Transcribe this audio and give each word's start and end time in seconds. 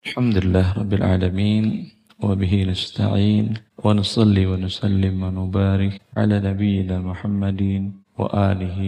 الحمد 0.00 0.36
لله 0.48 0.66
رب 0.80 0.92
العالمين 0.96 1.64
وبه 2.24 2.54
نستعين 2.72 3.46
ونصلي 3.84 4.44
ونسلم 4.48 5.14
ونبارك 5.22 5.92
على 6.16 6.36
نبينا 6.40 6.96
محمد 7.04 7.60
وآله 8.16 8.80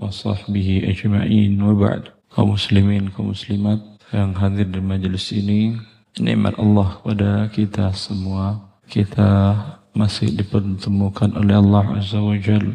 وصحبه 0.00 0.68
أجمعين 0.92 1.52
وبعد 1.60 2.02
kaum 2.32 2.56
muslimin, 2.56 3.12
kaum 3.12 3.36
muslimat 3.36 3.76
yang 4.08 4.32
hadir 4.40 4.64
di 4.72 4.80
majelis 4.80 5.28
ini 5.36 5.76
nikmat 6.16 6.56
Allah 6.56 6.96
pada 7.04 7.52
kita 7.52 7.92
semua 7.92 8.72
kita 8.88 9.52
masih 9.92 10.32
dipertemukan 10.32 11.28
oleh 11.36 11.60
Allah 11.60 12.00
Azza 12.00 12.24
wa 12.24 12.32
Jal 12.40 12.72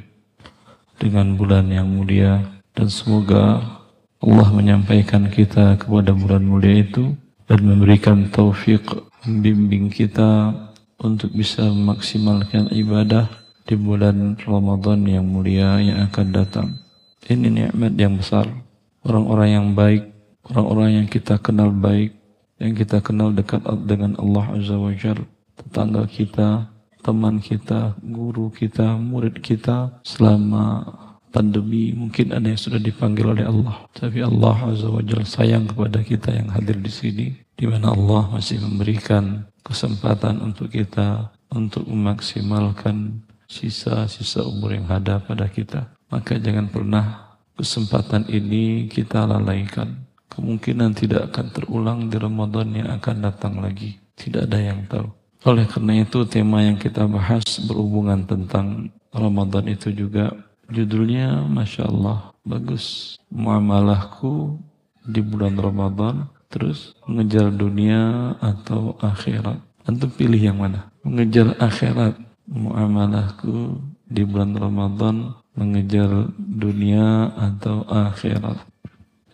dengan 1.01 1.33
bulan 1.33 1.73
yang 1.73 1.89
mulia 1.89 2.37
dan 2.77 2.85
semoga 2.85 3.65
Allah 4.21 4.47
menyampaikan 4.53 5.25
kita 5.33 5.81
kepada 5.81 6.13
bulan 6.13 6.45
mulia 6.45 6.85
itu 6.85 7.17
dan 7.47 7.59
memberikan 7.63 8.27
taufik 8.31 8.83
membimbing 9.23 9.87
kita 9.91 10.51
untuk 10.99 11.31
bisa 11.35 11.63
memaksimalkan 11.67 12.71
ibadah 12.71 13.27
di 13.63 13.75
bulan 13.79 14.35
Ramadan 14.43 15.07
yang 15.07 15.23
mulia 15.27 15.79
yang 15.79 16.03
akan 16.07 16.27
datang. 16.31 16.67
Ini 17.23 17.47
nikmat 17.47 17.95
yang 17.95 18.19
besar. 18.19 18.47
Orang-orang 19.03 19.49
yang 19.51 19.67
baik, 19.75 20.03
orang-orang 20.51 20.89
yang 21.03 21.07
kita 21.07 21.39
kenal 21.39 21.71
baik, 21.71 22.15
yang 22.59 22.75
kita 22.75 22.99
kenal 23.03 23.31
dekat 23.31 23.63
dengan 23.87 24.15
Allah 24.19 24.55
Azza 24.55 24.75
wa 24.79 24.91
Jal, 24.95 25.23
tetangga 25.59 26.07
kita, 26.07 26.71
teman 27.03 27.43
kita, 27.43 27.99
guru 27.99 28.47
kita, 28.51 28.95
murid 28.95 29.43
kita 29.43 29.99
selama 30.07 30.87
pandemi 31.33 31.89
mungkin 31.97 32.29
ada 32.29 32.45
yang 32.45 32.61
sudah 32.61 32.77
dipanggil 32.77 33.33
oleh 33.33 33.49
Allah. 33.49 33.89
Tapi 33.97 34.21
Allah 34.21 34.69
Azza 34.69 34.87
wa 34.93 35.01
Jalla 35.01 35.25
sayang 35.25 35.65
kepada 35.65 36.05
kita 36.05 36.29
yang 36.29 36.53
hadir 36.53 36.77
di 36.77 36.93
sini 36.93 37.27
di 37.57 37.65
mana 37.65 37.89
Allah 37.97 38.29
masih 38.37 38.61
memberikan 38.61 39.49
kesempatan 39.65 40.45
untuk 40.45 40.69
kita 40.69 41.33
untuk 41.49 41.89
memaksimalkan 41.89 43.25
sisa-sisa 43.49 44.45
umur 44.45 44.77
yang 44.77 44.85
ada 44.93 45.17
pada 45.17 45.49
kita. 45.49 45.89
Maka 46.13 46.37
jangan 46.37 46.69
pernah 46.69 47.37
kesempatan 47.57 48.29
ini 48.29 48.85
kita 48.85 49.25
lalaikan. 49.25 50.05
Kemungkinan 50.29 50.97
tidak 50.97 51.33
akan 51.33 51.45
terulang 51.53 51.99
di 52.09 52.17
Ramadan 52.17 52.73
yang 52.73 52.89
akan 52.93 53.15
datang 53.21 53.61
lagi. 53.61 53.97
Tidak 54.17 54.49
ada 54.49 54.57
yang 54.61 54.85
tahu. 54.89 55.09
Oleh 55.45 55.67
karena 55.69 56.01
itu 56.01 56.25
tema 56.25 56.65
yang 56.65 56.79
kita 56.79 57.05
bahas 57.05 57.45
berhubungan 57.65 58.25
tentang 58.25 58.89
Ramadan 59.13 59.69
itu 59.69 59.93
juga 59.93 60.33
Judulnya 60.71 61.43
Masya 61.47 61.89
Allah 61.91 62.31
bagus. 62.47 63.17
Muamalahku 63.27 64.59
di 65.03 65.19
bulan 65.19 65.59
Ramadan 65.59 66.31
terus 66.47 66.93
mengejar 67.09 67.49
dunia 67.51 68.35
atau 68.39 68.95
akhirat. 69.01 69.59
Antum 69.83 70.07
pilih 70.13 70.39
yang 70.39 70.61
mana? 70.61 70.87
Mengejar 71.03 71.57
akhirat. 71.59 72.15
Muamalahku 72.47 73.79
di 74.07 74.23
bulan 74.23 74.55
Ramadan 74.55 75.35
mengejar 75.57 76.31
dunia 76.37 77.33
atau 77.35 77.83
akhirat. 77.89 78.59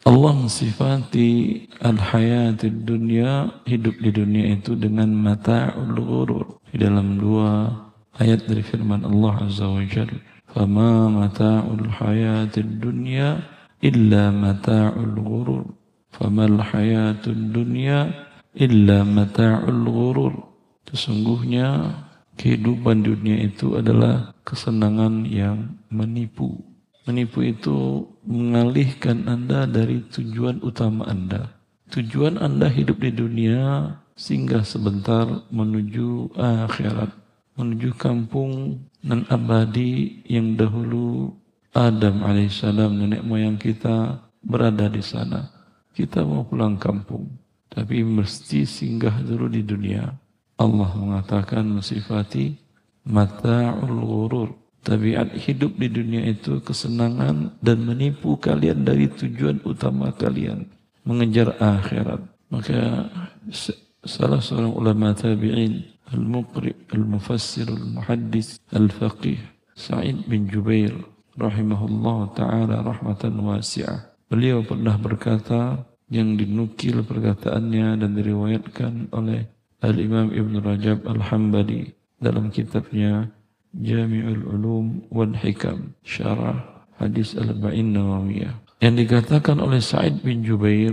Allah 0.07 0.31
mensifati 0.31 1.67
al-hayatid 1.83 2.87
dunia, 2.87 3.51
hidup 3.67 3.99
di 3.99 4.09
dunia 4.15 4.55
itu 4.55 4.73
dengan 4.73 5.11
mata'ul 5.11 5.93
ghurur. 5.99 6.45
Di 6.71 6.79
dalam 6.79 7.19
dua 7.19 7.67
ayat 8.15 8.47
dari 8.47 8.63
firman 8.63 9.03
Allah 9.03 9.43
Azza 9.43 9.67
wa 9.67 9.83
Jalla. 9.83 10.17
فما 10.54 11.08
متاع 11.08 11.66
الحياة 11.66 12.54
الدنيا 12.56 13.30
إلا 13.84 14.30
متاع 14.30 14.92
الغرور 14.96 15.64
فما 16.14 16.44
الحياة 16.46 17.24
الدنيا 17.26 18.00
إلا 18.54 18.98
متاع 19.04 19.66
الغرور 19.68 20.54
Sesungguhnya 20.84 21.96
kehidupan 22.38 23.02
dunia 23.02 23.40
itu 23.40 23.74
adalah 23.74 24.36
kesenangan 24.46 25.26
yang 25.26 25.80
menipu. 25.90 26.60
Menipu 27.08 27.40
itu 27.40 28.06
mengalihkan 28.22 29.26
Anda 29.26 29.66
dari 29.66 30.04
tujuan 30.06 30.60
utama 30.62 31.08
Anda. 31.08 31.50
Tujuan 31.90 32.38
Anda 32.38 32.70
hidup 32.70 33.00
di 33.00 33.10
dunia 33.10 33.96
singgah 34.14 34.62
sebentar 34.62 35.26
menuju 35.50 36.38
akhirat, 36.38 37.10
menuju 37.58 37.90
kampung 37.98 38.86
dan 38.99 39.23
abadi 39.31 40.23
yang 40.27 40.59
dahulu 40.59 41.31
Adam 41.71 42.25
alaihissalam 42.25 42.97
nenek 42.97 43.21
moyang 43.21 43.55
kita 43.55 44.25
berada 44.41 44.89
di 44.89 45.03
sana. 45.03 45.47
Kita 45.93 46.23
mau 46.23 46.47
pulang 46.47 46.79
kampung, 46.79 47.27
tapi 47.67 48.01
mesti 48.01 48.63
singgah 48.63 49.21
dulu 49.21 49.51
di 49.51 49.61
dunia. 49.61 50.07
Allah 50.59 50.91
mengatakan 50.95 51.63
mensifati 51.67 52.55
mata'ul 53.07 53.99
ghurur. 53.99 54.49
Tabiat 54.79 55.35
hidup 55.35 55.75
di 55.75 55.91
dunia 55.91 56.23
itu 56.23 56.63
kesenangan 56.63 57.59
dan 57.59 57.83
menipu 57.83 58.39
kalian 58.39 58.87
dari 58.87 59.11
tujuan 59.11 59.59
utama 59.67 60.07
kalian. 60.15 60.71
Mengejar 61.03 61.51
akhirat. 61.59 62.23
Maka 62.47 63.11
salah 64.07 64.39
seorang 64.39 64.71
ulama 64.71 65.11
tabi'in 65.11 65.83
المقرئ 66.14 66.76
المفسر 66.94 67.68
المحدث 67.68 68.48
الفقيه 68.76 69.42
سعيد 69.74 70.16
بن 70.28 70.46
جبير 70.46 70.92
رحمه 71.40 71.80
الله 71.86 72.18
تعالى 72.36 72.76
رحمة 72.80 73.22
واسعة 73.40 73.96
beliau 74.30 74.62
pernah 74.64 74.96
berkata 74.98 75.84
yang 76.12 76.36
dinukil 76.36 77.02
perkataannya 77.02 77.98
dan 77.98 78.10
diriwayatkan 78.14 79.12
oleh 79.16 79.48
Al-Imam 79.84 80.32
Ibn 80.32 80.54
Rajab 80.64 81.04
Al-Hambali 81.04 81.92
dalam 82.20 82.48
kitabnya 82.48 83.28
Jami'ul 83.74 84.46
Ulum 84.48 85.04
wal 85.10 85.34
Hikam 85.34 85.96
Syarah 86.06 86.86
Hadis 86.96 87.34
Al-Ba'in 87.34 87.92
Nawawiyah 87.96 88.64
yang 88.84 88.94
dikatakan 89.00 89.58
oleh 89.64 89.80
Sa'id 89.80 90.20
bin 90.20 90.44
Jubair 90.44 90.92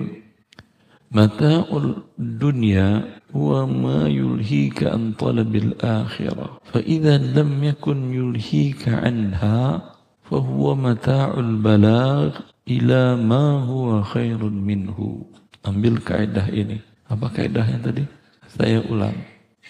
Mata'ul 1.14 2.02
dunya 2.18 3.06
huwa 3.30 3.62
ma 3.66 3.98
yulhika 4.10 4.90
an 4.90 5.14
talabil 5.14 5.76
akhirah. 5.78 6.58
Fa 6.66 6.82
idza 6.82 7.22
lam 7.22 7.62
yakun 7.62 8.10
yulhika 8.10 9.06
anha 9.06 9.86
fa 10.26 10.36
huwa 10.42 10.74
mata'ul 10.74 11.62
balagh 11.62 12.34
ila 12.66 13.14
ma 13.14 13.62
huwa 13.62 14.02
khairun 14.02 14.58
minhu. 14.58 15.22
Ambil 15.62 16.02
kaidah 16.02 16.50
ini. 16.50 16.82
Apa 17.06 17.30
kaidahnya 17.30 17.78
tadi? 17.86 18.02
Saya 18.50 18.82
ulang. 18.90 19.14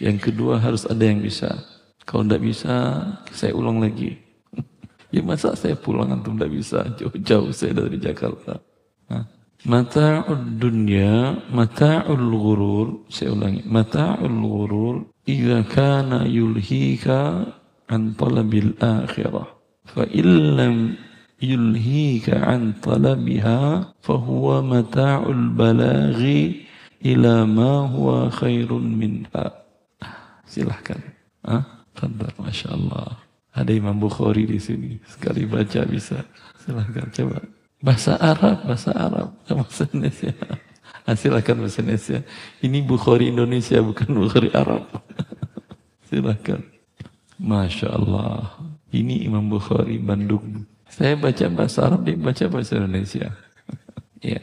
Yang 0.01 0.33
kedua 0.33 0.57
harus 0.57 0.89
ada 0.89 1.05
yang 1.05 1.21
bisa. 1.21 1.53
Kalau 2.09 2.25
tidak 2.25 2.45
bisa, 2.49 3.03
saya 3.33 3.53
ulang 3.53 3.81
lagi. 3.81 4.17
ya 5.15 5.21
masa 5.21 5.53
saya 5.53 5.77
pulang 5.77 6.13
antum 6.13 6.37
tidak 6.37 6.53
bisa? 6.53 6.81
Jauh-jauh 6.97 7.53
saya 7.53 7.77
dari 7.77 8.01
Jakarta. 8.01 8.61
Hah? 9.13 9.36
Mata'ud 9.67 10.63
dunya, 10.63 11.43
mata'ul 11.51 12.31
ghurur, 12.39 13.11
saya 13.11 13.35
ulangi, 13.35 13.67
mata'ul 13.67 14.39
ghurur, 14.39 14.97
idza 15.27 15.67
kana 15.67 16.23
yulhika 16.23 17.51
an 17.91 18.15
talabil 18.15 18.79
akhirah. 18.79 19.51
Fa 19.91 20.07
illam 20.07 20.95
yulhika 21.43 22.47
an 22.47 22.79
talabiha, 22.79 23.91
fahuwa 24.07 24.63
mata'ul 24.63 25.51
balaghi 25.51 26.63
ila 27.03 27.43
ma 27.43 27.91
huwa 27.91 28.31
khairun 28.31 28.87
minha. 28.87 29.51
Silahkan. 30.47 31.03
Ah, 31.43 31.83
Fadal, 31.91 32.31
Masya 32.39 32.71
Allah. 32.71 33.19
Ada 33.51 33.75
Imam 33.75 33.99
Bukhari 33.99 34.47
di 34.47 34.63
sini. 34.63 34.95
Sekali 35.11 35.43
baca 35.43 35.83
bisa. 35.91 36.23
Silahkan 36.63 37.11
coba. 37.11 37.43
Bahasa 37.87 38.19
Arab, 38.19 38.67
bahasa 38.67 38.91
Arab, 38.99 39.31
bahasa 39.47 39.87
Indonesia. 39.95 40.35
Silakan 41.07 41.63
bahasa 41.63 41.87
Indonesia. 41.87 42.19
Ini 42.59 42.83
Bukhari 42.83 43.31
Indonesia, 43.31 43.79
bukan 43.79 44.11
Bukhari 44.11 44.51
Arab. 44.51 44.91
silakan. 46.11 46.67
Masya 47.39 47.95
Allah. 47.95 48.59
Ini 48.91 49.23
Imam 49.31 49.47
Bukhari 49.47 50.03
Bandung. 50.03 50.67
Saya 50.91 51.15
baca 51.15 51.47
bahasa 51.47 51.87
Arab, 51.87 52.03
dia 52.03 52.19
baca 52.19 52.45
bahasa 52.51 52.75
Indonesia. 52.75 53.31
ya. 54.35 54.43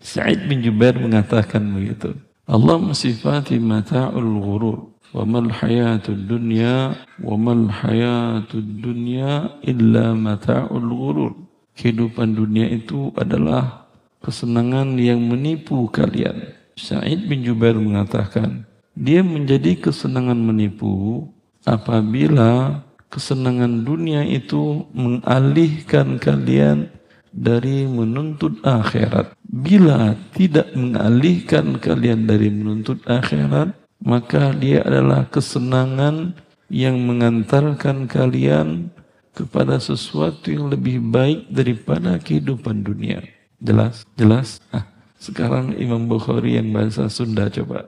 Sa'id 0.00 0.48
bin 0.48 0.64
Jubair 0.64 0.96
mengatakan 0.96 1.68
begitu. 1.68 2.16
Allah 2.48 2.80
mensifati 2.80 3.60
mata'ul 3.60 4.32
ghurur. 4.40 4.96
Wa 5.12 5.28
mal 5.28 5.52
hayatud 5.52 6.24
dunya 6.24 6.96
wa 7.20 7.36
mal 7.36 7.68
hayatud 7.68 8.80
dunya 8.80 9.60
illa 9.60 10.16
mata'ul 10.16 10.88
ghurur 10.88 11.47
kehidupan 11.78 12.34
dunia 12.34 12.66
itu 12.66 13.14
adalah 13.14 13.86
kesenangan 14.18 14.98
yang 14.98 15.22
menipu 15.22 15.86
kalian. 15.94 16.58
Sa'id 16.74 17.30
bin 17.30 17.46
Jubair 17.46 17.78
mengatakan, 17.78 18.66
dia 18.98 19.22
menjadi 19.22 19.78
kesenangan 19.78 20.34
menipu 20.34 21.26
apabila 21.62 22.82
kesenangan 23.06 23.86
dunia 23.86 24.26
itu 24.26 24.90
mengalihkan 24.90 26.18
kalian 26.18 26.90
dari 27.30 27.86
menuntut 27.86 28.58
akhirat, 28.66 29.38
bila 29.46 30.18
tidak 30.34 30.74
mengalihkan 30.74 31.78
kalian 31.78 32.26
dari 32.26 32.50
menuntut 32.50 32.98
akhirat, 33.06 33.70
maka 34.02 34.50
dia 34.54 34.82
adalah 34.82 35.30
kesenangan 35.30 36.34
yang 36.68 37.00
mengantarkan 37.00 38.10
kalian 38.10 38.92
kepada 39.38 39.78
sesuatu 39.78 40.50
yang 40.50 40.66
lebih 40.66 40.98
baik 40.98 41.46
daripada 41.46 42.18
kehidupan 42.18 42.82
dunia. 42.82 43.22
Jelas? 43.62 44.02
Jelas? 44.18 44.58
Ah, 44.74 44.82
sekarang 45.22 45.78
Imam 45.78 46.10
Bukhari 46.10 46.58
yang 46.58 46.74
bahasa 46.74 47.06
Sunda 47.06 47.46
coba. 47.46 47.86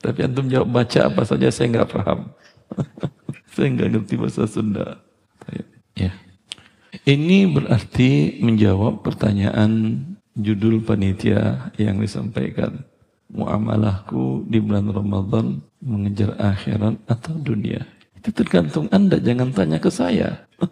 Tapi 0.00 0.24
antum 0.24 0.48
jawab 0.48 0.72
baca 0.72 1.12
apa 1.12 1.28
saja 1.28 1.52
saya 1.52 1.76
nggak 1.76 1.90
paham. 1.92 2.32
saya 3.52 3.68
nggak 3.76 3.88
ngerti 3.92 4.14
bahasa 4.16 4.48
Sunda. 4.48 4.96
Ya. 5.92 6.14
Ini 7.04 7.50
berarti 7.52 8.40
menjawab 8.40 9.04
pertanyaan 9.04 10.00
judul 10.38 10.80
panitia 10.80 11.68
yang 11.76 12.00
disampaikan. 12.00 12.86
Muamalahku 13.28 14.48
di 14.48 14.56
bulan 14.56 14.88
Ramadan 14.88 15.60
mengejar 15.84 16.32
akhirat 16.40 16.96
atau 17.04 17.36
dunia. 17.36 17.84
Itu 18.28 18.44
tergantung 18.44 18.92
Anda, 18.92 19.16
jangan 19.16 19.56
tanya 19.56 19.80
ke 19.80 19.88
saya. 19.88 20.44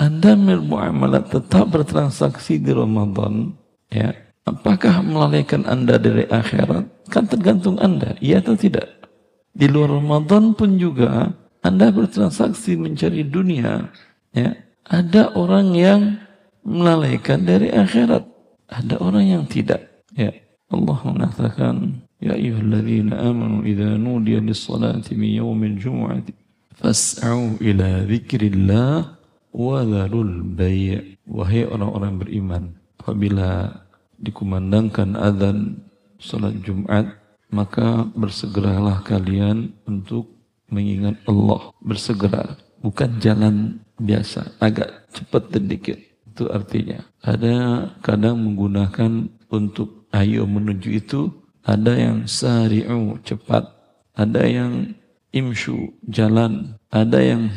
anda 0.00 0.32
bermuamalah 0.32 1.28
tetap 1.28 1.72
bertransaksi 1.72 2.56
di 2.56 2.72
Ramadan, 2.72 3.52
ya. 3.92 4.16
Apakah 4.48 5.04
melalaikan 5.04 5.68
Anda 5.68 6.00
dari 6.00 6.24
akhirat? 6.24 7.12
Kan 7.12 7.28
tergantung 7.28 7.76
Anda, 7.76 8.16
iya 8.24 8.40
atau 8.40 8.56
tidak. 8.56 8.88
Di 9.52 9.68
luar 9.68 9.92
Ramadan 9.92 10.56
pun 10.56 10.80
juga 10.80 11.36
Anda 11.60 11.92
bertransaksi 11.92 12.80
mencari 12.80 13.28
dunia, 13.28 13.92
ya. 14.32 14.56
Ada 14.88 15.36
orang 15.36 15.76
yang 15.76 16.16
melalaikan 16.64 17.44
dari 17.44 17.68
akhirat. 17.68 18.24
Ada 18.72 19.00
orang 19.00 19.24
yang 19.28 19.44
tidak. 19.44 19.84
Ya. 20.16 20.32
Allah 20.72 20.98
mengatakan, 21.04 22.04
Ya 22.20 22.36
ayyuhalladzina 22.36 23.16
amanu 23.16 23.64
idza 23.64 23.96
nudiya 23.96 24.44
lis-salati 24.44 25.16
min 25.16 25.40
yaumil 25.40 25.76
jumu'ati 25.80 26.39
fas'au 26.80 27.60
ila 27.60 28.08
dzikrillah 28.08 29.20
wa 29.52 29.78
dzarul 29.84 30.42
bay' 30.56 31.20
wahai 31.28 31.68
orang-orang 31.68 32.14
beriman 32.16 32.64
apabila 32.98 33.68
dikumandangkan 34.16 35.16
azan 35.16 35.84
salat 36.20 36.56
Jumat 36.64 37.20
maka 37.50 38.06
bersegeralah 38.14 39.02
kalian 39.02 39.74
untuk 39.84 40.30
mengingat 40.70 41.18
Allah. 41.26 41.74
Bersegera 41.82 42.56
bukan 42.80 43.18
jalan 43.18 43.82
biasa 43.98 44.56
agak 44.62 45.10
cepat 45.12 45.50
sedikit. 45.50 45.98
Itu 46.30 46.48
artinya. 46.48 47.02
Ada 47.20 47.90
kadang 48.00 48.38
menggunakan 48.40 49.28
untuk 49.50 50.06
ayo 50.14 50.46
menuju 50.46 50.88
itu, 50.94 51.20
ada 51.66 51.92
yang 51.92 52.24
sari'u 52.24 53.18
cepat, 53.26 53.66
ada 54.14 54.46
yang 54.46 54.94
imshu 55.30 55.94
jalan, 56.06 56.78
ada 56.90 57.18
yang 57.22 57.50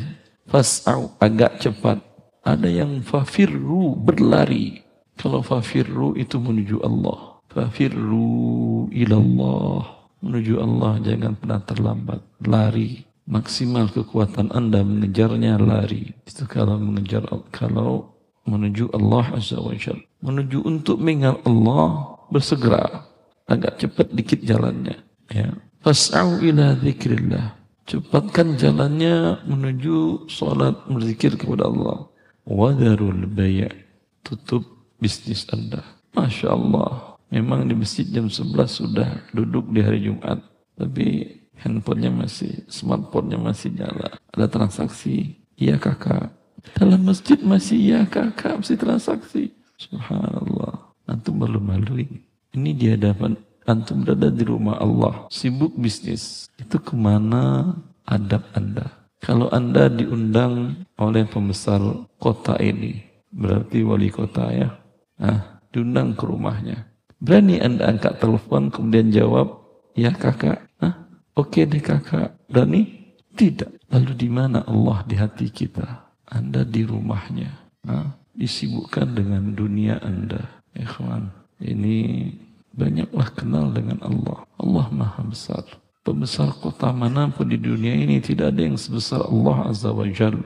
fas'au 0.46 1.14
agak 1.18 1.62
cepat, 1.62 1.98
ada 2.44 2.68
yang 2.68 3.02
fafirru 3.02 3.98
berlari. 3.98 4.84
Kalau 5.14 5.40
fafirru 5.40 6.18
itu 6.18 6.36
menuju 6.42 6.82
Allah. 6.82 7.38
Fafirru 7.46 8.90
ilallah. 8.90 10.10
Menuju 10.24 10.58
Allah 10.58 10.98
jangan 11.04 11.38
pernah 11.38 11.60
terlambat. 11.62 12.20
Lari. 12.42 13.06
Maksimal 13.24 13.88
kekuatan 13.88 14.52
anda 14.52 14.84
mengejarnya 14.84 15.56
lari. 15.56 16.12
Itu 16.28 16.44
kalau 16.44 16.76
mengejar 16.76 17.24
kalau 17.54 18.12
menuju 18.44 18.92
Allah 18.92 19.38
Azza 19.38 19.56
wa. 19.56 19.72
Menuju 20.20 20.66
untuk 20.66 21.00
mengingat 21.00 21.40
Allah 21.46 22.18
bersegera. 22.28 23.08
Agak 23.48 23.80
cepat 23.80 24.12
dikit 24.12 24.44
jalannya. 24.44 25.00
Ya. 25.32 25.56
Fas'au 25.80 26.40
ila 26.42 26.76
zikrillah. 26.80 27.63
Cepatkan 27.84 28.56
jalannya 28.56 29.44
menuju 29.44 30.28
salat 30.32 30.72
berzikir 30.88 31.36
kepada 31.36 31.68
Allah. 31.68 32.08
Wadarul 32.48 33.28
bay' 33.28 33.68
tutup 34.24 34.64
bisnis 35.00 35.44
Anda. 35.52 35.84
Masya 36.16 36.52
Allah. 36.52 37.16
Memang 37.28 37.66
di 37.68 37.74
masjid 37.76 38.06
jam 38.08 38.30
11 38.30 38.68
sudah 38.68 39.10
duduk 39.36 39.68
di 39.72 39.80
hari 39.84 40.00
Jumat. 40.06 40.40
Tapi 40.80 41.28
handphonenya 41.60 42.12
masih, 42.12 42.64
smartphone-nya 42.72 43.36
masih 43.36 43.74
nyala. 43.74 44.16
Ada 44.32 44.46
transaksi. 44.48 45.38
Iya 45.54 45.78
kakak, 45.78 46.34
dalam 46.72 47.04
masjid 47.04 47.36
masih 47.44 47.76
ya 47.76 48.00
kakak, 48.08 48.64
masih 48.64 48.80
transaksi. 48.80 49.52
Subhanallah. 49.76 50.96
Antum 51.04 51.36
malu-malu 51.36 52.08
ini. 52.08 52.18
Ini 52.56 52.70
di 52.72 52.86
hadapan 52.88 53.36
antum 53.64 54.04
berada 54.04 54.28
di 54.30 54.44
rumah 54.44 54.80
Allah. 54.80 55.28
Sibuk 55.28 55.76
bisnis. 55.76 56.48
Itu 56.56 56.80
ke 56.80 56.94
mana 56.96 57.74
adab 58.08 58.44
anda? 58.56 59.08
Kalau 59.24 59.48
anda 59.48 59.88
diundang 59.88 60.84
oleh 61.00 61.24
pembesar 61.24 61.80
kota 62.20 62.60
ini, 62.60 63.00
berarti 63.32 63.80
wali 63.80 64.12
kota 64.12 64.52
ya. 64.52 64.68
Nah, 65.16 65.64
diundang 65.72 66.12
ke 66.12 66.28
rumahnya. 66.28 66.92
Berani 67.24 67.56
anda 67.56 67.88
angkat 67.88 68.20
telepon 68.20 68.68
kemudian 68.68 69.08
jawab, 69.08 69.64
ya 69.96 70.12
kakak. 70.12 70.68
Hah? 70.76 71.08
Oke 71.32 71.64
deh 71.64 71.80
kakak. 71.80 72.36
Berani? 72.52 72.84
Tidak. 73.32 73.88
Lalu 73.88 74.12
di 74.12 74.28
mana 74.28 74.60
Allah 74.68 75.00
di 75.08 75.16
hati 75.16 75.48
kita? 75.48 76.04
Anda 76.28 76.64
di 76.64 76.82
rumahnya, 76.84 77.52
nah, 77.84 78.16
disibukkan 78.32 79.12
dengan 79.12 79.54
dunia 79.54 80.00
Anda. 80.02 80.64
Ikhwan, 80.74 81.30
ini 81.62 82.28
banyaklah 82.74 83.28
kenal 83.32 83.70
dengan 83.70 84.02
Allah. 84.02 84.44
Allah 84.58 84.86
Maha 84.90 85.22
Besar. 85.24 85.64
Pembesar 86.04 86.52
kota 86.60 86.92
mana 86.92 87.32
pun 87.32 87.48
di 87.48 87.56
dunia 87.56 87.96
ini 87.96 88.20
tidak 88.20 88.52
ada 88.52 88.60
yang 88.68 88.76
sebesar 88.76 89.24
Allah 89.24 89.72
Azza 89.72 89.88
wa 89.88 90.04
Jal. 90.04 90.36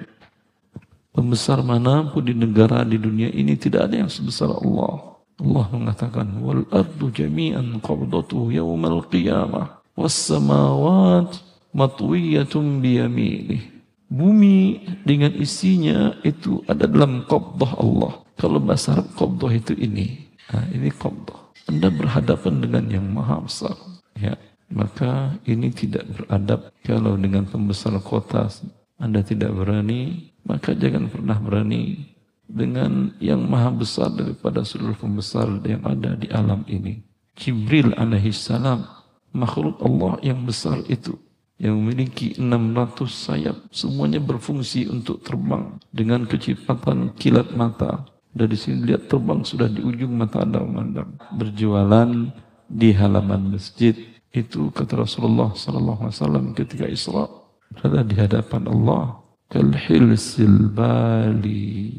Pembesar 1.11 1.67
mana 1.67 2.07
pun 2.07 2.23
di 2.23 2.31
negara 2.31 2.87
di 2.87 2.95
dunia 2.95 3.27
ini 3.35 3.59
tidak 3.59 3.91
ada 3.91 4.07
yang 4.07 4.11
sebesar 4.13 4.55
Allah. 4.55 5.19
Allah 5.43 5.67
mengatakan, 5.75 6.31
Wal 6.39 6.63
ardu 6.71 7.11
jami'an 7.11 7.83
qabdatuhu 7.83 8.55
yawmal 8.55 9.03
qiyamah. 9.11 9.83
Was 9.99 10.15
samawat 10.15 11.43
matwiyatun 11.75 12.79
biyaminih 12.79 13.79
bumi 14.09 14.81
dengan 15.05 15.37
isinya 15.37 16.17
itu 16.25 16.65
ada 16.65 16.89
dalam 16.89 17.29
qabdah 17.29 17.73
Allah. 17.79 18.13
Kalau 18.41 18.59
bahasa 18.59 18.97
Arab 18.97 19.13
qabdah 19.15 19.51
itu 19.53 19.73
ini. 19.77 20.31
Nah, 20.49 20.65
ini 20.73 20.89
qabdah. 20.89 21.38
Anda 21.69 21.93
berhadapan 21.93 22.65
dengan 22.65 22.85
yang 22.89 23.07
maha 23.13 23.45
besar. 23.45 23.77
Ya, 24.17 24.41
maka 24.73 25.37
ini 25.45 25.69
tidak 25.69 26.09
beradab 26.09 26.73
kalau 26.81 27.21
dengan 27.21 27.45
pembesar 27.45 27.93
kota 28.01 28.49
Anda 28.97 29.21
tidak 29.21 29.53
berani, 29.53 30.33
maka 30.49 30.73
jangan 30.73 31.13
pernah 31.13 31.37
berani 31.37 32.09
dengan 32.49 33.13
yang 33.21 33.45
maha 33.45 33.69
besar 33.69 34.09
daripada 34.17 34.65
seluruh 34.65 34.97
pembesar 34.97 35.61
yang 35.69 35.85
ada 35.85 36.17
di 36.17 36.33
alam 36.33 36.65
ini. 36.65 37.05
Jibril 37.37 37.93
alaihi 37.95 38.33
salam, 38.33 38.89
makhluk 39.37 39.77
Allah 39.85 40.17
yang 40.25 40.43
besar 40.49 40.81
itu 40.89 41.15
yang 41.59 41.75
memiliki 41.75 42.39
600 42.39 43.11
sayap 43.11 43.57
semuanya 43.75 44.23
berfungsi 44.23 44.87
untuk 44.87 45.27
terbang 45.27 45.75
dengan 45.91 46.23
kecepatan 46.25 47.19
kilat 47.19 47.51
mata 47.53 48.07
dari 48.39 48.55
sini 48.55 48.95
lihat 48.95 49.11
terbang 49.11 49.43
sudah 49.43 49.67
di 49.67 49.83
ujung 49.83 50.15
mata 50.15 50.47
anda 50.47 50.63
memandang 50.63 51.19
berjualan 51.35 52.31
di 52.71 52.95
halaman 52.95 53.59
masjid 53.59 53.99
itu 54.31 54.71
kata 54.71 55.03
Rasulullah 55.03 55.51
sallallahu 55.59 56.07
alaihi 56.07 56.15
wasallam 56.15 56.45
ketika 56.55 56.87
Isra 56.87 57.27
berada 57.75 58.07
di 58.07 58.15
hadapan 58.15 58.63
Allah 58.71 59.19
kalhilsil 59.51 60.71
bali 60.71 61.99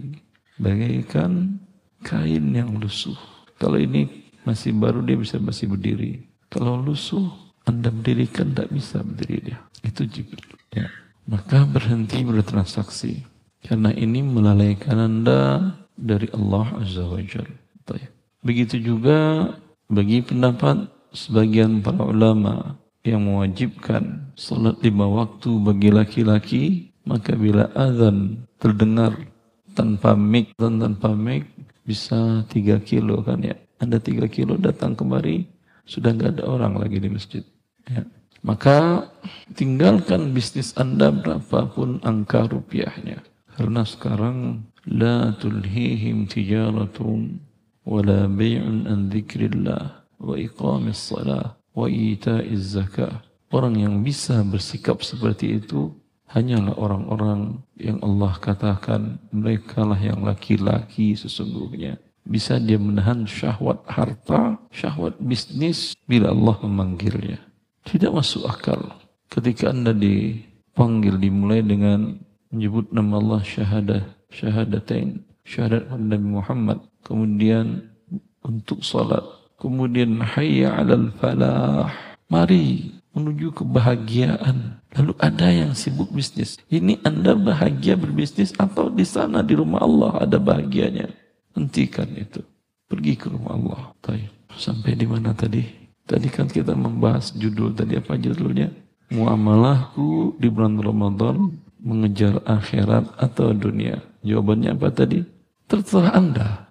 bagaikan 0.56 1.60
kain 2.08 2.56
yang 2.56 2.80
lusuh 2.80 3.18
kalau 3.60 3.76
ini 3.76 4.08
masih 4.48 4.72
baru 4.72 5.04
dia 5.04 5.20
bisa 5.20 5.36
masih 5.36 5.68
berdiri 5.68 6.24
kalau 6.48 6.80
lusuh 6.80 7.50
anda 7.70 7.94
mendirikan 7.94 8.50
tidak 8.50 8.70
bisa 8.74 8.98
berdiri 9.06 9.54
dia. 9.54 9.60
Itu 9.86 10.10
Jibril. 10.10 10.58
Ya. 10.74 10.90
Maka 11.30 11.70
berhenti 11.70 12.26
bertransaksi. 12.26 13.22
Karena 13.62 13.94
ini 13.94 14.26
melalaikan 14.26 14.98
Anda 14.98 15.76
dari 16.00 16.32
Allah 16.32 16.80
Azza 16.80 17.04
wa 17.04 17.20
Jalla. 17.20 17.60
Begitu 18.40 18.80
juga 18.80 19.52
bagi 19.92 20.24
pendapat 20.24 20.88
sebagian 21.12 21.84
para 21.84 22.08
ulama 22.08 22.80
yang 23.04 23.28
mewajibkan 23.28 24.32
salat 24.40 24.80
lima 24.80 25.08
waktu 25.12 25.50
bagi 25.60 25.90
laki-laki, 25.92 26.64
maka 27.04 27.36
bila 27.36 27.68
azan 27.76 28.48
terdengar 28.62 29.16
tanpa 29.76 30.16
mic 30.16 30.56
dan 30.56 30.80
tanpa 30.80 31.12
mic 31.12 31.52
bisa 31.84 32.46
tiga 32.48 32.80
kilo 32.80 33.20
kan 33.26 33.44
ya. 33.44 33.56
Anda 33.80 34.00
tiga 34.00 34.28
kilo 34.28 34.60
datang 34.60 34.96
kemari, 34.96 35.48
sudah 35.88 36.12
nggak 36.16 36.40
ada 36.40 36.44
orang 36.48 36.80
lagi 36.80 37.00
di 37.00 37.10
masjid. 37.12 37.44
Ya. 37.88 38.04
Maka 38.40 39.10
tinggalkan 39.56 40.32
bisnis 40.32 40.72
Anda 40.80 41.12
berapapun 41.12 42.00
angka 42.08 42.48
rupiahnya. 42.48 43.20
Karena 43.60 43.84
sekarang 43.84 44.64
la 44.89 45.33
tulhihim 45.37 46.29
tijaratun 46.29 47.41
ولا 47.85 48.27
بيع 48.33 48.65
عن 48.65 49.13
ذكر 49.13 49.41
الله 49.53 49.85
وإقام 50.21 50.89
الصلاة 50.89 51.49
وإيتاء 51.77 52.49
الزكاة 52.49 53.17
Orang 53.55 53.79
yang 53.79 54.03
bisa 54.03 54.43
bersikap 54.43 55.07
seperti 55.07 55.63
itu 55.63 55.95
hanyalah 56.27 56.75
orang-orang 56.75 57.63
yang 57.79 58.03
Allah 58.03 58.35
katakan 58.43 59.23
mereka 59.31 59.87
lah 59.87 59.95
yang 59.95 60.27
laki-laki 60.27 61.15
sesungguhnya. 61.15 62.03
Bisa 62.27 62.59
dia 62.59 62.83
menahan 62.83 63.23
syahwat 63.23 63.87
harta, 63.87 64.59
syahwat 64.75 65.23
bisnis 65.23 65.95
bila 66.03 66.35
Allah 66.35 66.59
memanggilnya. 66.67 67.39
Tidak 67.87 68.11
masuk 68.11 68.43
akal 68.43 68.91
ketika 69.31 69.71
Anda 69.71 69.95
dipanggil 69.95 71.15
dimulai 71.23 71.63
dengan 71.63 72.19
menyebut 72.51 72.91
nama 72.91 73.23
Allah 73.23 73.43
syahadah, 73.47 74.03
syahadatain, 74.34 75.26
syahadat 75.46 75.90
Nabi 75.94 76.28
Muhammad, 76.40 76.80
kemudian 77.06 77.90
untuk 78.46 78.82
salat, 78.86 79.26
kemudian 79.60 80.22
hayya 80.24 80.74
'alal 80.78 81.12
falah. 81.18 81.92
Mari 82.30 82.94
menuju 83.14 83.52
kebahagiaan. 83.58 84.80
Lalu 84.94 85.14
ada 85.22 85.48
yang 85.50 85.74
sibuk 85.74 86.10
bisnis. 86.14 86.58
Ini 86.70 87.02
Anda 87.02 87.34
bahagia 87.34 87.98
berbisnis 87.98 88.54
atau 88.58 88.90
di 88.90 89.06
sana 89.06 89.42
di 89.42 89.58
rumah 89.58 89.82
Allah 89.82 90.26
ada 90.26 90.38
bahagianya. 90.38 91.10
Hentikan 91.54 92.10
itu. 92.14 92.42
Pergi 92.90 93.14
ke 93.18 93.30
rumah 93.30 93.54
Allah. 93.58 93.82
Taib. 94.02 94.30
Sampai 94.58 94.98
di 94.98 95.06
mana 95.06 95.34
tadi? 95.34 95.62
Tadi 96.10 96.26
kan 96.30 96.50
kita 96.50 96.74
membahas 96.74 97.38
judul 97.38 97.74
tadi 97.78 97.98
apa 97.98 98.18
judulnya? 98.18 98.74
Muamalahku 99.14 100.38
di 100.42 100.50
bulan 100.50 100.78
Ramadan 100.82 101.54
mengejar 101.80 102.44
akhirat 102.44 103.16
atau 103.16 103.56
dunia. 103.56 104.04
Jawabannya 104.24 104.76
apa 104.76 104.92
tadi? 104.92 105.24
Terserah 105.66 106.14
Anda. 106.16 106.68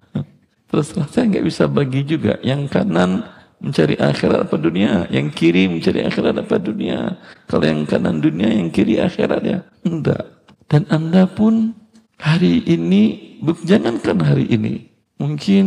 Terserah 0.69 1.09
saya 1.09 1.25
nggak 1.33 1.45
bisa 1.45 1.65
bagi 1.65 2.05
juga. 2.05 2.37
Yang 2.45 2.69
kanan 2.69 3.25
mencari 3.59 3.97
akhirat 3.97 4.45
apa 4.45 4.55
dunia? 4.55 5.09
Yang 5.09 5.27
kiri 5.33 5.65
mencari 5.65 6.05
akhirat 6.05 6.35
apa 6.45 6.55
dunia? 6.61 7.17
Kalau 7.49 7.65
yang 7.65 7.83
kanan 7.89 8.21
dunia, 8.21 8.49
yang 8.53 8.69
kiri 8.69 9.01
akhirat 9.01 9.41
ya? 9.41 9.59
Enggak. 9.81 10.45
Dan 10.69 10.85
Anda 10.93 11.25
pun 11.25 11.73
hari 12.21 12.61
ini, 12.69 13.35
jangankan 13.65 14.21
hari 14.21 14.45
ini, 14.45 14.93
mungkin 15.17 15.65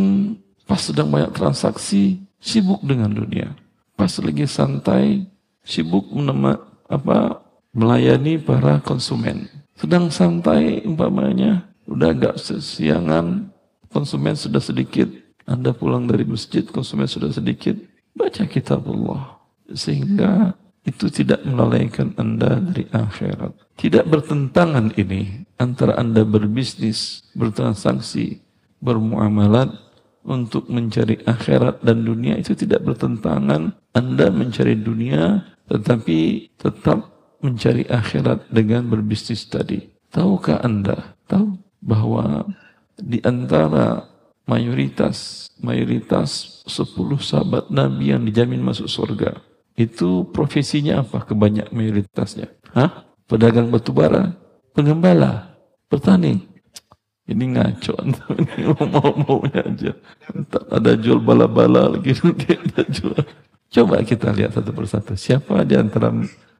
pas 0.63 0.79
sedang 0.79 1.11
banyak 1.11 1.35
transaksi, 1.35 2.23
sibuk 2.39 2.79
dengan 2.87 3.11
dunia. 3.11 3.51
Pas 3.99 4.15
lagi 4.23 4.47
santai, 4.47 5.27
sibuk 5.67 6.07
menema, 6.15 6.55
apa 6.87 7.42
melayani 7.73 8.39
para 8.39 8.79
konsumen. 8.79 9.49
Sedang 9.73 10.13
santai 10.13 10.85
umpamanya, 10.85 11.67
udah 11.89 12.13
agak 12.13 12.37
sesiangan, 12.39 13.49
konsumen 13.89 14.37
sudah 14.37 14.61
sedikit, 14.61 15.09
anda 15.43 15.75
pulang 15.75 16.07
dari 16.07 16.23
masjid, 16.23 16.63
konsumen 16.63 17.09
sudah 17.09 17.33
sedikit, 17.33 17.75
baca 18.15 18.47
kitab 18.47 18.87
Allah. 18.87 19.43
Sehingga 19.75 20.55
itu 20.83 21.07
tidak 21.11 21.43
melalaikan 21.47 22.11
Anda 22.19 22.59
dari 22.59 22.87
akhirat. 22.91 23.79
Tidak 23.79 24.03
bertentangan 24.07 24.95
ini 24.99 25.47
antara 25.59 25.95
Anda 25.95 26.27
berbisnis, 26.27 27.23
bertransaksi, 27.35 28.43
bermuamalat 28.83 29.71
untuk 30.23 30.67
mencari 30.71 31.19
akhirat 31.23 31.83
dan 31.83 32.03
dunia 32.03 32.39
itu 32.39 32.55
tidak 32.55 32.83
bertentangan. 32.83 33.75
Anda 33.95 34.31
mencari 34.31 34.75
dunia 34.79 35.43
tetapi 35.67 36.51
tetap 36.59 37.12
mencari 37.43 37.83
akhirat 37.91 38.47
dengan 38.47 38.87
berbisnis 38.87 39.43
tadi. 39.45 39.91
Tahukah 40.09 40.63
Anda? 40.63 41.19
Tahu 41.27 41.59
bahwa 41.83 42.47
di 42.95 43.19
antara 43.27 44.07
mayoritas 44.47 45.49
mayoritas 45.59 46.63
10 46.63 46.95
sahabat 47.19 47.67
Nabi 47.67 48.15
yang 48.15 48.23
dijamin 48.23 48.63
masuk 48.63 48.87
surga. 48.87 49.43
Itu 49.75 50.31
profesinya 50.31 51.03
apa? 51.03 51.27
Kebanyak 51.27 51.75
mayoritasnya. 51.75 52.47
Hah? 52.71 53.03
Pedagang 53.27 53.73
batu 53.73 53.91
bara, 53.91 54.37
pengembala, 54.71 55.57
petani. 55.91 56.45
Ini 57.23 57.55
ngaco, 57.55 57.95
ini 58.35 58.67
mau-maunya 58.67 59.63
aja. 59.63 59.91
Entah 60.35 60.63
ada 60.67 60.91
jual 60.99 61.23
bala-bala 61.23 61.95
lagi, 61.95 62.11
ada 62.19 62.83
jual. 62.83 63.23
Coba 63.73 64.03
kita 64.03 64.29
lihat 64.35 64.53
satu 64.53 64.75
persatu. 64.75 65.15
Siapa 65.15 65.63
di 65.63 65.73
antara 65.79 66.11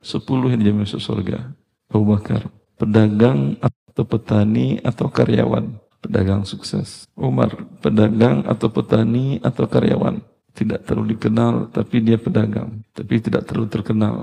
10 0.03 0.51
yang 0.51 0.59
dijamin 0.59 0.83
masuk 0.85 1.01
surga? 1.01 1.55
Abu 1.89 2.03
Bakar, 2.05 2.51
pedagang 2.77 3.55
atau 3.63 4.03
petani 4.03 4.77
atau 4.83 5.07
karyawan 5.07 5.83
pedagang 6.03 6.43
sukses. 6.43 7.07
Umar, 7.15 7.55
pedagang 7.79 8.43
atau 8.43 8.67
petani 8.67 9.39
atau 9.39 9.63
karyawan. 9.63 10.19
Tidak 10.53 10.83
terlalu 10.83 11.15
dikenal, 11.15 11.71
tapi 11.71 12.03
dia 12.03 12.19
pedagang. 12.19 12.83
Tapi 12.91 13.23
tidak 13.23 13.47
terlalu 13.47 13.71
terkenal. 13.71 14.15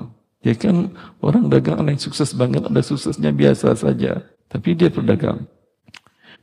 Ya 0.45 0.53
kan, 0.55 0.93
orang 1.25 1.49
dagang 1.49 1.89
yang 1.89 1.99
sukses 1.99 2.37
banget, 2.37 2.69
ada 2.69 2.85
suksesnya 2.85 3.33
biasa 3.33 3.73
saja. 3.75 4.29
Tapi 4.47 4.77
dia 4.77 4.93
pedagang. 4.93 5.49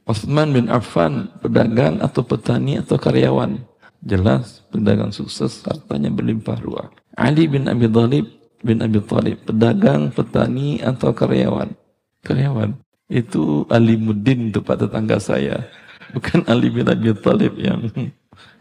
Osman 0.04 0.52
bin 0.52 0.68
Affan, 0.68 1.30
pedagang 1.40 2.02
atau 2.02 2.26
petani 2.26 2.82
atau 2.82 2.98
karyawan. 3.00 3.62
Jelas, 4.04 4.66
pedagang 4.74 5.14
sukses, 5.16 5.64
hartanya 5.64 6.12
berlimpah 6.12 6.60
ruah. 6.60 6.90
Ali 7.18 7.50
bin 7.50 7.66
Abi 7.66 7.90
Thalib 7.90 8.37
bin 8.62 8.82
Abi 8.82 9.02
Thalib, 9.04 9.44
pedagang, 9.46 10.10
petani 10.14 10.82
atau 10.82 11.14
karyawan. 11.14 11.74
Karyawan 12.26 12.76
itu 13.08 13.64
Alimuddin 13.72 14.52
itu 14.52 14.60
Pak 14.60 14.84
tetangga 14.84 15.18
saya. 15.20 15.64
Bukan 16.12 16.44
Ali 16.48 16.72
bin 16.72 16.88
Abi 16.88 17.12
Thalib 17.16 17.56
yang 17.60 17.88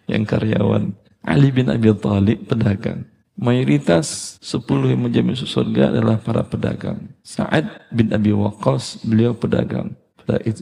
yang 0.07 0.23
karyawan. 0.23 0.95
Ali 1.27 1.51
bin 1.51 1.71
Abi 1.71 1.91
Thalib 1.95 2.47
pedagang. 2.47 3.07
Mayoritas 3.37 4.41
10 4.41 4.65
yang 4.97 5.05
menjamin 5.05 5.37
surga 5.37 5.93
adalah 5.93 6.17
para 6.17 6.41
pedagang. 6.41 7.13
Sa'ad 7.21 7.69
bin 7.93 8.09
Abi 8.09 8.33
Waqqas, 8.33 9.05
beliau 9.05 9.37
pedagang. 9.37 9.93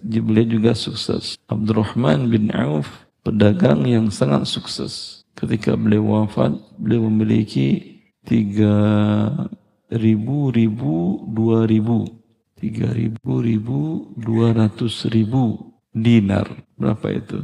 Beliau 0.03 0.47
juga 0.59 0.75
sukses. 0.75 1.39
Abdurrahman 1.47 2.27
bin 2.27 2.51
Auf, 2.51 3.07
pedagang 3.23 3.87
yang 3.87 4.11
sangat 4.11 4.51
sukses. 4.51 5.23
Ketika 5.39 5.79
beliau 5.79 6.27
wafat, 6.27 6.59
beliau 6.75 7.07
memiliki 7.07 7.94
tiga 8.25 8.77
ribu, 9.93 10.51
ribu, 10.51 11.25
dua 11.31 11.69
ribu. 11.69 12.09
Tiga 12.59 12.89
ribu 12.91 13.45
ribu 13.45 13.81
dua 14.17 14.57
ratus 14.57 15.07
ribu 15.13 15.73
dinar. 15.93 16.49
Berapa 16.81 17.13
itu? 17.13 17.41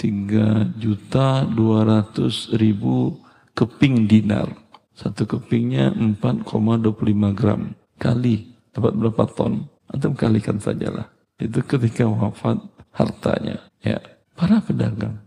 tiga 0.00 0.64
juta 0.80 1.44
dua 1.44 1.84
ratus 1.84 2.56
ribu 2.56 3.20
keping 3.52 4.08
dinar. 4.08 4.48
Satu 4.96 5.28
kepingnya 5.28 5.92
empat 5.92 6.48
koma 6.48 6.80
dua 6.80 6.96
puluh 6.96 7.12
lima 7.12 7.36
gram. 7.36 7.76
Kali 8.00 8.48
dapat 8.72 8.96
berapa 8.96 9.28
ton? 9.28 9.68
Atau 9.92 10.16
kalikan 10.16 10.56
sajalah. 10.56 11.12
Itu 11.36 11.60
ketika 11.66 12.08
wafat 12.08 12.64
hartanya. 12.96 13.60
Ya 13.84 14.00
para 14.40 14.64
pedagang 14.64 15.20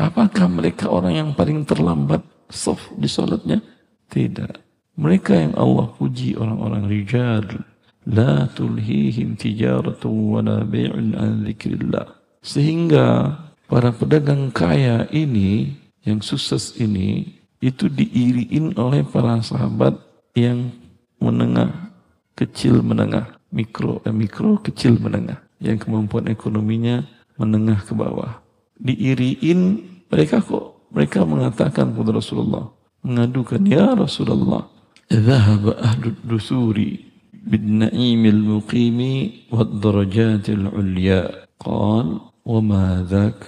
apakah 0.00 0.48
mereka 0.48 0.88
orang 0.88 1.12
yang 1.12 1.30
paling 1.36 1.68
terlambat 1.68 2.24
soft 2.48 2.88
di 2.96 3.04
sholatnya 3.04 3.60
tidak 4.10 4.58
mereka 5.00 5.32
yang 5.32 5.56
Allah 5.56 5.88
puji 5.96 6.36
orang-orang 6.36 6.84
rijal 6.84 7.46
la 8.04 8.44
tulhihim 8.52 9.32
tijaratu 9.40 10.12
wala 10.36 10.60
bai'un 10.60 11.16
an 11.16 11.40
dzikrillah. 11.48 12.20
Sehingga 12.44 13.36
para 13.64 13.96
pedagang 13.96 14.52
kaya 14.52 15.08
ini 15.08 15.72
yang 16.04 16.20
sukses 16.20 16.76
ini 16.76 17.40
itu 17.64 17.88
diiriin 17.88 18.76
oleh 18.76 19.04
para 19.04 19.40
sahabat 19.44 19.96
yang 20.32 20.72
menengah, 21.20 21.92
kecil 22.36 22.80
menengah, 22.80 23.36
mikro 23.52 24.00
eh, 24.08 24.12
mikro 24.12 24.60
kecil 24.64 24.96
menengah, 24.96 25.44
yang 25.60 25.76
kemampuan 25.76 26.28
ekonominya 26.32 27.04
menengah 27.36 27.84
ke 27.84 27.92
bawah. 27.92 28.40
Diiriin 28.80 29.84
mereka 30.08 30.40
kok 30.40 30.88
mereka 30.88 31.24
mengatakan 31.28 31.92
kepada 31.92 32.16
Rasulullah, 32.16 32.72
mengadukan 33.02 33.62
ya 33.66 33.92
Rasulullah, 33.96 34.68
"Dhahaba 35.08 35.76
ahlud 35.80 36.18
dusuri 36.24 37.10
بالنعيم 37.40 38.26
المقيم 38.26 39.00
والدرجات 39.52 40.46
العليا 40.48 41.22
قال 41.60 42.20
وما 42.44 43.06
ذاك 43.08 43.40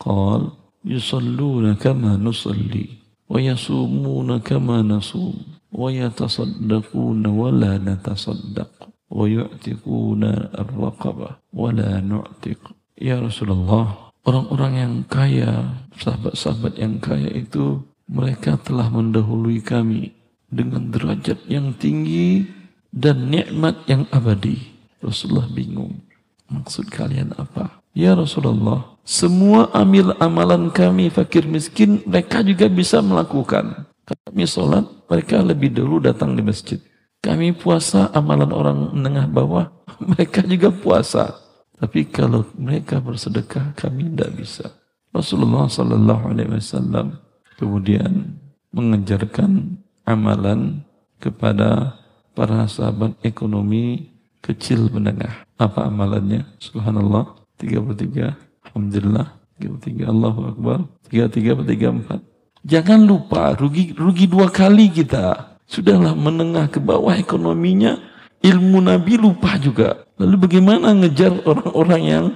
قال 0.00 0.48
يصلون 0.84 1.74
كما 1.74 2.16
نصلي 2.16 2.86
ويصومون 3.28 4.38
كما 4.38 4.82
نصوم 4.82 5.36
ويتصدقون 5.72 7.26
ولا 7.26 7.78
نتصدق 7.78 8.70
ويعتقون 9.10 10.22
الرقبة 10.64 11.28
ولا 11.52 12.00
نعتق 12.00 12.60
يا 13.02 13.20
رسول 13.20 13.50
الله 13.52 13.84
orang-orang 14.24 14.72
yang 14.72 14.94
kaya 15.04 15.84
sahabat-sahabat 16.00 16.80
yang 16.80 16.96
kaya 16.96 17.28
itu 17.28 17.84
mereka 18.08 18.60
telah 18.60 18.92
mendahului 18.92 19.64
kami 19.64 20.12
dengan 20.48 20.92
derajat 20.92 21.42
yang 21.48 21.72
tinggi 21.74 22.46
dan 22.94 23.32
nikmat 23.32 23.82
yang 23.90 24.06
abadi. 24.14 24.70
Rasulullah 25.02 25.50
bingung. 25.50 26.00
Maksud 26.48 26.88
kalian 26.92 27.34
apa? 27.36 27.82
Ya 27.96 28.14
Rasulullah, 28.14 28.94
semua 29.04 29.68
amil 29.74 30.16
amalan 30.18 30.72
kami 30.72 31.12
fakir 31.12 31.44
miskin, 31.44 32.00
mereka 32.08 32.40
juga 32.40 32.68
bisa 32.70 33.00
melakukan. 33.04 33.86
Kami 34.04 34.44
sholat, 34.44 34.84
mereka 35.08 35.40
lebih 35.40 35.72
dulu 35.72 36.00
datang 36.00 36.36
di 36.36 36.42
masjid. 36.44 36.80
Kami 37.24 37.56
puasa, 37.56 38.12
amalan 38.12 38.52
orang 38.52 38.78
menengah 38.92 39.26
bawah, 39.28 39.66
mereka 40.12 40.44
juga 40.44 40.68
puasa. 40.68 41.36
Tapi 41.80 42.08
kalau 42.08 42.44
mereka 42.56 43.00
bersedekah, 43.00 43.72
kami 43.76 44.12
tidak 44.12 44.30
bisa. 44.36 44.66
Rasulullah 45.14 45.70
Sallallahu 45.70 46.24
Alaihi 46.34 46.50
Wasallam 46.58 47.24
kemudian 47.58 48.38
mengajarkan 48.74 49.78
amalan 50.04 50.82
kepada 51.22 51.96
para 52.34 52.66
sahabat 52.66 53.14
ekonomi 53.22 54.10
kecil 54.44 54.92
menengah. 54.92 55.46
Apa 55.56 55.88
amalannya? 55.88 56.44
Subhanallah. 56.60 57.40
33. 57.56 58.34
Alhamdulillah. 58.68 59.26
33. 59.62 60.10
Allahu 60.10 60.40
Akbar. 60.52 60.78
33 61.08 61.64
34. 61.64 62.34
Jangan 62.64 63.00
lupa 63.04 63.52
rugi 63.56 63.92
rugi 63.92 64.24
dua 64.24 64.48
kali 64.48 64.88
kita. 64.88 65.56
Sudahlah 65.68 66.12
menengah 66.12 66.68
ke 66.68 66.80
bawah 66.80 67.16
ekonominya, 67.16 67.96
ilmu 68.40 68.84
Nabi 68.84 69.16
lupa 69.16 69.56
juga. 69.56 70.04
Lalu 70.20 70.48
bagaimana 70.48 70.92
ngejar 70.92 71.44
orang-orang 71.44 72.02
yang 72.04 72.26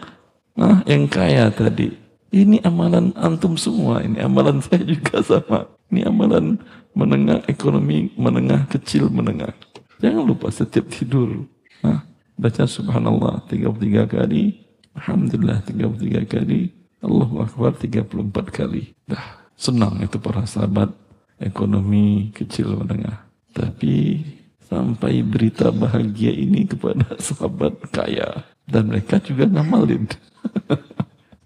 nah, 0.57 0.81
yang 0.89 1.09
kaya 1.09 1.49
tadi? 1.53 1.93
Ini 2.29 2.61
amalan 2.61 3.17
antum 3.17 3.57
semua, 3.57 4.05
ini 4.05 4.21
amalan 4.21 4.61
saya 4.65 4.85
juga 4.85 5.25
sama. 5.25 5.65
Ini 5.89 6.05
amalan 6.05 6.61
menengah 6.93 7.41
ekonomi, 7.49 8.13
menengah 8.21 8.69
kecil, 8.69 9.09
menengah. 9.09 9.57
Jangan 10.05 10.23
lupa 10.29 10.53
setiap 10.53 10.93
tidur. 10.93 11.49
Nah, 11.81 12.05
baca 12.37 12.69
subhanallah 12.69 13.49
33 13.49 14.05
kali. 14.05 14.61
Alhamdulillah 14.93 15.65
33 15.65 16.29
kali. 16.29 16.75
Allahu 17.01 17.41
Akbar 17.41 17.73
34 17.79 18.05
kali. 18.53 18.93
Dah, 19.09 19.49
senang 19.57 19.97
itu 20.05 20.21
para 20.21 20.45
sahabat 20.45 20.93
ekonomi 21.41 22.35
kecil 22.37 22.77
menengah. 22.77 23.25
Tapi 23.57 24.21
sampai 24.69 25.25
berita 25.25 25.73
bahagia 25.73 26.35
ini 26.35 26.69
kepada 26.69 27.17
sahabat 27.25 27.89
kaya. 27.89 28.45
Dan 28.69 28.93
mereka 28.93 29.17
juga 29.25 29.49
ngamalin. 29.49 30.05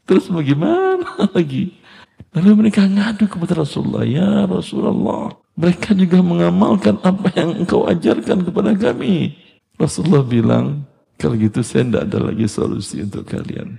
Terus 0.07 0.27
bagaimana 0.29 1.07
lagi? 1.37 1.79
Lalu 2.33 2.67
mereka 2.67 2.89
ngadu 2.89 3.29
kepada 3.29 3.61
Rasulullah, 3.61 4.09
Ya 4.09 4.49
Rasulullah, 4.49 5.37
mereka 5.53 5.93
juga 5.93 6.25
mengamalkan 6.25 6.97
apa 7.05 7.29
yang 7.37 7.61
engkau 7.61 7.85
ajarkan 7.85 8.49
kepada 8.49 8.73
kami. 8.73 9.37
Rasulullah 9.77 10.25
bilang, 10.25 10.89
kalau 11.21 11.37
gitu 11.37 11.61
saya 11.61 11.85
tidak 11.85 12.03
ada 12.09 12.19
lagi 12.33 12.47
solusi 12.49 13.05
untuk 13.05 13.29
kalian. 13.29 13.77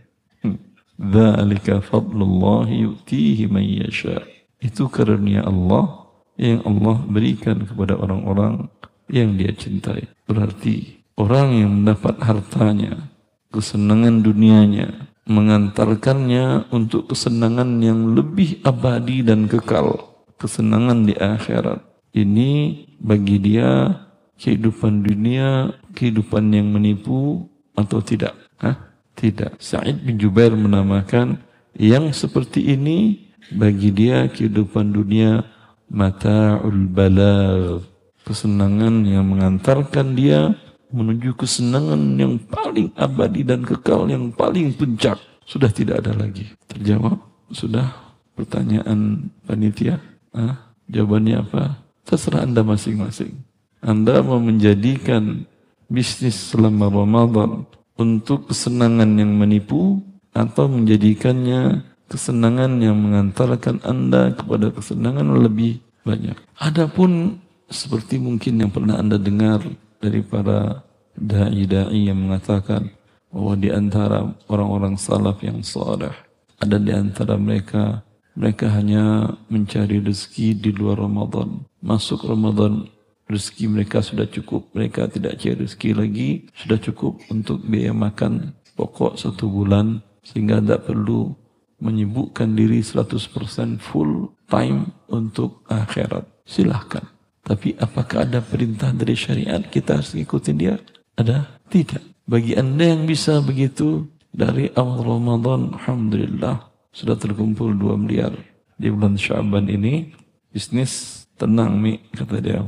Dzalika 1.02 1.82
hmm. 1.82 1.86
fadlullah 1.90 2.70
yu'tihi 2.70 3.50
man 3.50 3.66
yasha. 3.66 4.22
Itu 4.62 4.88
karunia 4.88 5.44
Allah 5.44 6.14
yang 6.38 6.64
Allah 6.64 7.02
berikan 7.10 7.66
kepada 7.66 7.98
orang-orang 7.98 8.70
yang 9.10 9.36
dia 9.36 9.52
cintai. 9.52 10.08
Berarti 10.30 11.04
orang 11.20 11.58
yang 11.58 11.72
mendapat 11.82 12.22
hartanya, 12.22 13.12
kesenangan 13.52 14.24
dunianya, 14.24 15.13
mengantarkannya 15.24 16.68
untuk 16.72 17.12
kesenangan 17.12 17.80
yang 17.80 18.12
lebih 18.12 18.60
abadi 18.68 19.24
dan 19.24 19.48
kekal, 19.48 20.20
kesenangan 20.36 21.08
di 21.08 21.16
akhirat. 21.16 21.80
Ini 22.14 22.84
bagi 23.00 23.42
dia 23.42 24.00
kehidupan 24.38 25.02
dunia, 25.02 25.74
kehidupan 25.96 26.52
yang 26.52 26.70
menipu 26.70 27.48
atau 27.74 28.04
tidak? 28.04 28.36
Hah? 28.60 28.94
Tidak. 29.14 29.62
Sa'id 29.62 30.02
bin 30.02 30.18
Jubair 30.18 30.52
menamakan 30.58 31.38
yang 31.78 32.10
seperti 32.14 32.74
ini 32.74 33.30
bagi 33.54 33.94
dia 33.94 34.26
kehidupan 34.30 34.94
dunia 34.94 35.46
mata'ul 35.90 36.90
balagh. 36.90 37.86
Kesenangan 38.24 39.04
yang 39.04 39.28
mengantarkan 39.30 40.16
dia 40.16 40.58
menuju 40.94 41.34
kesenangan 41.34 42.22
yang 42.22 42.38
paling 42.38 42.94
abadi 42.94 43.42
dan 43.42 43.66
kekal 43.66 44.06
yang 44.06 44.30
paling 44.30 44.72
puncak. 44.78 45.18
Sudah 45.44 45.74
tidak 45.74 46.06
ada 46.06 46.14
lagi. 46.14 46.54
Terjawab? 46.70 47.18
Sudah? 47.50 47.90
Pertanyaan 48.38 49.30
panitia? 49.44 49.98
Ah, 50.32 50.74
jawabannya 50.88 51.42
apa? 51.42 51.82
Terserah 52.06 52.46
anda 52.46 52.62
masing-masing. 52.62 53.42
Anda 53.84 54.24
mau 54.24 54.40
menjadikan 54.40 55.44
bisnis 55.92 56.54
selama 56.54 56.88
Ramadan 56.88 57.68
untuk 58.00 58.50
kesenangan 58.50 59.20
yang 59.20 59.36
menipu 59.36 60.02
atau 60.34 60.66
menjadikannya 60.66 61.86
kesenangan 62.10 62.82
yang 62.82 62.98
mengantarkan 62.98 63.82
anda 63.86 64.34
kepada 64.34 64.74
kesenangan 64.74 65.38
lebih 65.42 65.82
banyak. 66.06 66.36
Adapun 66.58 67.42
seperti 67.70 68.22
mungkin 68.22 68.62
yang 68.62 68.72
pernah 68.74 69.02
anda 69.02 69.18
dengar 69.18 69.62
dari 70.04 70.20
para 70.20 70.84
da'i-da'i 71.16 72.12
yang 72.12 72.20
mengatakan 72.28 72.92
bahwa 73.32 73.56
di 73.56 73.72
antara 73.72 74.36
orang-orang 74.52 75.00
salaf 75.00 75.40
yang 75.40 75.64
saleh 75.64 76.12
ada 76.60 76.76
di 76.76 76.92
antara 76.92 77.40
mereka 77.40 78.04
mereka 78.34 78.66
hanya 78.74 79.36
mencari 79.46 80.02
rezeki 80.02 80.58
di 80.58 80.74
luar 80.74 80.98
Ramadan. 81.06 81.70
Masuk 81.86 82.26
Ramadan 82.26 82.90
rezeki 83.30 83.70
mereka 83.70 84.02
sudah 84.02 84.26
cukup. 84.26 84.74
Mereka 84.74 85.14
tidak 85.14 85.38
cari 85.38 85.62
rezeki 85.62 85.92
lagi. 85.94 86.30
Sudah 86.58 86.82
cukup 86.82 87.22
untuk 87.30 87.62
biaya 87.62 87.94
makan 87.94 88.58
pokok 88.74 89.22
satu 89.22 89.46
bulan. 89.46 90.02
Sehingga 90.26 90.58
tidak 90.66 90.90
perlu 90.90 91.30
menyibukkan 91.78 92.58
diri 92.58 92.82
100% 92.82 93.78
full 93.78 94.34
time 94.50 94.90
untuk 95.14 95.62
akhirat. 95.70 96.26
Silahkan. 96.48 97.13
Tapi 97.44 97.76
apakah 97.76 98.24
ada 98.24 98.40
perintah 98.40 98.96
dari 98.96 99.20
syariat 99.20 99.60
kita 99.60 100.00
harus 100.00 100.16
ikutin 100.16 100.56
dia? 100.56 100.76
Ada? 101.20 101.60
Tidak. 101.68 102.24
Bagi 102.24 102.56
anda 102.56 102.96
yang 102.96 103.04
bisa 103.04 103.44
begitu, 103.44 104.08
dari 104.32 104.72
awal 104.74 105.04
Ramadan, 105.04 105.76
Alhamdulillah, 105.76 106.72
sudah 106.96 107.20
terkumpul 107.20 107.76
2 107.76 108.00
miliar. 108.00 108.34
Di 108.80 108.90
bulan 108.90 109.20
Syaban 109.20 109.70
ini, 109.70 110.10
bisnis 110.50 111.24
tenang, 111.38 111.78
Mi, 111.78 112.00
kata 112.16 112.40
dia. 112.40 112.64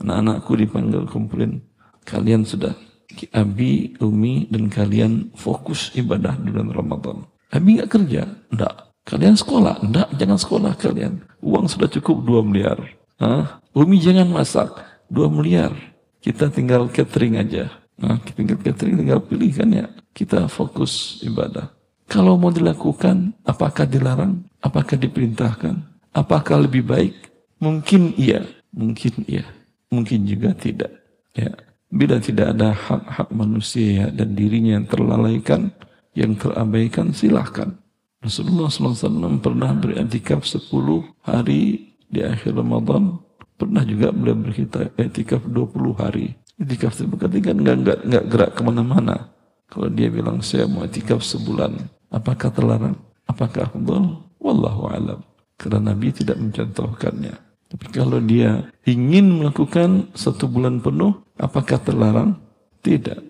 Anak-anakku 0.00 0.56
dipanggil 0.56 1.04
kumpulin. 1.10 1.60
Kalian 2.08 2.46
sudah 2.46 2.72
Abi, 3.34 3.98
Umi, 3.98 4.48
dan 4.48 4.70
kalian 4.70 5.34
fokus 5.36 5.92
ibadah 5.98 6.38
di 6.40 6.54
bulan 6.54 6.70
Ramadan. 6.72 7.16
Abi 7.50 7.76
nggak 7.76 7.90
kerja? 7.90 8.24
Enggak. 8.48 8.94
Kalian 9.04 9.34
sekolah? 9.36 9.82
Enggak, 9.82 10.08
jangan 10.16 10.38
sekolah 10.38 10.72
kalian. 10.78 11.20
Uang 11.42 11.66
sudah 11.66 11.90
cukup 11.90 12.22
2 12.24 12.46
miliar. 12.46 12.78
Hah? 13.20 13.59
Umi 13.70 14.02
jangan 14.02 14.26
masak, 14.26 14.82
2 15.14 15.30
miliar. 15.30 15.70
Kita 16.18 16.50
tinggal 16.50 16.90
catering 16.90 17.38
aja. 17.38 17.70
Nah, 18.02 18.18
tinggal 18.34 18.58
catering 18.58 18.98
tinggal 18.98 19.22
pilih 19.22 19.50
kan 19.54 19.70
ya. 19.70 19.86
Kita 20.10 20.50
fokus 20.50 21.22
ibadah. 21.22 21.70
Kalau 22.10 22.34
mau 22.34 22.50
dilakukan, 22.50 23.30
apakah 23.46 23.86
dilarang? 23.86 24.42
Apakah 24.58 24.98
diperintahkan? 24.98 25.86
Apakah 26.10 26.66
lebih 26.66 26.82
baik? 26.82 27.14
Mungkin 27.62 28.18
iya, 28.18 28.42
mungkin 28.74 29.22
iya, 29.30 29.46
mungkin 29.86 30.26
juga 30.26 30.50
tidak. 30.58 30.90
Ya, 31.38 31.54
bila 31.86 32.18
tidak 32.18 32.58
ada 32.58 32.74
hak-hak 32.74 33.30
manusia 33.30 33.86
ya, 33.86 34.06
dan 34.10 34.34
dirinya 34.34 34.82
yang 34.82 34.90
terlalaikan, 34.90 35.70
yang 36.18 36.34
terabaikan, 36.34 37.14
silahkan. 37.14 37.78
Rasulullah 38.18 38.66
SAW 38.66 39.38
pernah 39.38 39.70
beriktikaf 39.78 40.42
10 40.42 40.66
hari 41.22 41.94
di 42.10 42.20
akhir 42.26 42.58
Ramadan 42.58 43.29
pernah 43.60 43.84
juga 43.84 44.08
beliau 44.08 44.40
berkita 44.40 44.96
etikaf 44.96 45.44
20 45.44 46.00
hari. 46.00 46.32
Etikaf 46.56 46.96
itu 46.96 47.04
berarti 47.04 47.38
kan 47.44 47.56
nggak 47.60 47.76
nggak 47.84 47.98
nggak 48.08 48.24
gerak 48.32 48.50
ke 48.56 48.60
mana-mana. 48.64 49.28
Kalau 49.68 49.92
dia 49.92 50.08
bilang 50.08 50.40
saya 50.40 50.64
mau 50.64 50.88
etikaf 50.88 51.20
sebulan 51.20 51.76
apakah 52.08 52.48
terlarang? 52.48 52.96
Apakah 53.28 53.68
afdal? 53.68 54.24
Wallahu 54.40 54.88
alam. 54.88 55.20
Karena 55.60 55.92
Nabi 55.92 56.08
tidak 56.10 56.40
mencontohkannya. 56.40 57.36
Tapi 57.70 57.86
kalau 57.94 58.18
dia 58.18 58.66
ingin 58.82 59.44
melakukan 59.44 60.10
satu 60.16 60.50
bulan 60.50 60.80
penuh 60.82 61.20
apakah 61.38 61.78
terlarang? 61.78 62.40
Tidak. 62.82 63.20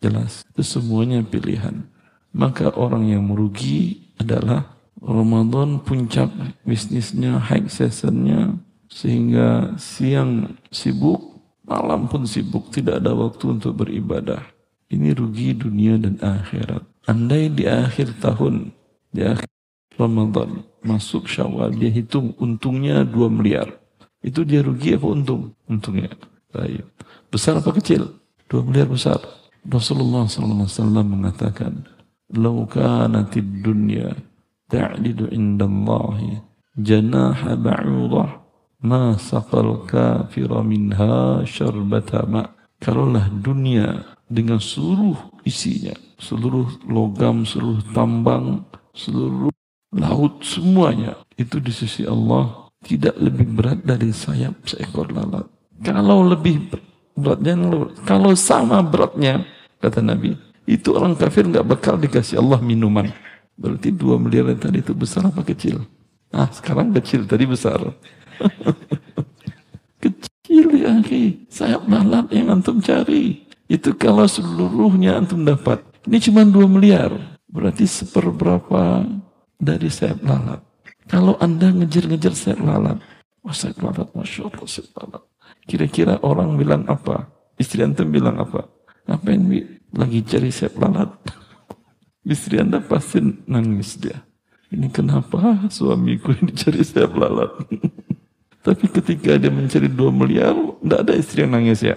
Jelas. 0.00 0.46
Itu 0.54 0.64
semuanya 0.64 1.20
pilihan. 1.20 1.84
Maka 2.32 2.72
orang 2.78 3.10
yang 3.10 3.26
merugi 3.26 4.08
adalah 4.16 4.80
Ramadan 5.02 5.82
puncak 5.82 6.30
bisnisnya, 6.64 7.40
high 7.40 7.68
seasonnya, 7.68 8.56
sehingga 8.90 9.78
siang 9.78 10.58
sibuk, 10.68 11.22
malam 11.62 12.10
pun 12.10 12.26
sibuk, 12.26 12.74
tidak 12.74 13.00
ada 13.00 13.14
waktu 13.14 13.56
untuk 13.56 13.78
beribadah. 13.78 14.42
Ini 14.90 15.14
rugi 15.14 15.54
dunia 15.54 15.94
dan 15.96 16.18
akhirat. 16.18 16.82
Andai 17.06 17.46
di 17.48 17.64
akhir 17.70 18.18
tahun, 18.18 18.74
di 19.14 19.22
akhir 19.22 19.46
Ramadan, 19.94 20.66
masuk 20.82 21.30
syawal, 21.30 21.70
dia 21.70 21.88
hitung 21.88 22.34
untungnya 22.42 23.06
2 23.06 23.30
miliar. 23.30 23.70
Itu 24.20 24.42
dia 24.42 24.60
rugi 24.60 24.98
apa 24.98 25.06
untung? 25.06 25.54
Untungnya. 25.70 26.10
Baik. 26.50 26.84
Besar 27.30 27.62
apa 27.62 27.70
kecil? 27.70 28.10
2 28.50 28.66
miliar 28.66 28.90
besar. 28.90 29.22
Rasulullah 29.62 30.26
SAW 30.26 31.06
mengatakan, 31.06 31.86
law 32.34 32.66
kanatid 32.66 33.62
dunya 33.62 34.10
ta'didu 34.66 35.30
indallahi 35.30 36.42
janaha 36.80 37.54
ba'udah 37.54 38.49
ma 38.84 39.16
saqal 39.16 39.84
kafira 39.84 40.60
minha 40.64 41.44
syarbata 41.44 42.24
ma. 42.26 42.44
Kalaulah 42.80 43.28
dunia 43.28 44.16
dengan 44.24 44.56
seluruh 44.56 45.36
isinya 45.44 45.92
seluruh 46.16 46.86
logam 46.86 47.42
seluruh 47.42 47.82
tambang 47.90 48.64
seluruh 48.94 49.52
laut 49.90 50.40
semuanya 50.46 51.18
itu 51.34 51.58
di 51.58 51.72
sisi 51.74 52.06
Allah 52.06 52.70
tidak 52.86 53.18
lebih 53.20 53.52
berat 53.52 53.84
dari 53.84 54.14
sayap 54.14 54.64
seekor 54.64 55.10
lalat. 55.12 55.44
Kalau 55.82 56.24
lebih 56.24 56.72
beratnya 57.18 57.58
kalau 58.06 58.32
sama 58.32 58.80
beratnya 58.80 59.44
kata 59.82 60.00
Nabi 60.00 60.36
itu 60.64 60.94
orang 60.94 61.18
kafir 61.18 61.44
nggak 61.48 61.66
bakal 61.66 61.98
dikasih 61.98 62.38
Allah 62.38 62.62
minuman. 62.62 63.10
Berarti 63.60 63.92
dua 63.92 64.16
miliar 64.16 64.56
tadi 64.56 64.80
itu 64.80 64.96
besar 64.96 65.28
apa 65.28 65.44
kecil? 65.44 65.84
Ah 66.30 66.48
sekarang 66.48 66.94
kecil 66.96 67.26
tadi 67.26 67.44
besar 67.44 67.82
Kecil 70.02 70.68
ya 70.80 71.00
akhi. 71.00 71.46
Sayap 71.52 71.86
lalat 71.86 72.26
yang 72.32 72.50
antum 72.50 72.80
cari. 72.80 73.46
Itu 73.70 73.94
kalau 73.94 74.26
seluruhnya 74.26 75.20
antum 75.20 75.46
dapat. 75.46 75.84
Ini 76.08 76.18
cuma 76.18 76.42
2 76.42 76.66
miliar. 76.66 77.38
Berarti 77.50 77.86
seperberapa 77.86 79.04
dari 79.60 79.90
sayap 79.92 80.24
lalat. 80.24 80.62
Kalau 81.10 81.34
anda 81.42 81.68
ngejar-ngejar 81.74 82.34
sayap 82.34 82.62
lalat. 82.62 82.98
Wah 83.42 83.54
sayap 83.54 83.82
lalat, 83.82 84.08
Masya 84.14 84.48
Allah 84.48 84.66
sayap 84.66 84.90
lalat. 84.96 85.22
Kira-kira 85.66 86.18
orang 86.24 86.56
bilang 86.56 86.86
apa? 86.86 87.28
Istri 87.60 87.84
antum 87.84 88.08
bilang 88.08 88.40
apa? 88.40 88.66
Ngapain 89.06 89.42
lagi 89.92 90.20
cari 90.24 90.50
sayap 90.50 90.74
lalat? 90.80 91.10
Istri 92.34 92.62
anda 92.62 92.78
pasti 92.80 93.20
nangis 93.50 93.98
dia. 93.98 94.22
Ini 94.70 94.86
kenapa 94.94 95.66
suamiku 95.66 96.30
ini 96.30 96.54
cari 96.54 96.80
sayap 96.86 97.12
lalat? 97.18 97.52
Tapi 98.60 98.84
ketika 98.92 99.40
dia 99.40 99.48
mencari 99.48 99.88
2 99.88 99.96
miliar, 100.12 100.52
tidak 100.52 100.98
ada 101.00 101.12
istri 101.16 101.38
yang 101.44 101.56
nangis 101.56 101.80
ya. 101.80 101.96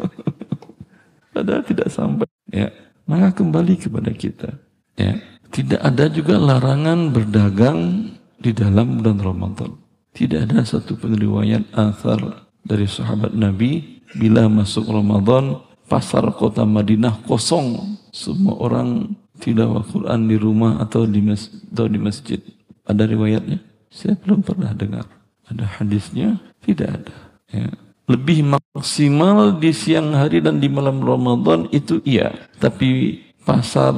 ada 1.38 1.60
tidak 1.60 1.88
sampai. 1.92 2.24
Ya, 2.48 2.72
maka 3.04 3.36
kembali 3.36 3.76
kepada 3.76 4.10
kita. 4.16 4.56
Ya, 4.96 5.20
tidak 5.52 5.80
ada 5.84 6.08
juga 6.08 6.40
larangan 6.40 7.12
berdagang 7.12 8.10
di 8.40 8.56
dalam 8.56 9.00
bulan 9.00 9.18
Ramadan. 9.20 9.70
Tidak 10.14 10.46
ada 10.46 10.62
satu 10.64 10.96
penriwayat 10.96 11.74
asar 11.74 12.48
dari 12.64 12.86
sahabat 12.88 13.34
Nabi 13.34 14.00
bila 14.16 14.46
masuk 14.46 14.88
Ramadan 14.88 15.58
pasar 15.90 16.24
kota 16.38 16.64
Madinah 16.64 17.26
kosong. 17.26 17.98
Semua 18.14 18.56
orang 18.62 19.18
tilawah 19.42 19.82
Quran 19.84 20.30
di 20.30 20.36
rumah 20.38 20.78
atau 20.78 21.04
di, 21.04 21.18
mas 21.18 21.50
atau 21.74 21.90
di 21.90 21.98
masjid. 21.98 22.40
Ada 22.86 23.10
riwayatnya? 23.10 23.58
Saya 23.90 24.14
belum 24.14 24.46
pernah 24.46 24.70
dengar. 24.70 25.06
Ada 25.48 25.64
hadisnya? 25.80 26.40
Tidak 26.64 26.88
ada. 26.88 27.16
Ya. 27.52 27.68
Lebih 28.04 28.44
maksimal 28.44 29.56
di 29.56 29.72
siang 29.72 30.12
hari 30.12 30.44
dan 30.44 30.60
di 30.60 30.68
malam 30.68 31.00
Ramadan 31.00 31.68
itu 31.72 32.00
iya. 32.04 32.32
Tapi 32.60 33.20
pasar 33.44 33.96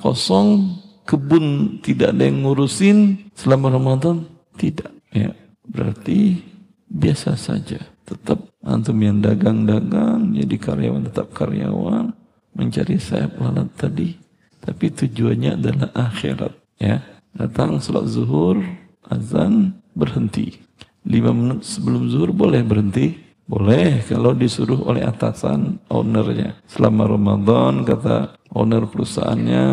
kosong, 0.00 0.80
kebun 1.08 1.78
tidak 1.80 2.12
ada 2.16 2.28
yang 2.28 2.44
ngurusin 2.44 3.28
selama 3.32 3.72
Ramadan 3.72 4.28
tidak. 4.56 4.92
Ya. 5.12 5.32
Berarti 5.64 6.40
biasa 6.88 7.36
saja. 7.36 7.80
Tetap 8.04 8.52
antum 8.60 9.00
yang 9.00 9.24
dagang-dagang, 9.24 10.36
jadi 10.36 10.56
karyawan 10.60 11.08
tetap 11.08 11.32
karyawan, 11.32 12.12
mencari 12.52 13.00
sayap 13.00 13.40
lalat 13.40 13.72
tadi. 13.80 14.12
Tapi 14.60 14.92
tujuannya 14.92 15.56
adalah 15.56 15.88
akhirat. 15.92 16.52
Ya. 16.76 17.00
Datang 17.32 17.80
sholat 17.80 18.06
zuhur, 18.08 18.60
azan, 19.08 19.83
berhenti. 19.94 20.60
Lima 21.06 21.30
menit 21.32 21.64
sebelum 21.64 22.10
zuhur 22.10 22.34
boleh 22.34 22.60
berhenti? 22.66 23.14
Boleh 23.44 24.00
kalau 24.08 24.32
disuruh 24.32 24.88
oleh 24.88 25.04
atasan 25.04 25.78
ownernya. 25.92 26.56
Selama 26.64 27.08
Ramadan 27.08 27.84
kata 27.84 28.40
owner 28.56 28.88
perusahaannya 28.88 29.64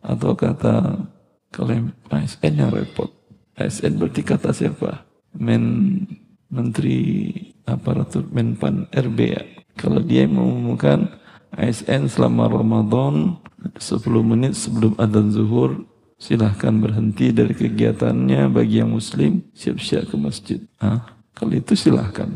atau 0.00 0.32
kata 0.32 1.04
kalau 1.52 1.90
ASN 2.08 2.52
yang 2.64 2.72
repot. 2.72 3.12
ASN 3.60 4.00
berarti 4.00 4.22
kata 4.24 4.56
siapa? 4.56 5.04
Men 5.36 5.62
Menteri 6.50 7.30
Aparatur 7.68 8.26
Menpan 8.32 8.88
RB 8.90 9.18
ya. 9.20 9.42
Kalau 9.78 10.02
dia 10.02 10.26
mengumumkan 10.26 11.12
ASN 11.54 12.10
selama 12.10 12.50
Ramadan 12.50 13.38
10 13.76 14.00
menit 14.24 14.56
sebelum 14.56 14.96
adzan 14.98 15.30
zuhur 15.30 15.89
silahkan 16.20 16.76
berhenti 16.76 17.32
dari 17.32 17.56
kegiatannya 17.56 18.52
bagi 18.52 18.84
yang 18.84 18.92
muslim 18.92 19.40
siap-siap 19.56 20.12
ke 20.12 20.16
masjid. 20.20 20.60
Ah, 20.76 21.16
kalau 21.32 21.56
itu 21.56 21.72
silahkan. 21.72 22.28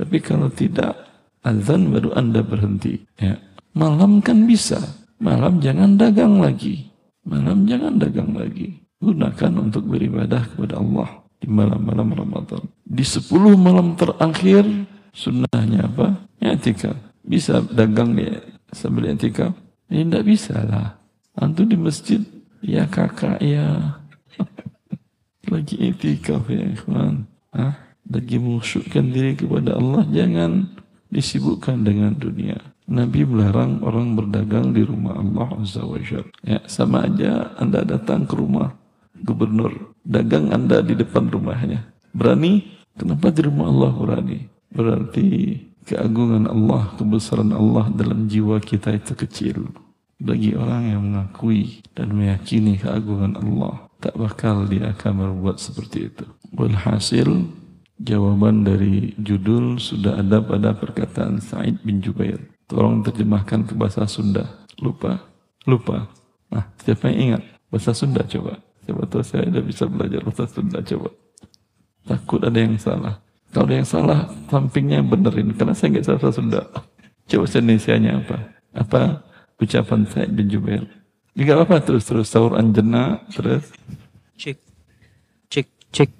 Tapi 0.00 0.16
kalau 0.24 0.48
tidak, 0.48 0.96
azan 1.44 1.92
baru 1.92 2.16
anda 2.16 2.40
berhenti. 2.40 3.04
Ya. 3.20 3.36
Malam 3.76 4.24
kan 4.24 4.48
bisa. 4.48 4.80
Malam 5.20 5.60
jangan 5.60 6.00
dagang 6.00 6.40
lagi. 6.40 6.88
Malam 7.28 7.68
jangan 7.68 8.00
dagang 8.00 8.32
lagi. 8.32 8.80
Gunakan 8.96 9.52
untuk 9.60 9.84
beribadah 9.84 10.48
kepada 10.48 10.80
Allah 10.80 11.08
di 11.36 11.48
malam-malam 11.52 12.16
Ramadan. 12.16 12.64
Di 12.80 13.04
10 13.04 13.28
malam 13.60 13.92
terakhir 14.00 14.64
sunnahnya 15.12 15.84
apa? 15.92 16.24
Etika. 16.40 16.96
Bisa 17.20 17.60
dagang 17.60 18.16
ya 18.16 18.40
sambil 18.72 19.12
etika? 19.12 19.52
Ya 19.92 20.00
tidak 20.04 20.24
bisa 20.24 20.56
lah. 20.64 20.96
Antum 21.36 21.68
di 21.68 21.76
masjid 21.76 22.24
Ya 22.64 22.88
kakak 22.88 23.40
ya. 23.42 24.00
Lagi 25.52 25.76
itikaf 25.78 26.48
ya 26.50 26.64
ikhwan. 26.64 27.28
Hah? 27.52 27.76
Lagi 28.06 28.36
mengusyukkan 28.38 29.04
diri 29.12 29.36
kepada 29.36 29.76
Allah. 29.76 30.06
Jangan 30.08 30.70
disibukkan 31.10 31.84
dengan 31.86 32.16
dunia. 32.16 32.58
Nabi 32.86 33.26
melarang 33.26 33.82
orang 33.82 34.14
berdagang 34.14 34.70
di 34.70 34.86
rumah 34.86 35.18
Allah 35.18 35.58
Azza 35.58 35.82
wa 35.82 35.98
Ya, 36.46 36.62
sama 36.70 37.02
aja 37.02 37.50
Anda 37.58 37.82
datang 37.82 38.30
ke 38.30 38.38
rumah 38.38 38.78
gubernur. 39.26 39.94
Dagang 40.06 40.54
Anda 40.54 40.86
di 40.86 40.94
depan 40.94 41.26
rumahnya. 41.26 41.82
Berani? 42.14 42.62
Kenapa 42.94 43.34
di 43.34 43.42
rumah 43.42 43.68
Allah 43.68 43.92
berani? 43.92 44.38
Berarti 44.70 45.58
keagungan 45.82 46.46
Allah, 46.46 46.94
kebesaran 46.94 47.50
Allah 47.50 47.90
dalam 47.90 48.30
jiwa 48.30 48.62
kita 48.62 48.94
itu 48.94 49.12
kecil 49.18 49.85
bagi 50.16 50.56
orang 50.56 50.82
yang 50.96 51.00
mengakui 51.04 51.84
dan 51.92 52.16
meyakini 52.16 52.80
keagungan 52.80 53.36
Allah 53.36 53.86
tak 54.00 54.16
bakal 54.16 54.64
dia 54.68 54.92
akan 54.92 55.12
berbuat 55.12 55.56
seperti 55.60 56.12
itu. 56.12 56.24
Walhasil 56.56 57.28
jawaban 58.00 58.64
dari 58.64 59.16
judul 59.20 59.80
sudah 59.80 60.20
ada 60.20 60.40
pada 60.44 60.76
perkataan 60.76 61.40
Said 61.40 61.80
bin 61.84 62.00
Jubair. 62.04 62.40
Tolong 62.68 63.04
terjemahkan 63.04 63.64
ke 63.68 63.72
bahasa 63.76 64.04
Sunda. 64.08 64.66
Lupa? 64.80 65.20
Lupa. 65.64 66.08
Nah 66.52 66.64
siapa 66.80 67.08
yang 67.12 67.18
ingat? 67.32 67.42
Bahasa 67.72 67.92
Sunda 67.96 68.24
coba. 68.24 68.60
Siapa 68.84 69.02
tahu 69.10 69.22
saya 69.24 69.44
tidak 69.48 69.64
bisa 69.68 69.84
belajar 69.88 70.20
bahasa 70.22 70.44
Sunda 70.48 70.78
coba. 70.80 71.10
Takut 72.06 72.40
ada 72.44 72.58
yang 72.58 72.76
salah. 72.78 73.20
Kalau 73.50 73.66
ada 73.66 73.74
yang 73.80 73.88
salah 73.88 74.20
sampingnya 74.52 75.00
benerin 75.00 75.56
karena 75.56 75.74
saya 75.74 75.96
nggak 75.96 76.06
bahasa 76.20 76.36
Sunda. 76.36 76.62
Coba 77.26 77.44
Indonesia 77.50 77.94
apa? 77.96 78.36
Apa 78.76 79.25
ucapan 79.60 80.04
Said 80.08 80.32
bin 80.36 80.48
Jubair. 80.52 80.84
Juga 81.36 81.60
apa 81.60 81.84
terus 81.84 82.08
terus 82.08 82.32
sahur 82.32 82.56
anjena 82.56 83.20
terus 83.28 83.68
cek 84.40 84.56
cek 85.52 85.68
cek 85.92 86.10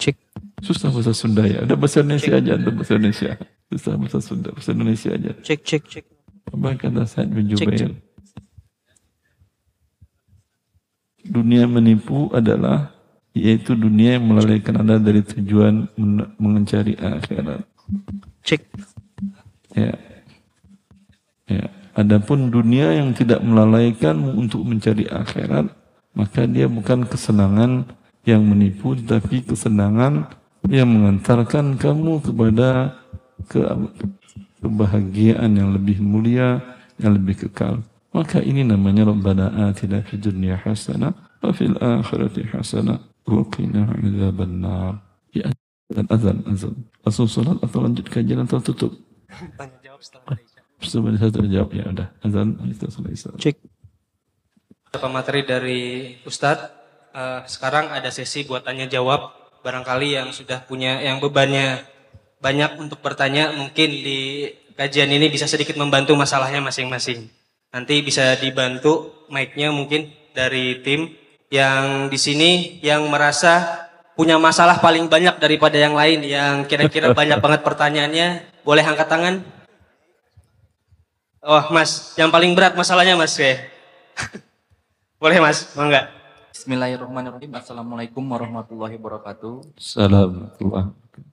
cek 0.00 0.16
susah 0.64 0.88
bahasa 0.88 1.12
Sunda 1.12 1.44
ya. 1.44 1.60
Udah 1.64 1.76
bahasa 1.76 2.00
Indonesia 2.00 2.32
cek. 2.32 2.40
aja, 2.40 2.52
udah 2.56 2.72
bahasa 2.72 2.92
Indonesia. 2.96 3.30
Susah 3.72 3.92
bahasa 4.00 4.18
Sunda, 4.24 4.48
bahasa 4.52 4.70
Indonesia 4.72 5.10
aja. 5.12 5.32
Cek 5.44 5.60
cek 5.64 5.82
cek. 5.88 6.04
Apa 6.52 6.68
kata 6.76 7.04
Said 7.04 7.28
bin 7.32 7.52
Jubair? 7.52 7.68
Cek, 7.76 7.92
cek. 7.92 7.94
Dunia 11.22 11.70
menipu 11.70 12.32
adalah 12.34 12.92
yaitu 13.32 13.72
dunia 13.72 14.20
yang 14.20 14.28
melalaikan 14.28 14.76
anda 14.76 15.00
dari 15.00 15.24
tujuan 15.24 15.88
mencari 16.36 16.96
akhirat. 17.00 17.64
Cek. 18.44 18.60
Ya. 19.72 19.96
Ya. 21.48 21.81
Adapun 21.92 22.48
dunia 22.48 22.96
yang 22.96 23.12
tidak 23.12 23.44
melalaikan 23.44 24.16
untuk 24.32 24.64
mencari 24.64 25.04
akhirat, 25.04 25.68
maka 26.16 26.48
dia 26.48 26.64
bukan 26.64 27.04
kesenangan 27.04 27.84
yang 28.24 28.40
menipu, 28.44 28.96
tetapi 28.96 29.44
kesenangan 29.44 30.30
yang 30.70 30.88
mengantarkan 30.88 31.76
kamu 31.76 32.22
kepada 32.22 32.96
ke 33.50 33.60
kebahagiaan 34.62 35.50
yang 35.52 35.74
lebih 35.74 35.98
mulia, 35.98 36.62
yang 36.96 37.18
lebih 37.18 37.44
kekal. 37.44 37.82
Maka 38.14 38.38
ini 38.44 38.62
namanya 38.62 39.10
Rabbana 39.10 39.72
atina 39.72 40.04
fid 40.06 40.22
dunya 40.22 40.54
hasanah 40.60 41.12
wa 41.42 41.50
fil 41.50 41.74
akhirati 41.80 42.46
hasanah 42.52 43.00
wa 43.26 43.42
qina 43.50 43.90
adzaban 43.90 44.62
nar. 44.62 45.02
Ya 45.34 45.50
azan 46.08 46.44
azan. 46.46 46.76
Langsung 47.02 47.28
salat 47.28 47.58
atau 47.58 47.82
lanjut 47.82 48.06
kajian 48.06 48.44
atau 48.46 48.62
tutup? 48.62 48.92
Tanya 49.58 49.76
jawab 49.80 50.00
setelah 50.04 50.38
Sebenarnya 50.82 51.20
saya 51.22 51.32
terjawab 51.32 51.70
ya 51.72 51.84
udah 51.88 52.08
azan 52.22 52.58
itu 52.68 52.86
selesai. 52.90 53.38
Cek. 53.38 53.56
beberapa 54.92 55.08
materi 55.08 55.40
dari 55.48 55.82
Ustadz. 56.28 56.68
Eh, 57.16 57.40
sekarang 57.48 57.88
ada 57.88 58.12
sesi 58.12 58.44
buat 58.44 58.60
tanya 58.64 58.84
jawab. 58.84 59.32
Barangkali 59.64 60.18
yang 60.20 60.34
sudah 60.36 60.68
punya 60.68 61.00
yang 61.00 61.16
bebannya 61.22 61.80
banyak 62.42 62.76
untuk 62.76 62.98
bertanya, 63.00 63.54
mungkin 63.54 63.88
di 63.88 64.50
kajian 64.74 65.08
ini 65.08 65.30
bisa 65.30 65.46
sedikit 65.46 65.78
membantu 65.78 66.12
masalahnya 66.18 66.58
masing-masing. 66.58 67.30
Nanti 67.72 68.02
bisa 68.04 68.36
dibantu 68.36 69.24
mic-nya 69.30 69.72
mungkin 69.72 70.12
dari 70.36 70.82
tim 70.84 71.14
yang 71.48 72.10
di 72.12 72.18
sini 72.20 72.82
yang 72.84 73.06
merasa 73.08 73.86
punya 74.12 74.36
masalah 74.36 74.76
paling 74.82 75.08
banyak 75.08 75.40
daripada 75.40 75.80
yang 75.80 75.96
lain 75.96 76.20
yang 76.20 76.68
kira-kira 76.68 77.16
banyak 77.16 77.40
banget 77.40 77.60
pertanyaannya, 77.64 78.28
boleh 78.60 78.84
angkat 78.84 79.08
tangan? 79.08 79.34
Oh, 81.42 81.74
Mas, 81.74 82.14
yang 82.14 82.30
paling 82.30 82.54
berat 82.54 82.78
masalahnya, 82.78 83.18
Mas, 83.18 83.34
ya. 83.34 83.58
boleh, 85.18 85.42
Mas, 85.42 85.74
mau 85.74 85.90
enggak? 85.90 86.06
Bismillahirrahmanirrahim. 86.54 87.50
Assalamualaikum 87.58 88.22
warahmatullahi 88.22 88.94
wabarakatuh. 88.94 89.74
Salam. 89.74 90.54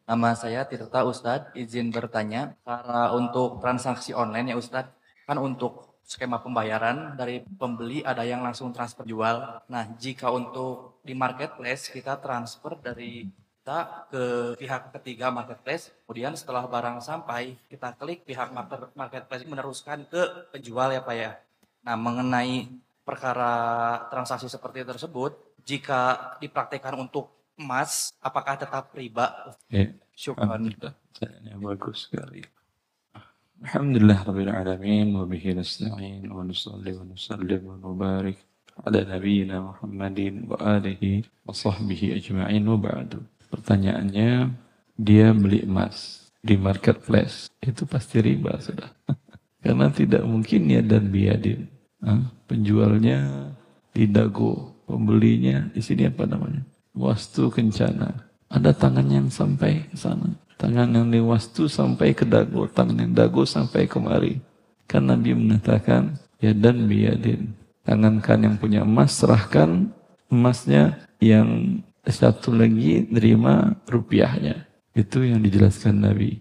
Nama 0.09 0.29
saya 0.33 0.65
Tirta 0.65 1.05
Ustadz, 1.05 1.53
izin 1.53 1.93
bertanya. 1.93 2.57
Cara 2.65 3.13
untuk 3.13 3.61
transaksi 3.61 4.09
online 4.17 4.49
ya 4.49 4.57
Ustadz, 4.57 4.97
kan 5.29 5.37
untuk 5.37 6.01
skema 6.01 6.41
pembayaran 6.41 7.13
dari 7.13 7.45
pembeli 7.45 8.01
ada 8.01 8.25
yang 8.25 8.41
langsung 8.41 8.73
transfer 8.73 9.05
jual. 9.05 9.61
Nah, 9.69 9.93
jika 9.93 10.33
untuk 10.33 11.05
di 11.05 11.13
marketplace 11.13 11.93
kita 11.93 12.17
transfer 12.17 12.81
dari 12.81 13.29
kita 13.69 14.09
ke 14.09 14.23
pihak 14.57 14.89
ketiga 14.97 15.29
marketplace, 15.29 15.93
kemudian 16.01 16.33
setelah 16.33 16.65
barang 16.65 17.05
sampai, 17.05 17.53
kita 17.69 17.93
klik 18.01 18.25
pihak 18.25 18.49
market- 18.49 18.89
marketplace 18.97 19.45
meneruskan 19.45 20.09
ke 20.09 20.49
penjual 20.49 20.89
ya 20.89 21.05
Pak 21.05 21.13
ya. 21.13 21.37
Nah, 21.85 21.93
mengenai 21.93 22.65
perkara 23.05 23.53
transaksi 24.09 24.49
seperti 24.49 24.81
tersebut, 24.81 25.37
jika 25.61 26.33
dipraktekkan 26.41 26.97
untuk 26.97 27.29
emas, 27.61 28.09
apakah 28.17 28.57
tetap 28.57 28.89
riba? 28.97 29.53
Ya. 29.69 29.93
Alhamdulillah. 30.17 30.97
Pertanyaannya 31.13 31.55
bagus 31.61 32.09
sekali. 32.09 32.41
Alhamdulillah 33.69 34.19
Rabbil 34.25 34.49
Alamin 34.49 35.13
wa 35.13 35.29
bihi 35.29 35.53
nasta'in 35.53 36.25
wa 36.25 36.41
nusalli 36.41 36.97
wa 36.97 37.05
nusallim 37.05 37.61
wa 37.69 37.77
nubarik 37.77 38.41
ala 38.81 39.05
nabiyyina 39.05 39.61
Muhammadin 39.61 40.49
wa 40.49 40.57
alihi 40.57 41.21
wa 41.45 41.53
sahbihi 41.53 42.17
ajma'in 42.17 42.65
wa 42.65 42.73
ba'du. 42.73 43.21
Pertanyaannya, 43.49 44.53
dia 44.99 45.27
beli 45.33 45.65
emas 45.65 46.27
di 46.39 46.55
marketplace. 46.55 47.51
Itu 47.59 47.89
pasti 47.89 48.21
riba 48.21 48.57
sudah. 48.61 48.89
Karena 49.63 49.91
tidak 49.91 50.23
mungkin 50.23 50.71
ya 50.71 50.81
dan 50.85 51.11
biadin. 51.11 51.67
Hah? 51.99 52.31
Penjualnya 52.47 53.51
di 53.91 54.07
dago, 54.07 54.71
pembelinya 54.87 55.67
di 55.75 55.81
sini 55.83 56.07
apa 56.07 56.23
namanya? 56.23 56.63
Wastu 56.95 57.51
kencana. 57.51 58.29
Ada 58.49 58.73
tangan 58.73 59.05
yang 59.05 59.27
sampai 59.29 59.85
ke 59.91 59.97
sana. 59.99 60.33
Tangan 60.59 60.91
yang 60.91 61.07
di 61.11 61.21
wastu 61.21 61.69
sampai 61.69 62.15
ke 62.15 62.25
dago. 62.25 62.65
Tangan 62.67 62.97
yang 62.97 63.13
dago 63.13 63.45
sampai 63.45 63.85
kemari. 63.85 64.41
Kan 64.89 65.07
Nabi 65.07 65.37
mengatakan, 65.37 66.17
ya 66.41 66.55
dan 66.55 66.89
biadin. 66.89 67.53
Tangan 67.85 68.19
kan 68.19 68.41
yang 68.41 68.55
punya 68.57 68.81
emas, 68.83 69.15
serahkan 69.15 69.93
emasnya 70.29 71.09
yang 71.19 71.81
satu 72.07 72.55
lagi 72.55 73.07
nerima 73.09 73.79
rupiahnya. 73.87 74.67
Itu 74.95 75.23
yang 75.23 75.43
dijelaskan 75.43 76.03
Nabi. 76.03 76.39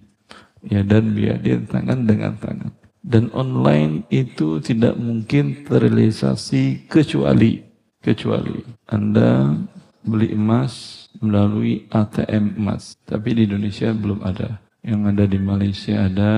Ya 0.67 0.83
dan 0.83 1.15
biadin 1.15 1.71
tangan 1.71 2.07
dengan 2.07 2.35
tangan. 2.39 2.75
Dan 2.99 3.31
online 3.31 4.05
itu 4.11 4.59
tidak 4.59 4.99
mungkin 4.99 5.65
terrealisasi 5.65 6.91
kecuali 6.91 7.63
kecuali 8.03 8.63
Anda 8.91 9.55
beli 10.03 10.35
emas 10.35 11.07
melalui 11.23 11.87
ATM 11.91 12.59
emas. 12.59 12.99
Tapi 13.07 13.39
di 13.39 13.43
Indonesia 13.47 13.95
belum 13.95 14.23
ada. 14.23 14.63
Yang 14.83 15.01
ada 15.15 15.25
di 15.27 15.39
Malaysia 15.39 15.95
ada, 16.07 16.35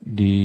di 0.00 0.36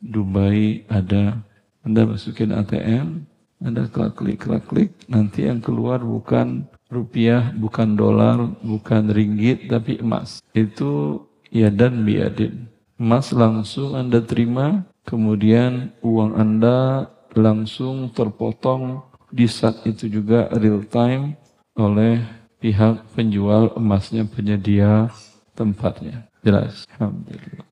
Dubai 0.00 0.86
ada. 0.88 1.38
Anda 1.84 2.08
masukin 2.08 2.52
ATM, 2.52 3.24
Anda 3.60 3.88
klik 3.88 4.44
klik 4.44 4.64
klik, 4.68 4.90
nanti 5.08 5.48
yang 5.48 5.60
keluar 5.60 6.00
bukan 6.00 6.68
rupiah, 6.90 7.54
bukan 7.54 7.94
dolar, 7.94 8.36
bukan 8.60 9.08
ringgit, 9.08 9.70
tapi 9.70 10.02
emas. 10.02 10.42
Itu 10.52 11.24
ya 11.48 11.70
dan 11.70 12.02
biadin. 12.02 12.66
Emas 13.00 13.32
langsung 13.32 13.96
Anda 13.96 14.20
terima, 14.20 14.84
kemudian 15.08 15.94
uang 16.04 16.36
Anda 16.36 17.08
langsung 17.32 18.10
terpotong 18.12 19.06
di 19.30 19.46
saat 19.46 19.86
itu 19.86 20.10
juga 20.10 20.50
real 20.50 20.82
time 20.84 21.38
oleh 21.78 22.20
pihak 22.58 23.06
penjual 23.14 23.72
emasnya 23.78 24.26
penyedia 24.26 25.08
tempatnya. 25.54 26.28
Jelas. 26.42 26.84
Alhamdulillah. 26.98 27.64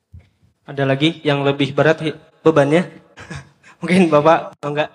Ada 0.68 0.84
lagi 0.84 1.20
yang 1.26 1.42
lebih 1.42 1.74
berat 1.74 2.00
bebannya? 2.40 2.88
Mungkin 3.82 4.08
Bapak 4.08 4.56
mau 4.60 4.70
enggak? 4.72 4.90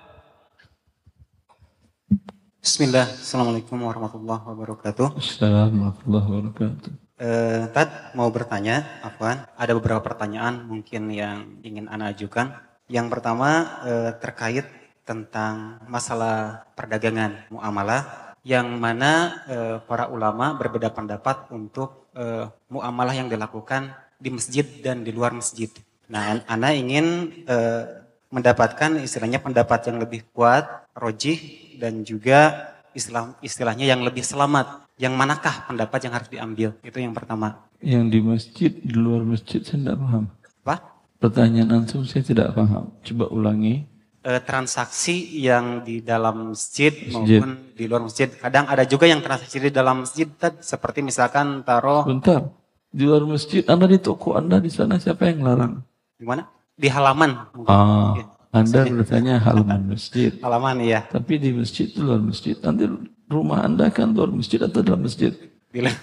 Bismillah, 2.63 3.11
Assalamualaikum 3.19 3.75
warahmatullahi 3.75 4.39
wabarakatuh. 4.39 5.19
Assalamualaikum 5.19 5.83
warahmatullahi 5.83 6.27
wabarakatuh. 6.31 6.91
Eh, 7.19 7.63
Tad 7.75 8.15
mau 8.15 8.31
bertanya, 8.31 9.03
Afwan, 9.03 9.43
ada 9.59 9.75
beberapa 9.75 9.99
pertanyaan 9.99 10.63
mungkin 10.63 11.11
yang 11.11 11.59
ingin 11.59 11.91
Anda 11.91 12.15
ajukan. 12.15 12.55
Yang 12.87 13.07
pertama 13.11 13.67
eh, 13.83 14.11
terkait 14.15 14.63
tentang 15.03 15.83
masalah 15.91 16.63
perdagangan 16.71 17.51
muamalah, 17.51 18.31
yang 18.47 18.79
mana 18.79 19.43
eh, 19.51 19.77
para 19.83 20.07
ulama 20.07 20.55
berbeda 20.55 20.87
pendapat 20.95 21.51
untuk 21.51 22.07
eh, 22.15 22.47
muamalah 22.71 23.11
yang 23.11 23.27
dilakukan 23.27 23.91
di 24.15 24.31
masjid 24.31 24.63
dan 24.79 25.03
di 25.03 25.11
luar 25.11 25.35
masjid. 25.35 25.67
Nah, 26.07 26.39
An- 26.39 26.47
Anda 26.47 26.71
ingin 26.71 27.27
eh, 27.43 28.07
mendapatkan 28.31 29.03
istilahnya 29.03 29.43
pendapat 29.43 29.91
yang 29.91 29.99
lebih 29.99 30.23
kuat, 30.31 30.82
rojih, 30.93 31.39
dan 31.77 32.01
juga 32.01 32.69
istilah 32.91 33.35
istilahnya 33.41 33.85
yang 33.85 34.01
lebih 34.01 34.21
selamat. 34.21 34.85
Yang 34.93 35.13
manakah 35.17 35.65
pendapat 35.65 35.99
yang 36.05 36.13
harus 36.13 36.29
diambil? 36.29 36.69
Itu 36.85 37.01
yang 37.01 37.17
pertama. 37.17 37.65
Yang 37.81 38.03
di 38.07 38.19
masjid, 38.21 38.71
di 38.71 38.93
luar 38.93 39.25
masjid 39.25 39.59
saya 39.59 39.81
tidak 39.81 39.97
paham. 39.99 40.23
Apa? 40.63 40.75
Pertanyaan 41.17 41.69
antum 41.73 42.05
saya 42.05 42.21
tidak 42.21 42.53
paham. 42.53 42.93
Coba 43.01 43.25
ulangi. 43.27 43.89
Eh, 44.23 44.39
transaksi 44.39 45.19
yang 45.35 45.83
di 45.83 45.99
dalam 45.99 46.55
masjid, 46.55 46.95
Masjid. 46.95 47.43
maupun 47.43 47.75
di 47.75 47.83
luar 47.89 48.07
masjid. 48.07 48.31
Kadang 48.31 48.71
ada 48.71 48.87
juga 48.87 49.03
yang 49.03 49.19
transaksi 49.19 49.59
di 49.59 49.67
dalam 49.67 50.07
masjid, 50.07 50.29
Tad. 50.31 50.63
seperti 50.63 51.03
misalkan 51.03 51.59
taruh 51.61 52.07
Bentar. 52.07 52.47
Di 52.87 53.03
luar 53.03 53.25
masjid, 53.27 53.65
Anda 53.67 53.83
di 53.83 53.99
toko 53.99 54.37
Anda 54.37 54.61
di 54.61 54.69
sana 54.71 54.95
siapa 54.95 55.27
yang 55.27 55.43
larang? 55.43 55.81
di 56.15 56.23
mana? 56.23 56.47
Di 56.71 56.87
halaman. 56.87 57.51
mungkin. 57.51 57.67
Ah, 57.67 58.13
Iya. 58.15 58.25
Anda 58.53 58.85
bertanya 58.85 59.41
halaman 59.41 59.81
masjid. 59.97 60.31
Halaman 60.39 60.77
ya. 60.79 61.01
Tapi 61.09 61.41
di 61.41 61.49
masjid 61.51 61.89
itu 61.89 61.99
luar 61.99 62.21
masjid. 62.21 62.53
Nanti 62.61 62.85
rumah 63.25 63.65
Anda 63.65 63.89
kan 63.89 64.13
luar 64.13 64.29
masjid 64.29 64.61
atau 64.61 64.79
dalam 64.79 65.01
masjid? 65.01 65.33
Di, 65.73 65.81
lu- 65.81 65.99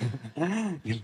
di 0.82 0.98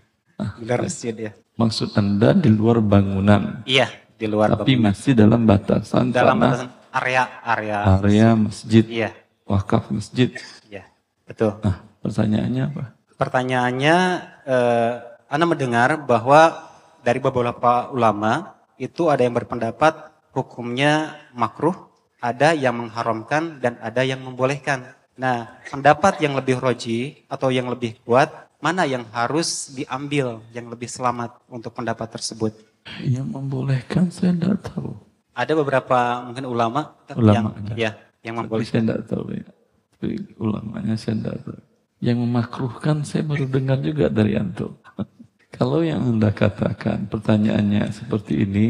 luar 0.67 0.83
masjid 0.83 1.15
ya. 1.15 1.33
Maksud 1.55 1.95
Anda 1.95 2.35
di 2.35 2.51
luar 2.51 2.83
bangunan. 2.83 3.63
Iya, 3.63 3.87
di 4.19 4.27
luar 4.27 4.59
Tapi 4.59 4.75
masih 4.75 5.15
dalam 5.15 5.47
batasan 5.47 6.11
dalam 6.11 6.37
batasan 6.37 6.69
area 6.91 7.23
area. 7.47 7.79
area 7.97 8.29
masjid, 8.35 8.85
Iya, 8.85 9.11
wakaf 9.47 9.89
masjid. 9.89 10.35
iya. 10.67 10.83
Betul. 11.25 11.57
Nah, 11.63 11.81
pertanyaannya 12.03 12.63
apa? 12.67 12.85
Pertanyaannya, 13.17 13.97
eh, 14.45 14.93
Anda 15.27 15.45
mendengar 15.47 15.95
bahwa 16.03 16.69
dari 17.01 17.23
beberapa 17.23 17.89
ulama 17.89 18.57
itu 18.77 19.09
ada 19.09 19.25
yang 19.25 19.33
berpendapat 19.33 20.16
hukumnya 20.37 21.17
makruh, 21.33 21.89
ada 22.21 22.53
yang 22.53 22.77
mengharamkan 22.77 23.57
dan 23.65 23.81
ada 23.81 24.05
yang 24.05 24.21
membolehkan. 24.21 24.93
Nah, 25.17 25.49
pendapat 25.73 26.21
yang 26.21 26.37
lebih 26.37 26.61
roji 26.61 27.25
atau 27.25 27.49
yang 27.49 27.73
lebih 27.73 27.97
kuat, 28.05 28.29
mana 28.61 28.85
yang 28.85 29.09
harus 29.17 29.73
diambil 29.73 30.45
yang 30.53 30.69
lebih 30.69 30.93
selamat 30.93 31.41
untuk 31.49 31.73
pendapat 31.73 32.21
tersebut? 32.21 32.53
Yang 33.01 33.27
membolehkan 33.33 34.13
saya 34.13 34.37
tidak 34.37 34.61
tahu. 34.69 34.93
Ada 35.33 35.53
beberapa 35.57 36.21
mungkin 36.29 36.45
ulama, 36.45 36.97
Ulama 37.17 37.57
yang 37.73 37.77
ya 37.77 37.91
yang 38.21 38.37
Tapi 38.37 38.45
membolehkan. 38.45 38.69
saya 38.69 38.83
tidak 38.85 39.03
tahu 39.09 39.25
ya. 39.33 39.49
Tapi 39.97 40.09
ulamanya 40.37 40.95
saya 41.01 41.15
tidak 41.17 41.37
tahu. 41.49 41.61
Yang 42.05 42.19
memakruhkan 42.29 42.97
saya 43.09 43.25
baru 43.25 43.49
dengar 43.49 43.81
juga 43.81 44.13
dari 44.13 44.37
antum. 44.37 44.77
Kalau 45.57 45.81
yang 45.81 46.05
anda 46.05 46.29
katakan 46.29 47.09
pertanyaannya 47.09 47.89
seperti 47.89 48.45
ini, 48.45 48.67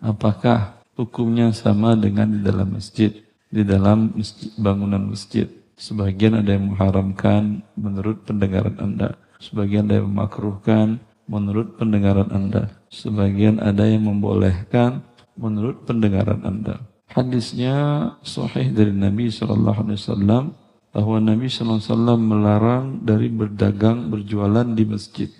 apakah 0.00 0.79
hukumnya 1.00 1.48
sama 1.56 1.96
dengan 1.96 2.28
di 2.28 2.40
dalam 2.44 2.76
masjid, 2.76 3.12
di 3.48 3.64
dalam 3.64 4.12
masjid, 4.12 4.52
bangunan 4.60 5.00
masjid? 5.08 5.48
Sebagian 5.80 6.36
ada 6.36 6.52
yang 6.52 6.76
mengharamkan 6.76 7.64
menurut 7.72 8.28
pendengaran 8.28 8.76
anda, 8.76 9.16
sebagian 9.40 9.88
ada 9.88 10.04
yang 10.04 10.12
memakruhkan 10.12 11.00
menurut 11.24 11.80
pendengaran 11.80 12.28
anda, 12.28 12.68
sebagian 12.92 13.56
ada 13.64 13.88
yang 13.88 14.04
membolehkan 14.04 15.00
menurut 15.40 15.88
pendengaran 15.88 16.44
anda. 16.44 16.84
Hadisnya 17.10 18.12
sahih 18.20 18.70
dari 18.70 18.92
Nabi 18.92 19.32
Shallallahu 19.32 19.88
Alaihi 19.88 19.98
Wasallam 19.98 20.44
bahwa 20.92 21.16
Nabi 21.18 21.46
Shallallahu 21.48 21.80
Alaihi 21.80 21.90
Wasallam 21.90 22.20
melarang 22.20 22.84
dari 23.02 23.28
berdagang 23.32 24.12
berjualan 24.12 24.68
di 24.76 24.84
masjid. 24.84 25.30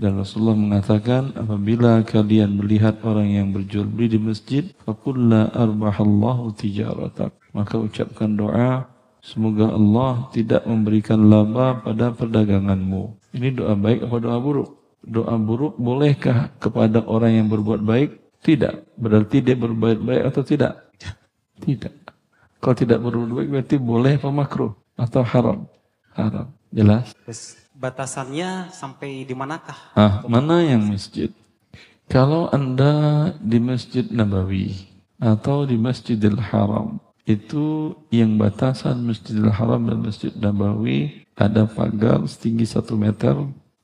Dan 0.00 0.16
Rasulullah 0.16 0.56
mengatakan 0.56 1.36
apabila 1.36 2.00
kalian 2.08 2.56
melihat 2.56 3.04
orang 3.04 3.36
yang 3.36 3.52
berjual 3.52 3.84
beli 3.84 4.16
di 4.16 4.16
masjid, 4.16 4.64
fakulla 4.88 5.52
arbahallahu 5.52 6.56
tijaratak. 6.56 7.36
Maka 7.52 7.76
ucapkan 7.76 8.32
doa, 8.32 8.88
semoga 9.20 9.68
Allah 9.68 10.32
tidak 10.32 10.64
memberikan 10.64 11.28
laba 11.28 11.84
pada 11.84 12.16
perdaganganmu. 12.16 13.28
Ini 13.36 13.52
doa 13.52 13.76
baik 13.76 14.08
apa 14.08 14.16
doa 14.24 14.40
buruk? 14.40 14.70
Doa 15.04 15.36
buruk 15.36 15.76
bolehkah 15.76 16.48
kepada 16.56 17.04
orang 17.04 17.44
yang 17.44 17.46
berbuat 17.52 17.84
baik? 17.84 18.40
Tidak. 18.40 18.96
Berarti 18.96 19.44
dia 19.44 19.52
berbuat 19.52 20.00
baik 20.00 20.22
atau 20.32 20.40
tidak? 20.40 20.96
Tidak. 21.60 21.92
Kalau 22.56 22.72
tidak 22.72 23.04
berbuat 23.04 23.36
baik 23.36 23.48
berarti 23.52 23.76
boleh 23.76 24.16
apa 24.16 24.32
makruh 24.32 24.72
atau 24.96 25.20
haram? 25.28 25.68
Haram. 26.16 26.48
Jelas? 26.72 27.12
Terus 27.28 27.59
batasannya 27.80 28.68
sampai 28.68 29.24
di 29.24 29.32
manakah? 29.32 29.96
Ah, 29.96 30.20
mana 30.28 30.60
yang 30.60 30.84
masjid? 30.84 31.32
Kalau 32.10 32.52
Anda 32.52 33.32
di 33.40 33.56
Masjid 33.62 34.04
Nabawi 34.10 34.84
atau 35.16 35.64
di 35.64 35.78
Masjidil 35.80 36.36
Haram, 36.36 37.00
itu 37.24 37.94
yang 38.10 38.36
batasan 38.36 39.06
Masjidil 39.06 39.48
Haram 39.48 39.88
dan 39.88 40.04
Masjid 40.04 40.34
Nabawi 40.34 41.24
ada 41.38 41.64
pagar 41.64 42.20
setinggi 42.26 42.66
satu 42.66 42.98
meter 42.98 43.38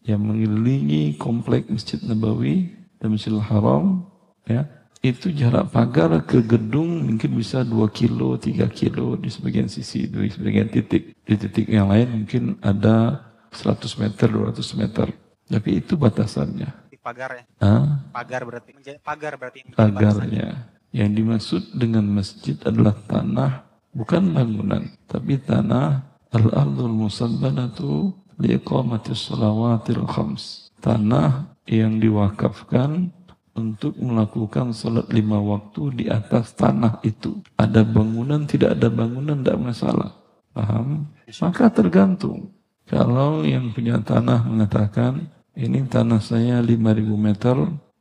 yang 0.04 0.20
mengelilingi 0.20 1.16
komplek 1.16 1.70
Masjid 1.70 2.02
Nabawi 2.02 2.74
dan 2.98 3.14
Masjidil 3.14 3.40
Haram, 3.40 4.04
ya 4.44 4.66
itu 5.06 5.30
jarak 5.30 5.70
pagar 5.70 6.10
ke 6.26 6.42
gedung 6.42 7.06
mungkin 7.06 7.38
bisa 7.38 7.62
2 7.62 7.86
kilo, 7.94 8.34
3 8.34 8.66
kilo 8.74 9.14
di 9.14 9.30
sebagian 9.30 9.70
sisi, 9.70 10.10
di 10.10 10.26
sebagian 10.26 10.66
titik. 10.66 11.14
Di 11.22 11.34
titik 11.38 11.70
yang 11.70 11.94
lain 11.94 12.26
mungkin 12.26 12.58
ada 12.58 13.25
100 13.56 14.02
meter, 14.02 14.26
200 14.28 14.80
meter. 14.80 15.06
Tapi 15.46 15.70
itu 15.80 15.94
batasannya. 15.96 16.92
Di 16.92 16.98
pagar 17.00 17.30
ya? 17.38 17.44
Hah? 17.62 18.06
Pagar 18.12 18.42
berarti. 18.44 18.70
Pagar 19.00 19.32
berarti. 19.40 19.58
yang 19.62 19.68
menjadi 19.72 19.88
batasannya. 19.88 20.12
Pagarnya. 20.12 20.48
Yang 20.96 21.10
dimaksud 21.12 21.62
dengan 21.76 22.04
masjid 22.08 22.56
adalah 22.64 22.96
tanah, 23.04 23.68
bukan 23.92 24.22
bangunan. 24.32 24.82
Tapi 25.04 25.36
tanah 25.40 26.04
al-ardul 26.32 26.92
musabbanatu 26.92 28.16
liqamatis 28.40 29.28
salawatil 29.28 30.04
khams. 30.08 30.72
Tanah 30.80 31.56
yang 31.66 31.98
diwakafkan 31.98 33.10
untuk 33.56 33.96
melakukan 33.96 34.76
salat 34.76 35.08
lima 35.10 35.40
waktu 35.40 36.04
di 36.04 36.04
atas 36.06 36.52
tanah 36.54 37.00
itu. 37.02 37.40
Ada 37.56 37.82
bangunan, 37.82 38.44
tidak 38.44 38.76
ada 38.76 38.92
bangunan, 38.92 39.40
tidak 39.40 39.58
masalah. 39.58 40.10
Paham? 40.52 41.12
Maka 41.28 41.68
tergantung. 41.72 42.55
Kalau 42.86 43.42
yang 43.42 43.74
punya 43.74 43.98
tanah 43.98 44.46
mengatakan, 44.46 45.26
ini 45.58 45.82
tanah 45.90 46.22
saya 46.22 46.62
5.000 46.62 46.78
meter, 47.18 47.56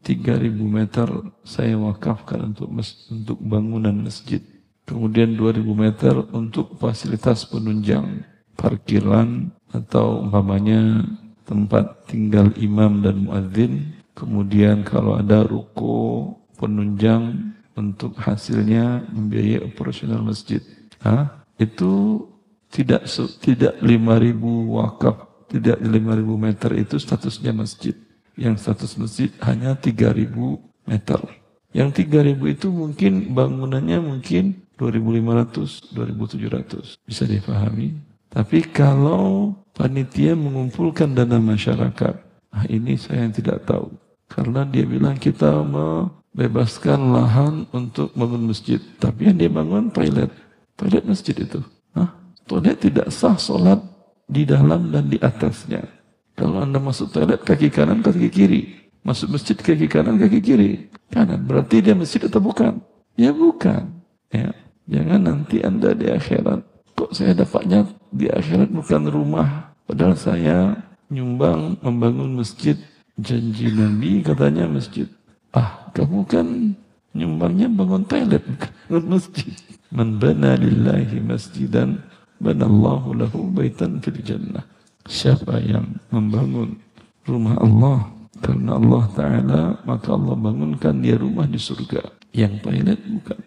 3.000 0.06 0.62
meter 0.62 1.08
saya 1.42 1.74
wakafkan 1.82 2.54
untuk 2.54 2.70
untuk 3.10 3.38
bangunan 3.42 4.06
masjid. 4.06 4.46
Kemudian 4.86 5.34
2.000 5.34 5.66
meter 5.74 6.14
untuk 6.30 6.78
fasilitas 6.78 7.50
penunjang, 7.50 8.22
parkiran 8.54 9.50
atau 9.74 10.22
umpamanya 10.22 11.02
tempat 11.50 12.06
tinggal 12.06 12.54
imam 12.54 13.02
dan 13.02 13.26
muadzin. 13.26 13.98
Kemudian 14.14 14.86
kalau 14.86 15.18
ada 15.18 15.42
ruko 15.42 16.30
penunjang 16.62 17.56
untuk 17.74 18.16
hasilnya 18.22 19.10
membiayai 19.10 19.66
operasional 19.66 20.22
masjid. 20.22 20.62
Hah? 21.02 21.44
Itu 21.58 22.24
tidak 22.76 23.08
tidak 23.40 23.80
5000 23.80 24.76
wakaf, 24.76 25.48
tidak 25.48 25.80
5000 25.80 26.36
meter 26.36 26.72
itu 26.76 26.96
statusnya 27.00 27.56
masjid. 27.56 27.96
Yang 28.36 28.68
status 28.68 29.00
masjid 29.00 29.32
hanya 29.48 29.80
3000 29.80 30.60
meter. 30.84 31.24
Yang 31.72 32.04
3000 32.04 32.52
itu 32.52 32.68
mungkin 32.68 33.32
bangunannya 33.32 34.04
mungkin 34.04 34.68
2500, 34.76 35.96
2700. 35.96 37.00
Bisa 37.08 37.24
dipahami? 37.24 37.96
Tapi 38.28 38.60
kalau 38.68 39.56
panitia 39.72 40.36
mengumpulkan 40.36 41.16
dana 41.16 41.40
masyarakat, 41.40 42.16
ah 42.52 42.66
ini 42.68 43.00
saya 43.00 43.24
yang 43.24 43.32
tidak 43.32 43.64
tahu. 43.64 43.96
Karena 44.28 44.68
dia 44.68 44.84
bilang 44.84 45.16
kita 45.16 45.64
membebaskan 45.64 47.00
lahan 47.16 47.54
untuk 47.72 48.12
bangun 48.12 48.52
masjid. 48.52 48.84
Tapi 49.00 49.32
yang 49.32 49.40
dia 49.40 49.48
bangun 49.48 49.88
toilet. 49.96 50.28
Toilet 50.76 51.08
masjid 51.08 51.36
itu. 51.40 51.64
Toilet 52.46 52.78
tidak 52.78 53.10
sah 53.10 53.34
sholat 53.38 53.82
di 54.30 54.46
dalam 54.46 54.94
dan 54.94 55.10
di 55.10 55.18
atasnya. 55.18 55.82
Kalau 56.36 56.62
anda 56.62 56.78
masuk 56.78 57.10
toilet 57.10 57.42
kaki 57.42 57.72
kanan, 57.72 58.04
kaki 58.06 58.28
kiri. 58.30 58.62
Masuk 59.02 59.34
masjid 59.34 59.56
kaki 59.56 59.88
kanan, 59.88 60.20
kaki 60.20 60.40
kiri. 60.44 60.72
Kanan. 61.10 61.42
Berarti 61.48 61.82
dia 61.82 61.96
masjid 61.98 62.22
atau 62.28 62.44
bukan? 62.44 62.82
Ya 63.16 63.32
bukan. 63.32 63.88
Ya. 64.30 64.52
Jangan 64.86 65.22
nanti 65.26 65.66
anda 65.66 65.98
di 65.98 66.06
akhirat. 66.12 66.62
Kok 66.94 67.12
saya 67.16 67.34
dapatnya 67.34 67.90
di 68.14 68.30
akhirat 68.30 68.70
bukan 68.70 69.10
rumah. 69.10 69.74
Padahal 69.90 70.14
saya 70.14 70.58
nyumbang 71.10 71.82
membangun 71.82 72.38
masjid. 72.38 72.78
Janji 73.16 73.72
Nabi 73.72 74.20
katanya 74.22 74.68
masjid. 74.68 75.08
Ah, 75.56 75.88
kamu 75.96 76.28
kan 76.28 76.76
nyumbangnya 77.16 77.72
bangun 77.72 78.04
toilet 78.04 78.44
bukan 78.44 79.04
masjid. 79.08 79.56
Man 79.96 80.20
bana 80.20 80.60
lillahi 80.60 81.24
masjidan 81.24 82.04
banallahu 82.40 83.16
lahu 83.16 83.50
baitan 83.52 84.00
fil 84.04 84.20
jannah. 84.22 84.66
Siapa 85.06 85.62
yang 85.62 86.02
membangun 86.10 86.82
rumah 87.30 87.58
Allah 87.62 88.10
karena 88.42 88.78
Allah 88.78 89.04
Ta'ala 89.14 89.62
maka 89.86 90.14
Allah 90.14 90.36
bangunkan 90.36 90.96
dia 91.02 91.16
rumah 91.16 91.46
di 91.46 91.62
surga. 91.62 92.02
Yang 92.36 92.66
toilet 92.66 93.00
bukan. 93.00 93.40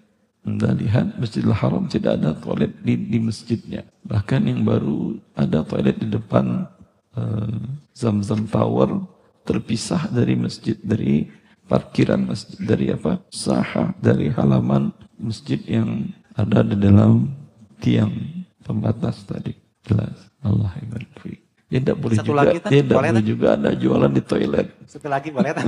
Anda 0.48 0.72
lihat 0.72 1.20
Masjidil 1.20 1.53
Haram 1.53 1.85
tidak 1.92 2.22
ada 2.22 2.33
toilet 2.33 2.72
di, 2.81 2.96
di 2.96 3.18
masjidnya. 3.20 3.85
Bahkan 4.07 4.48
yang 4.48 4.64
baru 4.64 5.20
ada 5.37 5.61
toilet 5.61 6.01
di 6.01 6.09
depan 6.09 6.64
eh, 7.12 7.59
Zamzam 7.92 8.48
Tower 8.48 9.05
terpisah 9.44 10.09
dari 10.09 10.37
masjid 10.37 10.77
dari 10.81 11.29
parkiran 11.68 12.33
masjid 12.33 12.57
dari 12.64 12.92
apa 12.92 13.20
saha 13.29 13.92
dari 14.01 14.33
halaman 14.33 14.92
masjid 15.20 15.61
yang 15.68 16.12
ada 16.37 16.61
di 16.64 16.77
dalam 16.77 17.33
tiang 17.81 18.38
pembatas 18.68 19.24
tadi 19.24 19.57
jelas 19.83 20.28
Allah 20.44 20.76
ibarik 20.78 21.09
fiik. 21.18 21.40
dia 21.68 21.81
tidak 21.81 21.98
boleh 21.98 22.16
Satu 22.16 22.28
juga 22.28 22.40
lagi, 22.44 22.57
dia 22.61 22.83
tidak 22.85 22.98
boleh, 23.00 23.24
juga 23.24 23.46
ada 23.57 23.70
jualan 23.72 24.12
di 24.12 24.22
toilet 24.22 24.66
Satu 24.85 25.09
lagi 25.09 25.28
boleh? 25.33 25.52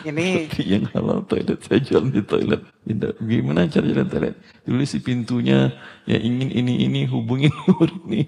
Ini 0.00 0.50
Tapi 0.50 0.64
yang 0.66 0.84
halal 0.90 1.22
toilet 1.22 1.60
saya 1.62 1.78
jual 1.78 2.08
di 2.10 2.18
toilet. 2.24 2.66
Tidak. 2.82 3.20
Gimana 3.22 3.68
cara 3.70 3.86
jalan 3.86 4.08
toilet? 4.10 4.34
Tulis 4.66 4.90
di 4.90 5.00
pintunya, 5.00 5.70
ya 6.02 6.18
ingin 6.18 6.50
ini 6.50 6.82
ini 6.82 7.00
hubungi 7.06 7.46
nomor 7.52 7.86
ini. 8.08 8.26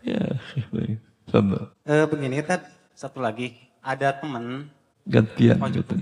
ya. 0.00 0.24
Contoh. 1.28 1.74
eh, 1.84 2.06
begini 2.08 2.40
Tad, 2.40 2.64
satu 2.94 3.20
lagi. 3.20 3.52
Ada 3.84 4.16
teman 4.16 4.72
Gantian 5.04 5.60
Oh, 5.60 5.68
gitu. 5.68 6.00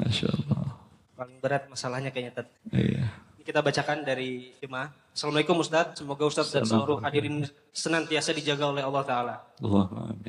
Masya 0.00 0.32
Allah. 0.32 0.80
Paling 1.12 1.38
berat 1.44 1.68
masalahnya 1.68 2.08
kayaknya 2.08 2.40
Tat. 2.40 2.48
Iya. 2.72 3.04
Kita 3.44 3.60
bacakan 3.60 4.08
dari 4.08 4.56
jemaah. 4.56 4.88
Assalamualaikum 5.12 5.60
Ustadz. 5.60 6.00
Semoga 6.00 6.24
Ustadz 6.24 6.48
dan 6.48 6.64
seluruh 6.64 6.96
hadirin 7.04 7.44
senantiasa 7.76 8.32
dijaga 8.32 8.72
oleh 8.72 8.80
Allah 8.80 9.04
Ta'ala. 9.04 9.34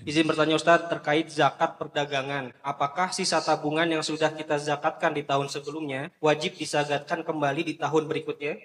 Izin 0.04 0.28
bertanya 0.28 0.60
Ustadz 0.60 0.91
terkait 0.91 1.32
zakat 1.32 1.80
perdagangan. 1.80 2.51
Apakah 2.60 3.15
sisa 3.15 3.39
tabungan 3.39 3.88
yang 3.88 4.04
sudah 4.04 4.36
kita 4.36 4.60
zakatkan 4.60 5.15
di 5.15 5.23
tahun 5.23 5.47
sebelumnya 5.47 6.12
wajib 6.19 6.60
disagatkan 6.60 7.23
kembali 7.23 7.63
di 7.63 7.73
tahun 7.80 8.04
berikutnya? 8.12 8.60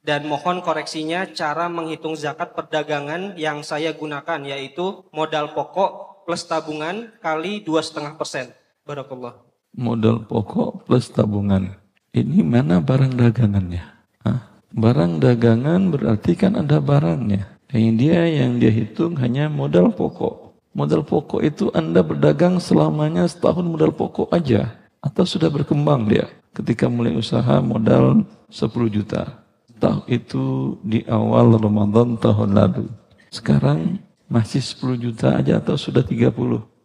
Dan 0.00 0.32
mohon 0.32 0.64
koreksinya 0.64 1.28
cara 1.36 1.68
menghitung 1.68 2.16
zakat 2.16 2.56
perdagangan 2.56 3.36
yang 3.36 3.60
saya 3.60 3.92
gunakan 3.92 4.40
yaitu 4.48 5.04
modal 5.12 5.52
pokok 5.52 6.24
plus 6.24 6.48
tabungan 6.48 7.12
kali 7.20 7.60
2,5 7.60 8.16
persen. 8.16 8.48
Barakallah. 8.88 9.44
Modal 9.76 10.24
pokok 10.24 10.88
plus 10.88 11.12
tabungan. 11.12 11.83
Ini 12.14 12.46
mana 12.46 12.78
barang 12.78 13.18
dagangannya? 13.18 13.82
Hah? 14.22 14.62
Barang 14.70 15.18
dagangan 15.18 15.90
berarti 15.90 16.38
kan 16.38 16.54
ada 16.54 16.78
barangnya. 16.78 17.58
Yang 17.74 17.94
dia 17.98 18.20
yang 18.30 18.62
dia 18.62 18.70
hitung 18.70 19.18
hanya 19.18 19.50
modal 19.50 19.90
pokok. 19.90 20.54
Modal 20.78 21.02
pokok 21.02 21.42
itu 21.42 21.74
Anda 21.74 22.06
berdagang 22.06 22.62
selamanya 22.62 23.26
setahun 23.26 23.66
modal 23.66 23.90
pokok 23.90 24.30
aja. 24.30 24.78
Atau 25.02 25.26
sudah 25.26 25.50
berkembang 25.50 26.06
dia. 26.06 26.30
Ketika 26.54 26.86
mulai 26.86 27.18
usaha 27.18 27.58
modal 27.58 28.22
10 28.46 28.70
juta. 28.86 29.42
Tahu 29.82 30.06
itu 30.06 30.78
di 30.86 31.02
awal 31.10 31.58
Ramadan 31.58 32.14
tahun 32.14 32.54
lalu. 32.54 32.86
Sekarang 33.34 33.98
masih 34.30 34.62
10 34.62 35.02
juta 35.02 35.34
aja 35.34 35.58
atau 35.58 35.74
sudah 35.74 36.06
30 36.06 36.30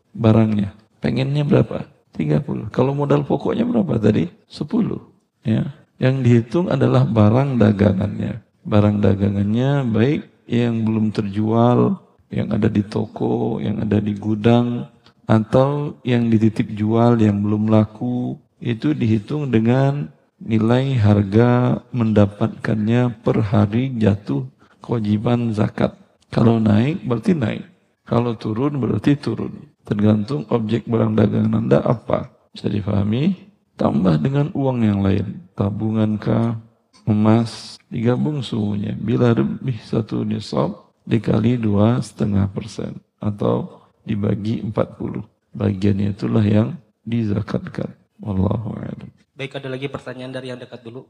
barangnya. 0.09 0.73
Pengennya 0.97 1.45
berapa? 1.45 1.85
30. 2.17 2.73
Kalau 2.73 2.97
modal 2.97 3.21
pokoknya 3.23 3.61
berapa 3.63 3.95
tadi? 4.01 4.25
10. 4.49 5.08
Ya. 5.43 5.75
Yang 5.99 6.15
dihitung 6.23 6.67
adalah 6.71 7.03
barang 7.03 7.59
dagangannya. 7.59 8.39
Barang 8.63 9.03
dagangannya 9.03 9.83
baik 9.87 10.47
yang 10.47 10.87
belum 10.87 11.11
terjual, 11.11 11.99
yang 12.31 12.53
ada 12.55 12.71
di 12.71 12.85
toko, 12.85 13.59
yang 13.59 13.83
ada 13.83 13.99
di 13.99 14.15
gudang, 14.15 14.87
atau 15.29 15.99
yang 16.01 16.31
dititip 16.31 16.73
jual 16.73 17.19
yang 17.21 17.43
belum 17.43 17.69
laku, 17.69 18.39
itu 18.57 18.97
dihitung 18.97 19.53
dengan 19.53 20.09
nilai 20.39 20.95
harga 20.97 21.83
mendapatkannya 21.91 23.21
per 23.21 23.43
hari 23.43 23.91
jatuh 23.99 24.47
kewajiban 24.79 25.51
zakat. 25.51 25.93
Kalau 26.31 26.57
naik 26.57 27.03
berarti 27.03 27.35
naik. 27.35 27.65
Kalau 28.07 28.33
turun 28.33 28.81
berarti 28.81 29.13
turun. 29.19 29.69
Tergantung 29.85 30.45
objek 30.49 30.85
barang 30.89 31.13
dagangan 31.13 31.65
Anda 31.65 31.81
apa. 31.85 32.29
Bisa 32.53 32.69
difahami? 32.69 33.48
Tambah 33.79 34.19
dengan 34.19 34.51
uang 34.51 34.83
yang 34.83 34.99
lain. 34.99 35.39
Tabungankah, 35.55 36.59
emas, 37.07 37.79
digabung 37.87 38.43
suhunya. 38.43 38.91
Bila 38.99 39.31
lebih 39.31 39.79
satu 39.79 40.27
nisab, 40.27 40.91
dikali 41.07 41.55
dua 41.55 42.03
setengah 42.03 42.51
persen. 42.51 42.99
Atau 43.23 43.87
dibagi 44.03 44.59
40. 44.59 45.23
Bagiannya 45.55 46.11
itulah 46.11 46.43
yang 46.43 46.75
dizakatkan. 47.07 47.95
Wallahu 48.19 48.75
a'lam. 48.75 49.09
Baik, 49.39 49.55
ada 49.55 49.71
lagi 49.71 49.87
pertanyaan 49.87 50.35
dari 50.35 50.51
yang 50.51 50.59
dekat 50.59 50.83
dulu. 50.83 51.07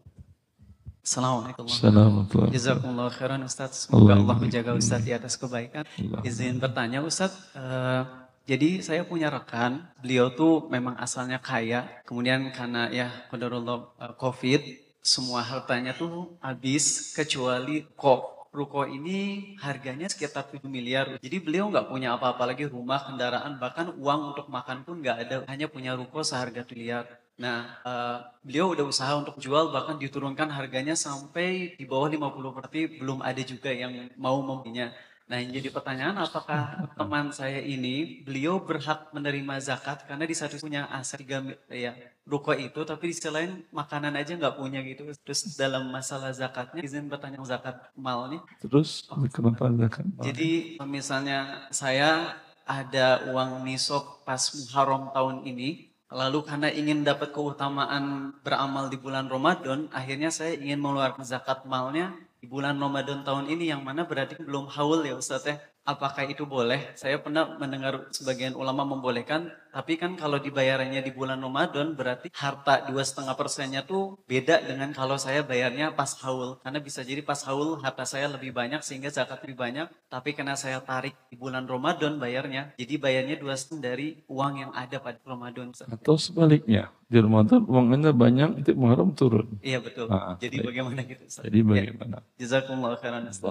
Assalamualaikum. 1.02 1.66
Assalamualaikum. 1.66 2.54
Jazakumullah 2.54 3.10
khairan 3.10 3.42
Ustaz. 3.42 3.90
Semoga 3.90 4.14
Allah 4.14 4.30
Allah 4.30 4.38
menjaga 4.38 4.72
Ustaz 4.78 5.02
di 5.02 5.10
atas 5.10 5.34
kebaikan. 5.42 5.88
Allah. 5.90 6.22
Izin 6.22 6.62
bertanya 6.62 7.02
Ustaz, 7.02 7.34
eh, 7.58 8.04
jadi 8.50 8.82
saya 8.82 9.06
punya 9.06 9.30
rekan, 9.30 9.86
beliau 10.02 10.34
tuh 10.34 10.66
memang 10.74 10.98
asalnya 10.98 11.38
kaya, 11.38 11.86
kemudian 12.02 12.50
karena 12.50 12.90
ya 12.90 13.08
qadarullah 13.30 13.94
eh, 14.02 14.14
Covid, 14.18 14.62
semua 15.06 15.46
hartanya 15.46 15.94
tuh 15.94 16.34
habis 16.42 17.14
kecuali 17.14 17.86
kok 17.94 18.50
ruko 18.50 18.90
ini 18.90 19.54
harganya 19.62 20.10
sekitar 20.10 20.50
7 20.50 20.66
miliar. 20.66 21.22
Jadi 21.22 21.38
beliau 21.38 21.70
nggak 21.70 21.94
punya 21.94 22.18
apa-apa 22.18 22.50
lagi 22.50 22.66
rumah, 22.66 23.06
kendaraan, 23.06 23.62
bahkan 23.62 23.94
uang 23.94 24.34
untuk 24.34 24.50
makan 24.50 24.82
pun 24.82 24.98
nggak 24.98 25.18
ada. 25.30 25.36
Hanya 25.46 25.70
punya 25.70 25.94
ruko 25.94 26.26
seharga 26.26 26.66
7 26.66 26.74
miliar. 26.74 27.06
Nah, 27.40 27.80
eh, 27.86 28.18
beliau 28.44 28.74
udah 28.76 28.86
usaha 28.90 29.14
untuk 29.16 29.40
jual 29.40 29.72
bahkan 29.72 29.96
diturunkan 29.96 30.52
harganya 30.52 30.98
sampai 30.98 31.78
di 31.80 31.86
bawah 31.88 32.10
50 32.12 32.52
berarti 32.52 33.00
belum 33.00 33.22
ada 33.22 33.40
juga 33.46 33.70
yang 33.70 34.12
mau 34.18 34.42
membelinya. 34.42 34.90
Nah, 35.30 35.38
yang 35.38 35.62
jadi 35.62 35.70
pertanyaan 35.70 36.18
apakah 36.18 36.90
teman 36.98 37.30
saya 37.30 37.62
ini 37.62 38.26
beliau 38.26 38.66
berhak 38.66 39.14
menerima 39.14 39.62
zakat 39.62 40.10
karena 40.10 40.26
di 40.26 40.34
satu 40.34 40.58
punya 40.58 40.90
aset 40.90 41.22
tiga 41.22 41.46
ya 41.70 41.94
ruko 42.26 42.50
itu 42.58 42.82
tapi 42.82 43.10
di 43.10 43.14
sisi 43.14 43.30
lain 43.30 43.62
makanan 43.70 44.18
aja 44.18 44.34
nggak 44.34 44.58
punya 44.58 44.82
gitu. 44.82 45.06
Terus 45.22 45.54
dalam 45.54 45.94
masalah 45.94 46.34
zakatnya 46.34 46.82
izin 46.82 47.06
bertanya 47.06 47.38
zakat 47.46 47.78
mal 47.94 48.26
nih. 48.34 48.42
Terus 48.58 49.06
kenapa 49.30 49.70
zakat? 49.70 50.10
Jadi 50.18 50.82
misalnya 50.90 51.70
saya 51.70 52.34
ada 52.66 53.30
uang 53.30 53.66
nisab 53.70 54.26
pas 54.26 54.42
Muharram 54.54 55.14
tahun 55.14 55.46
ini, 55.46 55.94
lalu 56.10 56.42
karena 56.42 56.74
ingin 56.74 57.06
dapat 57.06 57.30
keutamaan 57.34 58.34
beramal 58.42 58.90
di 58.90 58.98
bulan 58.98 59.30
Ramadan, 59.30 59.90
akhirnya 59.94 60.34
saya 60.34 60.58
ingin 60.58 60.82
mengeluarkan 60.82 61.22
zakat 61.22 61.66
malnya 61.70 62.18
di 62.40 62.48
bulan 62.48 62.80
Ramadan 62.80 63.28
tahun 63.28 63.52
ini 63.52 63.68
yang 63.68 63.84
mana 63.84 64.08
berarti 64.08 64.40
belum 64.40 64.72
haul 64.72 65.04
ya 65.04 65.16
Ustaz 65.20 65.44
ya. 65.44 65.60
Apakah 65.90 66.22
itu 66.30 66.46
boleh? 66.46 66.94
Saya 66.94 67.18
pernah 67.18 67.58
mendengar 67.58 68.14
sebagian 68.14 68.54
ulama 68.54 68.86
membolehkan, 68.86 69.50
tapi 69.74 69.98
kan 69.98 70.14
kalau 70.14 70.38
dibayarannya 70.38 71.02
di 71.02 71.10
bulan 71.10 71.42
Ramadan 71.42 71.98
berarti 71.98 72.30
harta 72.30 72.86
dua 72.86 73.02
setengah 73.02 73.34
persennya 73.34 73.82
tuh 73.82 74.14
beda 74.30 74.62
dengan 74.62 74.94
kalau 74.94 75.18
saya 75.18 75.42
bayarnya 75.42 75.98
pas 75.98 76.14
haul. 76.22 76.62
Karena 76.62 76.78
bisa 76.78 77.02
jadi 77.02 77.26
pas 77.26 77.42
haul 77.50 77.82
harta 77.82 78.06
saya 78.06 78.30
lebih 78.30 78.54
banyak 78.54 78.86
sehingga 78.86 79.10
zakat 79.10 79.42
lebih 79.42 79.58
banyak, 79.58 79.90
tapi 80.14 80.38
karena 80.38 80.54
saya 80.54 80.78
tarik 80.78 81.18
di 81.26 81.34
bulan 81.34 81.66
Ramadan 81.66 82.22
bayarnya, 82.22 82.78
jadi 82.78 82.94
bayarnya 83.02 83.42
dua 83.42 83.58
setengah 83.58 83.82
dari 83.90 84.22
uang 84.30 84.54
yang 84.62 84.72
ada 84.78 85.02
pada 85.02 85.18
Ramadan. 85.26 85.74
Atau 85.90 86.22
sebaliknya, 86.22 86.94
di 87.10 87.18
Ramadan 87.18 87.66
uang 87.66 87.98
Anda 87.98 88.14
banyak, 88.14 88.62
nanti 88.62 88.78
Muharram 88.78 89.18
turun. 89.18 89.58
Iya 89.66 89.82
betul. 89.82 90.06
Ah, 90.14 90.38
jadi 90.38 90.62
baik. 90.62 90.68
bagaimana 90.70 91.02
gitu? 91.02 91.26
Ustaz? 91.26 91.42
Jadi 91.50 91.58
Ya. 91.58 91.66
bagaimana? 91.66 92.18
Jazakumullah 92.38 93.02
khairan 93.02 93.26
Ustaz. 93.26 93.50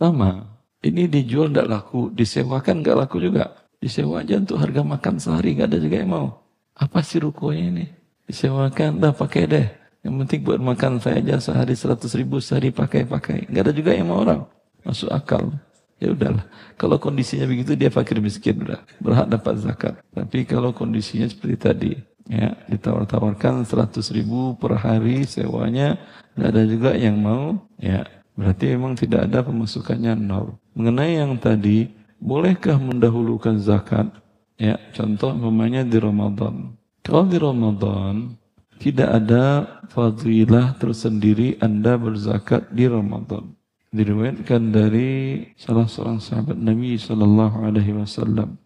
Pertama, 0.00 0.56
ini 0.80 1.12
dijual 1.12 1.52
tidak 1.52 1.68
laku, 1.68 2.08
disewakan 2.16 2.80
nggak 2.80 3.04
laku 3.04 3.20
juga. 3.20 3.68
Disewa 3.84 4.24
aja 4.24 4.40
untuk 4.40 4.56
harga 4.56 4.80
makan 4.80 5.20
sehari, 5.20 5.52
nggak 5.52 5.68
ada 5.68 5.76
juga 5.76 5.96
yang 6.00 6.08
mau. 6.16 6.40
Apa 6.72 7.04
sih 7.04 7.20
rukonya 7.20 7.68
ini? 7.68 7.84
Disewakan, 8.24 8.96
dah 8.96 9.12
pakai 9.12 9.44
deh. 9.44 9.68
Yang 10.00 10.14
penting 10.24 10.40
buat 10.40 10.56
makan 10.56 11.04
saya 11.04 11.20
aja 11.20 11.36
sehari 11.36 11.76
100 11.76 12.16
ribu 12.16 12.40
sehari 12.40 12.72
pakai-pakai. 12.72 13.52
Nggak 13.52 13.60
ada 13.60 13.72
juga 13.76 13.92
yang 13.92 14.08
mau 14.08 14.24
orang. 14.24 14.48
Masuk 14.88 15.12
akal. 15.12 15.52
Ya 16.00 16.16
udahlah. 16.16 16.48
Kalau 16.80 16.96
kondisinya 16.96 17.44
begitu 17.44 17.76
dia 17.76 17.92
fakir 17.92 18.24
miskin 18.24 18.56
udah. 18.64 18.80
Berhak 19.04 19.28
dapat 19.28 19.60
zakat. 19.60 20.00
Tapi 20.16 20.48
kalau 20.48 20.72
kondisinya 20.72 21.28
seperti 21.28 21.56
tadi. 21.60 21.92
Ya, 22.24 22.56
ditawar-tawarkan 22.72 23.68
100 23.68 24.00
ribu 24.16 24.56
per 24.56 24.80
hari 24.80 25.28
sewanya. 25.28 26.00
Nggak 26.40 26.48
ada 26.56 26.62
juga 26.64 26.90
yang 26.96 27.20
mau. 27.20 27.68
Ya, 27.76 28.08
berarti 28.38 28.74
memang 28.74 28.98
tidak 28.98 29.30
ada 29.30 29.42
pemasukannya 29.46 30.14
nol. 30.18 30.58
Mengenai 30.74 31.18
yang 31.18 31.36
tadi, 31.36 31.90
bolehkah 32.20 32.76
mendahulukan 32.76 33.58
zakat? 33.58 34.10
Ya, 34.60 34.76
contoh 34.92 35.32
umpamanya 35.32 35.82
di 35.82 35.96
Ramadan. 35.96 36.76
Kalau 37.00 37.24
di 37.24 37.40
Ramadan, 37.40 38.36
tidak 38.80 39.08
ada 39.08 39.44
fadilah 39.92 40.76
tersendiri 40.76 41.56
Anda 41.60 41.96
berzakat 42.00 42.72
di 42.72 42.88
Ramadan. 42.88 43.56
Diriwayatkan 43.90 44.70
dari 44.70 45.42
salah 45.58 45.84
seorang 45.84 46.22
sahabat 46.22 46.56
Nabi 46.56 46.94
Sallallahu 46.96 47.66
Alaihi 47.66 47.92
Wasallam, 47.96 48.56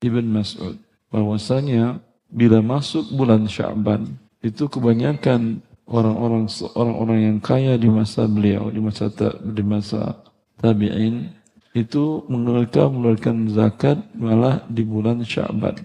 Ibn 0.00 0.26
Mas'ud, 0.26 0.80
bahwasanya 1.12 2.00
bila 2.30 2.62
masuk 2.62 3.10
bulan 3.12 3.44
Sya'ban, 3.50 4.06
itu 4.40 4.70
kebanyakan 4.70 5.60
orang-orang 5.90 6.46
orang-orang 6.78 7.18
yang 7.26 7.38
kaya 7.42 7.74
di 7.74 7.90
masa 7.90 8.30
beliau, 8.30 8.70
di 8.70 8.78
masa 8.78 9.10
ta- 9.10 9.38
di 9.42 9.62
masa 9.66 10.22
tabi'in, 10.62 11.34
itu 11.74 12.24
mengeluarkan 12.30 12.94
mengeluarkan 12.94 13.36
zakat 13.50 13.98
malah 14.14 14.62
di 14.70 14.82
bulan 14.86 15.22
Sya'ban. 15.26 15.76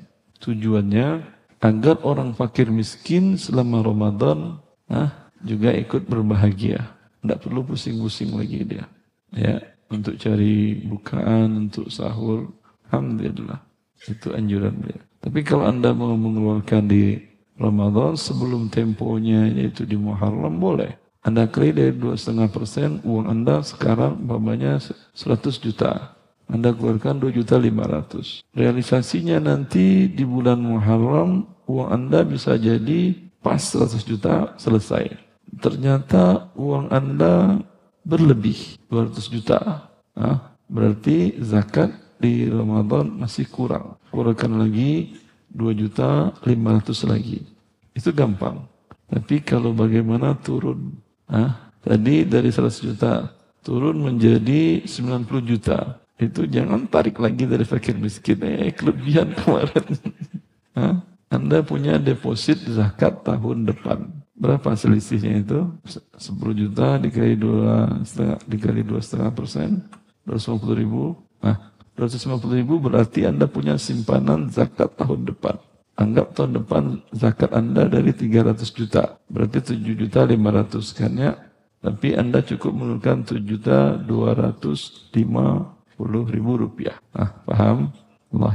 Tujuannya 0.41 1.25
agar 1.61 1.95
orang 2.05 2.37
fakir 2.37 2.69
miskin 2.69 3.37
selama 3.37 3.81
Ramadan 3.81 4.61
ah, 4.89 5.29
juga 5.41 5.73
ikut 5.73 6.05
berbahagia. 6.05 6.93
Tidak 7.25 7.41
perlu 7.41 7.65
pusing-pusing 7.65 8.37
lagi 8.37 8.61
dia. 8.61 8.85
Ya, 9.33 9.57
untuk 9.89 10.21
cari 10.21 10.85
bukaan, 10.85 11.69
untuk 11.69 11.89
sahur. 11.89 12.53
Alhamdulillah. 12.89 13.65
Itu 14.05 14.37
anjuran 14.37 14.77
dia. 14.85 15.01
Tapi 15.25 15.41
kalau 15.41 15.65
Anda 15.65 15.89
mau 15.97 16.13
mengeluarkan 16.13 16.85
di 16.85 17.17
Ramadan 17.55 18.19
sebelum 18.19 18.67
temponya 18.67 19.47
yaitu 19.47 19.87
di 19.87 19.95
Muharram 19.95 20.59
boleh. 20.59 20.99
Anda 21.25 21.49
kali 21.49 21.73
dari 21.73 21.89
2,5 21.89 22.53
persen 22.53 22.89
uang 23.01 23.25
Anda 23.25 23.65
sekarang 23.65 24.21
umpamanya 24.21 24.77
100 24.77 25.57
juta. 25.57 26.13
Anda 26.45 26.69
keluarkan 26.69 27.17
2 27.17 27.33
juta 27.33 27.57
500. 27.57 28.45
Realisasinya 28.53 29.41
nanti 29.41 30.05
di 30.05 30.21
bulan 30.21 30.61
Muharram 30.61 31.49
uang 31.65 31.89
Anda 31.89 32.21
bisa 32.21 32.53
jadi 32.61 33.17
pas 33.41 33.57
100 33.57 34.05
juta 34.05 34.53
selesai. 34.61 35.17
Ternyata 35.57 36.53
uang 36.53 36.93
Anda 36.93 37.57
berlebih 38.05 38.77
200 38.93 39.33
juta. 39.33 39.89
Ah, 40.13 40.53
berarti 40.69 41.41
zakat 41.41 41.89
di 42.21 42.45
Ramadan 42.45 43.09
masih 43.17 43.49
kurang. 43.49 43.97
Kurangkan 44.13 44.61
lagi 44.61 45.17
2 45.55 45.71
juta 45.71 46.35
500 46.43 47.07
lagi. 47.07 47.39
Itu 47.95 48.11
gampang. 48.11 48.67
Tapi 49.07 49.39
kalau 49.39 49.71
bagaimana 49.71 50.35
turun? 50.35 50.99
Ah, 51.25 51.71
tadi 51.79 52.27
dari 52.27 52.51
100 52.51 52.83
juta 52.83 53.31
turun 53.63 53.95
menjadi 54.03 54.83
90 54.83 55.39
juta. 55.41 56.03
Itu 56.19 56.43
jangan 56.47 56.87
tarik 56.91 57.19
lagi 57.19 57.47
dari 57.47 57.63
fakir 57.63 57.95
miskin. 57.95 58.43
Eh, 58.43 58.75
kelebihan 58.75 59.31
kemarin. 59.39 59.85
Hah? 60.75 60.99
Anda 61.31 61.65
punya 61.65 61.97
deposit 61.97 62.61
zakat 62.69 63.23
tahun 63.25 63.67
depan. 63.71 64.11
Berapa 64.35 64.75
selisihnya 64.75 65.41
itu? 65.41 65.59
Se- 65.87 66.03
10 66.19 66.51
juta 66.51 66.99
dikali 66.99 67.39
dua 67.39 67.87
setengah 68.03 68.37
dikali 68.45 68.81
dua 68.83 68.99
setengah 68.99 69.31
persen, 69.31 69.79
250 70.27 70.75
ribu. 70.75 71.15
Nah, 71.39 71.74
250 71.95 72.59
ribu 72.59 72.83
berarti 72.83 73.23
Anda 73.23 73.47
punya 73.47 73.79
simpanan 73.79 74.51
zakat 74.51 74.99
tahun 74.99 75.31
depan. 75.31 75.55
Anggap 75.95 76.35
tahun 76.35 76.59
depan 76.59 76.83
zakat 77.15 77.55
Anda 77.55 77.87
dari 77.87 78.11
300 78.11 78.67
juta. 78.75 79.15
Berarti 79.31 79.79
7 79.79 79.95
juta 79.95 80.27
500 80.27 80.91
kan 80.91 81.11
ya. 81.15 81.39
Tapi 81.79 82.19
Anda 82.19 82.43
cukup 82.43 82.75
menurunkan 82.75 83.23
7 83.23 83.39
juta 83.47 83.95
250 84.03 85.15
ribu 86.35 86.51
rupiah. 86.59 86.99
Nah, 87.15 87.31
paham? 87.47 87.95
Allah. 88.35 88.51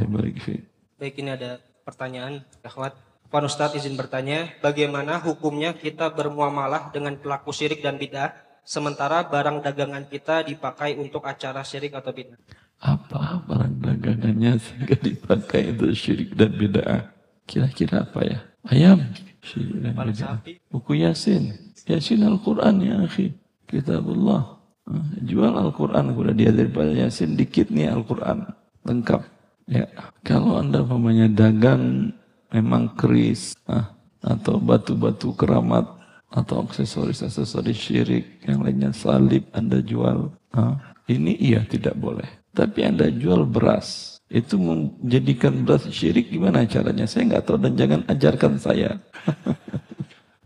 Baik, 1.00 1.14
ini 1.24 1.32
ada 1.32 1.64
pertanyaan, 1.80 2.44
Akhwat. 2.60 2.92
Pak 3.30 3.46
Ustadz 3.46 3.78
izin 3.78 3.94
bertanya, 3.94 4.50
bagaimana 4.58 5.22
hukumnya 5.22 5.72
kita 5.72 6.10
bermuamalah 6.12 6.90
dengan 6.90 7.14
pelaku 7.14 7.54
syirik 7.54 7.78
dan 7.80 7.94
bid'ah, 7.94 8.34
sementara 8.66 9.22
barang 9.22 9.62
dagangan 9.62 10.10
kita 10.10 10.42
dipakai 10.44 10.98
untuk 10.98 11.22
acara 11.22 11.62
syirik 11.62 11.94
atau 11.94 12.10
bid'ah? 12.10 12.36
Apa 12.80 13.44
barang 13.44 13.76
dagangannya 13.84 14.56
sehingga 14.56 14.96
dipakai 14.96 15.76
itu 15.76 15.92
syirik 15.92 16.32
dan 16.32 16.56
bid'ah? 16.56 17.12
Kira-kira 17.44 18.08
apa 18.08 18.24
ya? 18.24 18.38
Ayam. 18.72 19.04
Syirik 19.44 19.84
dan 19.84 19.92
bid'ah. 19.92 20.40
Buku 20.72 21.04
Yasin. 21.04 21.60
Yasin 21.84 22.24
Al-Quran 22.24 22.80
ya 22.80 23.04
akhi. 23.04 23.36
Kitabullah. 23.68 24.56
Ah, 24.88 25.04
Jual 25.20 25.52
Al-Quran. 25.60 26.16
Udah 26.16 26.32
dia 26.32 26.56
daripada 26.56 26.88
Yasin 26.88 27.36
dikit 27.36 27.68
nih 27.68 27.92
Al-Quran. 27.92 28.48
Lengkap. 28.88 29.28
Ya. 29.68 29.84
Kalau 30.24 30.56
anda 30.56 30.80
umpamanya 30.80 31.28
dagang 31.28 32.16
memang 32.48 32.96
keris. 32.96 33.60
ah, 33.68 33.92
atau 34.24 34.56
batu-batu 34.56 35.36
keramat. 35.36 35.84
Atau 36.32 36.64
aksesoris-aksesoris 36.64 37.76
syirik. 37.76 38.40
Yang 38.48 38.58
lainnya 38.64 38.90
salib 38.96 39.44
anda 39.52 39.84
jual. 39.84 40.32
ah, 40.56 40.80
ini 41.12 41.36
iya 41.36 41.60
tidak 41.68 42.00
boleh. 42.00 42.39
Tapi 42.50 42.78
anda 42.82 43.06
jual 43.10 43.46
beras. 43.46 44.18
Itu 44.30 44.58
menjadikan 44.62 45.66
beras 45.66 45.86
syirik 45.90 46.30
gimana 46.30 46.66
caranya? 46.66 47.06
Saya 47.06 47.26
nggak 47.30 47.44
tahu 47.46 47.58
dan 47.58 47.72
jangan 47.74 48.00
ajarkan 48.06 48.54
saya. 48.58 48.98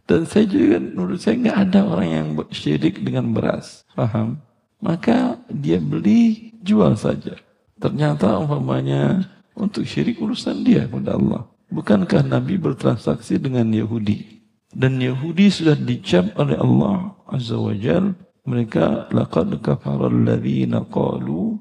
Dan 0.04 0.28
saya 0.28 0.44
juga 0.44 0.76
menurut 0.84 1.16
saya 1.16 1.40
nggak 1.40 1.58
ada 1.64 1.80
orang 1.88 2.08
yang 2.12 2.28
syirik 2.52 3.00
dengan 3.00 3.32
beras. 3.32 3.88
Paham? 3.96 4.36
Maka 4.84 5.40
dia 5.48 5.80
beli, 5.80 6.52
jual 6.60 6.92
saja. 6.92 7.40
Ternyata 7.80 8.36
umpamanya 8.36 9.24
untuk 9.56 9.88
syirik 9.88 10.20
urusan 10.20 10.60
dia 10.60 10.84
kepada 10.84 11.16
Allah. 11.16 11.48
Bukankah 11.72 12.20
Nabi 12.20 12.60
bertransaksi 12.60 13.40
dengan 13.40 13.72
Yahudi? 13.72 14.44
Dan 14.74 15.00
Yahudi 15.00 15.48
sudah 15.48 15.78
dicap 15.78 16.36
oleh 16.36 16.60
Allah 16.60 17.16
Azza 17.30 17.56
wa 17.56 17.72
Jal. 17.72 18.12
Mereka 18.44 19.08
laqad 19.08 19.56
kafara 19.64 20.12
alladhina 20.12 20.84
qalu 20.92 21.56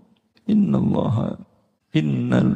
inna 0.49 0.77
Allah 0.79 1.37
innal 1.93 2.49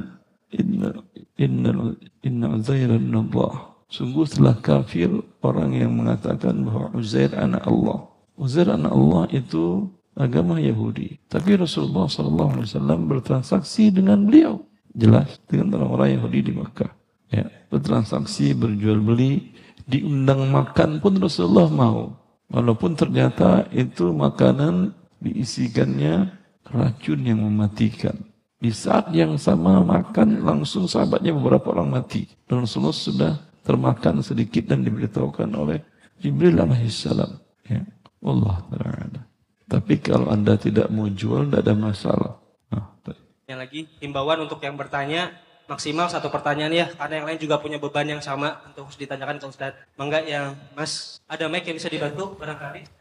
innal 0.52 1.06
innal 1.38 1.96
inna 2.26 2.48
Uzairan 2.58 3.14
Allah. 3.14 3.78
Sungguh 3.88 4.28
telah 4.28 4.60
kafir 4.60 5.08
orang 5.40 5.72
yang 5.72 5.96
mengatakan 5.96 6.60
bahwa 6.68 6.92
Uzair 6.92 7.32
anak 7.40 7.64
Allah. 7.64 8.04
Uzair 8.36 8.68
anak 8.68 8.92
Allah 8.92 9.24
itu 9.32 9.88
agama 10.20 10.60
Yahudi. 10.60 11.24
Tapi 11.32 11.56
Rasulullah 11.56 12.12
SAW 12.12 13.08
bertransaksi 13.08 13.96
dengan 13.96 14.28
beliau. 14.28 14.60
Jelas 14.92 15.40
dengan 15.48 15.80
orang-orang 15.80 16.20
Yahudi 16.20 16.40
di 16.42 16.52
Makkah. 16.52 16.92
Ya, 17.32 17.48
bertransaksi, 17.72 18.52
berjual 18.58 19.00
beli, 19.00 19.56
diundang 19.88 20.52
makan 20.52 21.00
pun 21.00 21.16
Rasulullah 21.16 21.72
mau. 21.72 22.18
Walaupun 22.52 22.96
ternyata 22.96 23.68
itu 23.72 24.12
makanan 24.12 24.96
diisikannya 25.24 26.32
racun 26.72 27.20
yang 27.24 27.44
mematikan. 27.44 28.16
Di 28.58 28.74
saat 28.74 29.14
yang 29.14 29.38
sama 29.38 29.86
makan 29.86 30.42
langsung 30.42 30.90
sahabatnya 30.90 31.30
beberapa 31.36 31.78
orang 31.78 32.02
mati. 32.02 32.26
Dan 32.50 32.66
Rasulullah 32.66 32.96
sudah 32.96 33.34
termakan 33.62 34.26
sedikit 34.26 34.66
dan 34.66 34.82
diberitahukan 34.82 35.50
oleh 35.54 35.84
Jibril 36.18 36.58
alaihissalam. 36.58 37.38
Ya. 37.70 37.86
Allah 38.26 38.58
ta'ala. 38.74 39.22
Tapi 39.68 40.00
kalau 40.00 40.32
anda 40.32 40.56
tidak 40.58 40.88
mau 40.90 41.06
jual, 41.12 41.46
tidak 41.46 41.62
ada 41.68 41.76
masalah. 41.76 42.34
Nah, 42.72 42.98
Yang 43.46 43.60
lagi, 43.60 43.82
himbauan 44.00 44.40
untuk 44.48 44.64
yang 44.64 44.80
bertanya, 44.80 45.36
maksimal 45.68 46.08
satu 46.08 46.32
pertanyaan 46.32 46.72
ya, 46.72 46.88
karena 46.96 47.22
yang 47.22 47.28
lain 47.28 47.40
juga 47.40 47.60
punya 47.60 47.78
beban 47.78 48.08
yang 48.08 48.24
sama 48.24 48.64
untuk 48.72 48.88
harus 48.88 48.98
ditanyakan 48.98 49.38
ke 49.38 49.46
Ustadz. 49.46 49.80
Mangga 50.00 50.24
yang 50.24 50.56
Mas, 50.74 51.20
ada 51.28 51.52
mic 51.52 51.68
yang 51.68 51.76
bisa 51.76 51.92
dibantu 51.92 52.40
barangkali? 52.40 52.97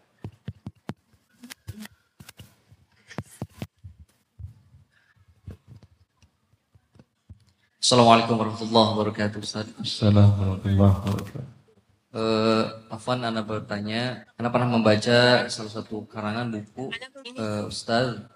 Assalamualaikum 7.87 8.35
warahmatullahi 8.35 8.89
wabarakatuh 8.99 9.39
Ustaz. 9.47 9.71
Assalamualaikum 9.79 10.75
warahmatullahi 10.75 10.95
wabarakatuh. 11.07 11.53
Eh, 12.19 12.65
Afwan 12.91 13.23
Anda 13.23 13.47
bertanya, 13.47 14.27
Anda 14.35 14.51
pernah 14.51 14.75
membaca 14.75 15.47
salah 15.47 15.71
satu 15.71 16.03
karangan 16.11 16.51
buku 16.51 16.91
eh, 17.39 17.63
Ustaz, 17.63 18.27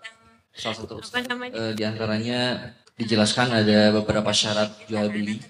salah 0.54 0.76
satu 0.78 1.02
Ustaz, 1.02 1.26
eh, 1.26 1.74
di 1.74 1.82
antaranya 1.82 2.70
dijelaskan 2.94 3.50
ada 3.50 3.90
beberapa 3.90 4.30
syarat 4.30 4.70
jual 4.86 5.10
beli 5.10 5.42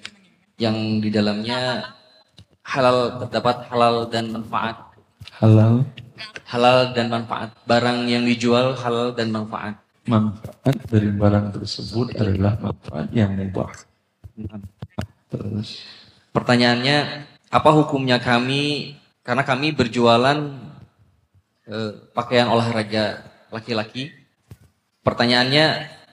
yang 0.56 1.04
di 1.04 1.12
dalamnya 1.12 1.92
halal 2.72 3.20
terdapat 3.20 3.68
halal 3.68 4.08
dan 4.08 4.32
manfaat, 4.32 4.80
Halal 5.44 5.84
halal 6.48 6.96
dan 6.96 7.12
manfaat. 7.12 7.52
Barang 7.68 8.08
yang 8.08 8.24
dijual 8.24 8.80
halal 8.80 9.12
dan 9.12 9.28
manfaat. 9.28 9.76
manfaat 10.08 10.88
dari 10.88 11.12
barang 11.12 11.52
tersebut 11.60 12.16
adalah 12.16 12.56
manfaat 12.64 13.12
yang 13.12 13.36
mubah. 13.36 13.89
Terus 15.30 16.00
Pertanyaannya, 16.30 16.98
apa 17.50 17.70
hukumnya 17.74 18.22
kami 18.22 18.94
karena 19.26 19.42
kami 19.42 19.74
berjualan 19.74 20.38
eh, 21.66 21.92
pakaian 22.14 22.46
olahraga 22.46 23.26
laki-laki? 23.50 24.14
Pertanyaannya, 25.02 25.66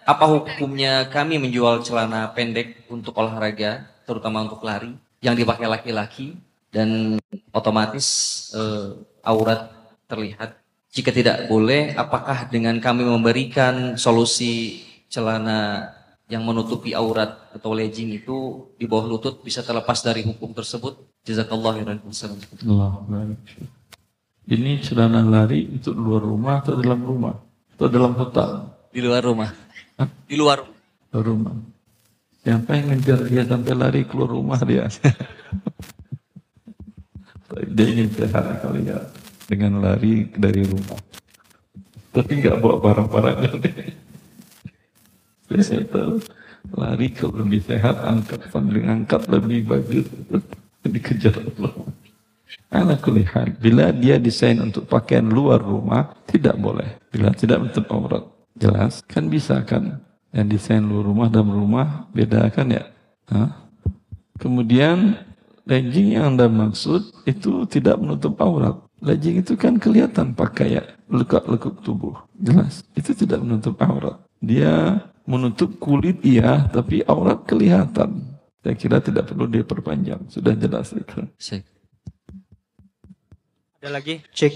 apa 0.10 0.26
hukumnya 0.26 1.06
kami 1.14 1.38
menjual 1.38 1.86
celana 1.86 2.34
pendek 2.34 2.90
untuk 2.90 3.14
olahraga, 3.14 3.86
terutama 4.10 4.42
untuk 4.42 4.66
lari, 4.66 4.98
yang 5.22 5.38
dipakai 5.38 5.70
laki-laki 5.70 6.34
dan 6.74 7.22
otomatis 7.54 8.08
eh, 8.58 8.98
aurat 9.22 9.70
terlihat? 10.10 10.58
Jika 10.90 11.14
tidak 11.14 11.46
boleh, 11.46 11.94
apakah 11.94 12.50
dengan 12.50 12.82
kami 12.82 13.06
memberikan 13.06 14.02
solusi 14.02 14.82
celana 15.14 15.94
yang 16.28 16.44
menutupi 16.44 16.92
aurat 16.92 17.56
atau 17.56 17.72
legging 17.72 18.12
itu 18.12 18.68
di 18.76 18.84
bawah 18.84 19.08
lutut 19.08 19.40
bisa 19.40 19.64
terlepas 19.64 20.04
dari 20.04 20.28
hukum 20.28 20.52
tersebut? 20.52 21.00
Jazakallah 21.24 21.80
khairan. 21.80 21.98
Ini 24.48 24.72
celana 24.84 25.24
lari 25.24 25.80
itu 25.80 25.96
luar 25.96 26.24
rumah 26.24 26.64
atau 26.64 26.80
dalam 26.80 27.00
rumah? 27.04 27.36
Atau 27.76 27.88
dalam 27.88 28.16
hutan? 28.16 28.68
Di 28.92 29.00
luar 29.04 29.24
rumah. 29.24 29.52
Hah? 30.00 30.08
Di 30.28 30.36
luar. 30.36 30.68
Luar 31.16 31.24
rumah. 31.24 31.56
Siapa 32.44 32.80
yang 32.80 32.96
ngejar 32.96 33.20
dia 33.28 33.44
sampai 33.44 33.74
lari 33.76 34.02
keluar 34.08 34.32
rumah 34.32 34.60
dia? 34.64 34.88
dia 37.76 37.88
ingin 37.88 38.08
sehat 38.12 38.64
kali 38.64 38.88
ya 38.88 39.00
dengan 39.48 39.84
lari 39.84 40.28
dari 40.36 40.64
rumah. 40.64 41.00
Tapi 42.12 42.32
nggak 42.40 42.60
bawa 42.60 42.76
barang-barangnya 42.84 43.52
tahu 45.88 46.22
lari 46.76 47.08
kalau 47.16 47.44
lebih 47.48 47.64
sehat 47.64 47.96
angkat 48.04 48.52
sambil 48.52 48.84
angkat 48.84 49.24
lebih 49.32 49.64
bagus 49.64 50.06
dikejar 50.84 51.36
Allah. 51.36 51.74
Ala 52.72 52.96
kulli 53.00 53.24
hal, 53.28 53.56
bila 53.60 53.92
dia 53.96 54.20
desain 54.20 54.60
untuk 54.60 54.88
pakaian 54.88 55.24
luar 55.24 55.60
rumah, 55.60 56.16
tidak 56.28 56.56
boleh. 56.60 57.00
Bila 57.12 57.32
tidak 57.32 57.64
menutup 57.64 57.88
aurat. 57.92 58.24
Jelas, 58.60 59.04
kan 59.08 59.28
bisa 59.28 59.64
kan? 59.64 60.04
Yang 60.36 60.60
desain 60.60 60.84
luar 60.84 61.08
rumah 61.08 61.28
dan 61.32 61.48
rumah, 61.48 62.08
beda 62.12 62.52
kan 62.52 62.68
ya? 62.72 62.84
Hah? 63.32 63.68
Kemudian, 64.40 65.16
legging 65.64 66.20
yang 66.20 66.36
Anda 66.36 66.48
maksud, 66.52 67.24
itu 67.28 67.68
tidak 67.68 68.00
menutup 68.00 68.36
aurat. 68.40 68.80
Legging 69.00 69.44
itu 69.44 69.56
kan 69.56 69.80
kelihatan 69.80 70.36
pakai 70.36 70.80
ya, 70.80 70.84
lekuk-lekuk 71.08 71.84
tubuh. 71.84 72.16
Jelas, 72.36 72.84
itu 72.96 73.16
tidak 73.16 73.44
menutup 73.44 73.80
aurat. 73.84 74.20
Dia 74.44 75.04
menutup 75.28 75.76
kulit 75.78 76.24
iya, 76.24 76.72
tapi 76.72 77.04
aurat 77.04 77.44
kelihatan. 77.44 78.24
Saya 78.64 78.76
kira 78.80 78.98
tidak 79.04 79.28
perlu 79.28 79.46
diperpanjang. 79.46 80.32
Sudah 80.32 80.56
jelas 80.56 80.96
itu. 80.96 81.20
Ada 83.84 83.90
lagi? 83.92 84.24
Cek. 84.32 84.54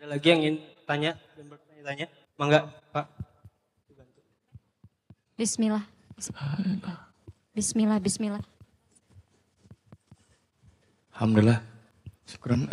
Ada 0.00 0.06
lagi 0.16 0.26
yang 0.32 0.40
ingin 0.40 0.56
tanya 0.88 1.12
dan 1.36 1.44
bertanya-tanya? 1.52 2.06
Mangga, 2.40 2.60
Pak. 2.90 3.06
Bismillah. 5.36 5.84
Bismillah, 7.54 7.98
bismillah. 8.00 8.44
Alhamdulillah. 11.14 11.60
Syukran. 12.26 12.66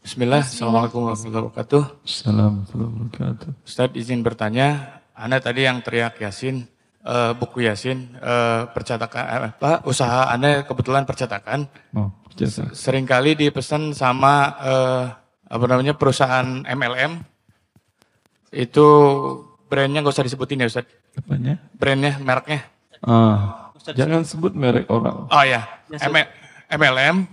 Bismillah. 0.00 0.42
Assalamualaikum 0.46 1.04
warahmatullahi 1.04 1.44
wabarakatuh. 1.50 1.82
Assalamualaikum 2.06 2.76
warahmatullahi 2.78 2.90
wabarakatuh. 2.94 3.50
Ustadz 3.68 3.98
izin 3.98 4.24
bertanya. 4.24 4.99
Anda 5.20 5.36
tadi 5.38 5.68
yang 5.68 5.84
teriak 5.84 6.16
Yasin, 6.16 6.64
eh, 7.04 7.32
buku 7.36 7.68
Yasin, 7.68 8.16
eh, 8.16 8.62
percetakan, 8.72 9.24
eh, 9.28 9.40
apa, 9.52 9.84
usaha 9.84 10.32
Anda 10.32 10.64
kebetulan 10.64 11.04
percetakan. 11.04 11.68
Oh, 11.92 12.08
jasa. 12.32 12.72
Seringkali 12.72 13.36
dipesan 13.36 13.92
sama 13.92 14.56
eh, 14.64 15.04
apa 15.50 15.64
namanya 15.68 15.92
perusahaan 15.92 16.64
MLM. 16.64 17.20
Itu 18.50 18.86
brandnya 19.68 20.02
nggak 20.02 20.14
usah 20.16 20.26
disebutin 20.26 20.64
ya 20.64 20.66
Ustadz. 20.66 20.90
Apanya? 21.20 21.60
Brandnya, 21.76 22.16
mereknya. 22.18 22.64
Ah, 23.04 23.70
jangan 23.92 24.24
sebut 24.24 24.56
merek 24.56 24.88
orang. 24.88 25.28
Oh 25.30 25.44
ya, 25.44 25.68
Ya, 25.90 26.06
MLM 26.70 27.26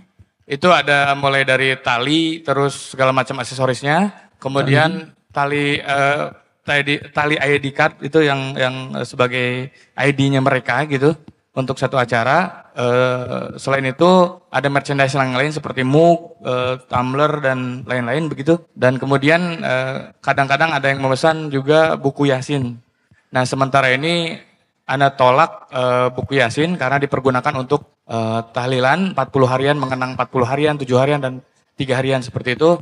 itu 0.48 0.66
ada 0.72 1.14
mulai 1.14 1.46
dari 1.46 1.78
tali 1.78 2.42
terus 2.42 2.90
segala 2.90 3.14
macam 3.14 3.38
aksesorisnya, 3.38 4.10
kemudian 4.42 5.14
tali 5.30 5.78
eh, 5.78 6.24
tali 6.68 7.00
tali 7.16 7.36
ID 7.40 7.72
card 7.72 8.04
itu 8.04 8.20
yang 8.20 8.52
yang 8.52 8.92
sebagai 9.08 9.72
ID-nya 9.96 10.44
mereka 10.44 10.84
gitu 10.84 11.16
untuk 11.56 11.80
satu 11.80 11.96
acara. 11.96 12.68
Eh, 12.78 13.58
selain 13.58 13.82
itu 13.88 14.38
ada 14.52 14.68
merchandise 14.70 15.18
yang 15.18 15.34
lain 15.34 15.50
seperti 15.50 15.82
mug, 15.82 16.38
eh, 16.46 16.78
tumbler 16.86 17.42
dan 17.42 17.82
lain-lain 17.88 18.30
begitu. 18.30 18.60
Dan 18.76 19.00
kemudian 19.02 19.64
eh, 19.64 20.14
kadang-kadang 20.22 20.70
ada 20.76 20.86
yang 20.86 21.02
memesan 21.02 21.50
juga 21.50 21.98
buku 21.98 22.30
yasin. 22.30 22.78
Nah 23.34 23.42
sementara 23.42 23.90
ini 23.90 24.38
anda 24.86 25.10
tolak 25.10 25.66
eh, 25.74 26.08
buku 26.14 26.38
yasin 26.38 26.78
karena 26.78 27.02
dipergunakan 27.02 27.54
untuk 27.58 28.04
eh, 28.06 28.40
tahlilan 28.54 29.18
40 29.18 29.52
harian, 29.52 29.76
mengenang 29.80 30.14
40 30.14 30.46
harian, 30.46 30.74
7 30.78 30.86
harian 31.02 31.20
dan 31.20 31.34
tiga 31.74 31.98
harian 31.98 32.22
seperti 32.22 32.54
itu. 32.54 32.78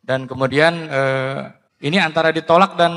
Dan 0.00 0.24
kemudian 0.24 0.88
eh, 0.88 1.52
ini 1.84 2.00
antara 2.00 2.32
ditolak 2.32 2.80
dan 2.80 2.92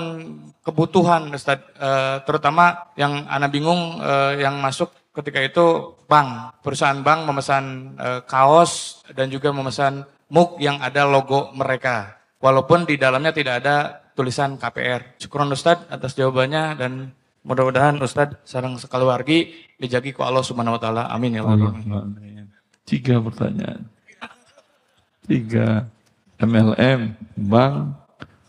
kebutuhan, 0.64 1.28
Ustaz. 1.36 1.60
Eh, 1.76 2.18
terutama 2.24 2.88
yang 2.96 3.28
Anda 3.28 3.52
bingung 3.52 4.00
eh, 4.00 4.40
yang 4.40 4.64
masuk 4.64 4.96
ketika 5.12 5.44
itu 5.44 6.00
bank, 6.08 6.64
perusahaan 6.64 7.04
bank 7.04 7.28
memesan 7.28 7.96
eh, 8.00 8.22
kaos 8.24 9.04
dan 9.12 9.28
juga 9.28 9.52
memesan 9.52 10.08
mug 10.32 10.56
yang 10.64 10.80
ada 10.80 11.04
logo 11.04 11.52
mereka. 11.52 12.16
Walaupun 12.40 12.88
di 12.88 12.96
dalamnya 12.96 13.36
tidak 13.36 13.60
ada 13.60 13.76
tulisan 14.16 14.56
KPR. 14.56 15.20
Syukuran 15.20 15.52
Ustaz 15.52 15.84
atas 15.92 16.16
jawabannya 16.16 16.80
dan 16.80 17.12
mudah-mudahan 17.44 18.00
Ustaz 18.00 18.40
sarang 18.48 18.80
sekeluargi 18.80 19.68
dijagi 19.76 20.16
ku 20.16 20.24
Allah 20.24 20.48
Subhanahu 20.48 20.80
wa 20.80 20.82
taala. 20.82 21.04
Amin 21.12 21.36
ya 21.36 21.44
Allah. 21.44 21.76
Tiga 22.88 23.20
pertanyaan. 23.20 23.84
Tiga 25.28 25.84
MLM, 26.40 27.20
bank, 27.36 28.07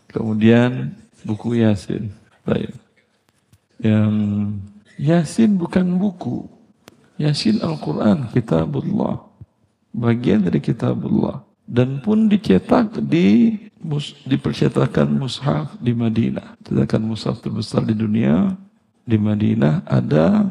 kemudian 0.09 0.93
buku 1.23 1.61
Yasin. 1.61 2.11
Baik. 2.43 2.73
Yang 3.79 4.13
Yasin 4.99 5.55
bukan 5.55 5.95
buku. 5.95 6.45
Yasin 7.19 7.59
Al-Quran, 7.63 8.31
kitabullah. 8.31 9.23
Bagian 9.91 10.43
dari 10.43 10.59
kitabullah. 10.59 11.43
Dan 11.69 12.01
pun 12.01 12.25
dicetak 12.25 12.97
di 13.05 13.55
mus, 13.79 14.17
dipercetakan 14.25 15.19
mushaf 15.19 15.77
di 15.79 15.93
Madinah. 15.93 16.57
Cetakan 16.65 17.03
mushaf 17.05 17.39
terbesar 17.43 17.85
di 17.85 17.93
dunia 17.93 18.57
di 19.05 19.17
Madinah 19.17 19.85
ada 19.85 20.49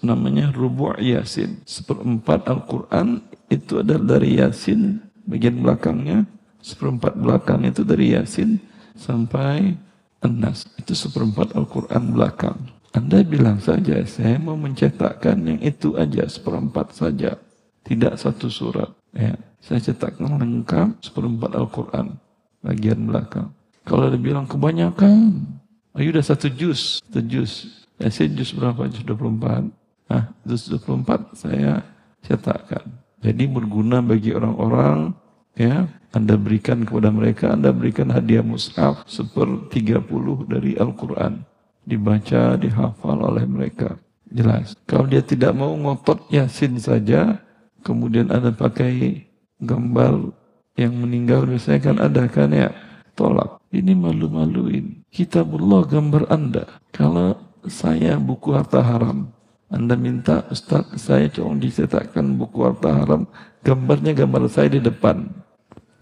namanya 0.00 0.52
rubu' 0.52 0.96
Yasin. 0.96 1.60
Seperempat 1.64 2.48
Al-Quran 2.48 3.20
itu 3.48 3.80
adalah 3.80 4.16
dari 4.16 4.40
Yasin 4.40 5.00
bagian 5.26 5.60
belakangnya. 5.60 6.24
Seperempat 6.62 7.14
belakang 7.14 7.62
itu 7.62 7.86
dari 7.86 8.16
Yasin 8.16 8.58
sampai 8.98 9.76
An-Nas. 10.24 10.66
Itu 10.80 10.96
seperempat 10.96 11.54
Al-Quran 11.54 12.16
belakang. 12.16 12.58
Anda 12.96 13.20
bilang 13.20 13.60
saja, 13.60 14.00
saya 14.08 14.40
mau 14.40 14.56
mencetakkan 14.56 15.36
yang 15.44 15.60
itu 15.60 15.94
aja, 16.00 16.24
seperempat 16.24 16.96
saja. 16.96 17.36
Tidak 17.84 18.16
satu 18.16 18.48
surat. 18.48 18.90
Ya. 19.12 19.36
Saya 19.60 19.82
cetakkan 19.82 20.40
lengkap 20.40 21.04
seperempat 21.04 21.52
Al-Quran. 21.54 22.16
Bagian 22.64 23.04
belakang. 23.04 23.52
Kalau 23.86 24.10
dia 24.10 24.18
bilang 24.18 24.48
kebanyakan, 24.48 25.46
ayo 25.94 26.08
udah 26.10 26.24
satu 26.24 26.50
juz. 26.50 26.98
Satu 27.06 27.22
juz. 27.22 27.84
Yasin 28.02 28.34
juz 28.34 28.50
berapa? 28.50 28.90
Juz 28.90 29.06
24. 29.06 29.70
Nah, 30.10 30.24
juz 30.42 30.66
24 30.66 31.36
saya 31.38 31.84
cetakkan. 32.24 32.82
Jadi 33.22 33.44
berguna 33.46 34.02
bagi 34.02 34.34
orang-orang 34.34 35.14
ya 35.56 35.88
Anda 36.16 36.40
berikan 36.40 36.88
kepada 36.88 37.12
mereka 37.12 37.52
Anda 37.52 37.76
berikan 37.76 38.08
hadiah 38.08 38.40
mushaf 38.40 39.04
seper 39.04 39.68
30 39.68 40.00
dari 40.48 40.72
Al-Quran. 40.80 41.44
Dibaca 41.84 42.56
dihafal 42.56 43.20
oleh 43.20 43.44
mereka. 43.44 44.00
Jelas. 44.32 44.72
Kalau 44.88 45.04
dia 45.04 45.20
tidak 45.20 45.52
mau 45.52 45.76
ngotot 45.76 46.32
yasin 46.32 46.80
saja. 46.80 47.44
Kemudian 47.84 48.32
Anda 48.32 48.50
pakai 48.50 49.28
gambar 49.60 50.32
yang 50.80 50.96
meninggal 50.96 51.44
biasanya 51.44 51.80
kan 51.84 51.96
ada 52.00 52.24
kan 52.32 52.50
ya? 52.50 52.72
Tolak. 53.12 53.60
Ini 53.68 53.92
malu-maluin. 53.92 55.04
Kitabullah 55.12 55.84
gambar 55.84 56.32
Anda. 56.32 56.64
Kalau 56.96 57.36
saya 57.68 58.16
buku 58.16 58.56
harta 58.56 58.80
haram 58.80 59.36
anda 59.66 59.98
minta 59.98 60.46
Ustaz 60.46 60.86
saya 60.94 61.26
tolong 61.26 61.58
dicetakkan 61.58 62.38
buku 62.38 62.62
harta 62.62 63.02
haram. 63.02 63.26
Gambarnya 63.66 64.14
gambar 64.14 64.46
saya 64.46 64.70
di 64.70 64.78
depan 64.78 65.26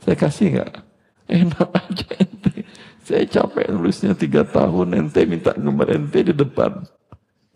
saya 0.05 0.16
kasih 0.20 0.61
nggak? 0.61 0.72
Enak 1.24 1.68
aja 1.72 2.09
ente. 2.20 2.68
Saya 3.00 3.24
capek 3.24 3.72
nulisnya 3.72 4.12
tiga 4.12 4.44
tahun 4.44 4.92
ente 4.92 5.24
minta 5.24 5.57
gambar 5.57 5.96
ente 5.96 6.20
di 6.20 6.34
depan. 6.36 6.84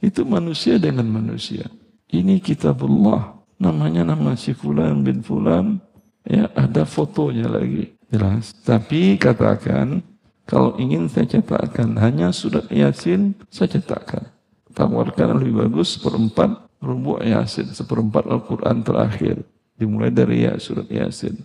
Itu 0.01 0.25
manusia 0.25 0.81
dengan 0.81 1.05
manusia. 1.13 1.69
Ini 2.09 2.41
kitabullah. 2.41 3.37
Namanya 3.61 4.09
nama 4.09 4.33
si 4.33 4.57
fulan 4.57 5.05
bin 5.05 5.21
fulan. 5.21 5.77
Ya 6.25 6.49
ada 6.57 6.89
fotonya 6.89 7.53
lagi. 7.53 7.93
Jelas. 8.09 8.57
Tapi 8.65 9.21
katakan 9.21 10.01
kalau 10.49 10.73
ingin 10.81 11.13
saya 11.13 11.29
cetakkan 11.29 11.93
hanya 12.01 12.33
surat 12.33 12.65
yasin 12.73 13.37
saya 13.53 13.77
cetakkan. 13.77 14.25
Tawarkan 14.73 15.37
lebih 15.37 15.69
bagus 15.69 16.01
seperempat 16.01 16.69
rubu' 16.79 17.21
yasin, 17.21 17.69
seperempat 17.75 18.25
Al-Quran 18.25 18.81
terakhir. 18.87 19.43
Dimulai 19.75 20.15
dari 20.15 20.47
ya, 20.47 20.55
surat 20.57 20.87
yasin. 20.87 21.39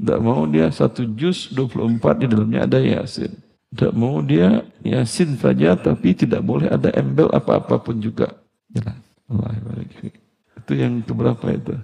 Tidak 0.00 0.20
mau 0.24 0.48
dia 0.48 0.72
satu 0.72 1.04
juz 1.12 1.52
24 1.52 2.24
di 2.24 2.26
dalamnya 2.32 2.64
ada 2.64 2.80
yasin. 2.80 3.36
Tidak 3.68 3.92
mau 3.92 4.24
dia 4.24 4.64
yasin 4.80 5.36
saja 5.36 5.76
tapi 5.76 6.16
tidak 6.16 6.40
boleh 6.40 6.72
ada 6.72 6.88
embel 6.96 7.28
apa-apa 7.28 7.76
pun 7.84 8.00
juga. 8.00 8.32
Itu 10.56 10.72
yang 10.72 11.04
keberapa 11.04 11.52
itu? 11.52 11.76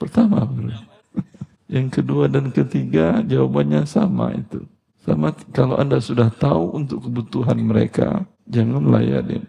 Pertama 0.00 0.48
bro. 0.48 0.72
Yang 1.68 2.00
kedua 2.00 2.32
dan 2.32 2.48
ketiga 2.48 3.20
jawabannya 3.20 3.84
sama 3.84 4.32
itu. 4.32 4.64
Sama 5.04 5.36
kalau 5.52 5.76
Anda 5.76 6.00
sudah 6.00 6.32
tahu 6.32 6.80
untuk 6.80 7.04
kebutuhan 7.04 7.60
mereka, 7.60 8.24
jangan 8.48 8.88
layanin. 8.88 9.44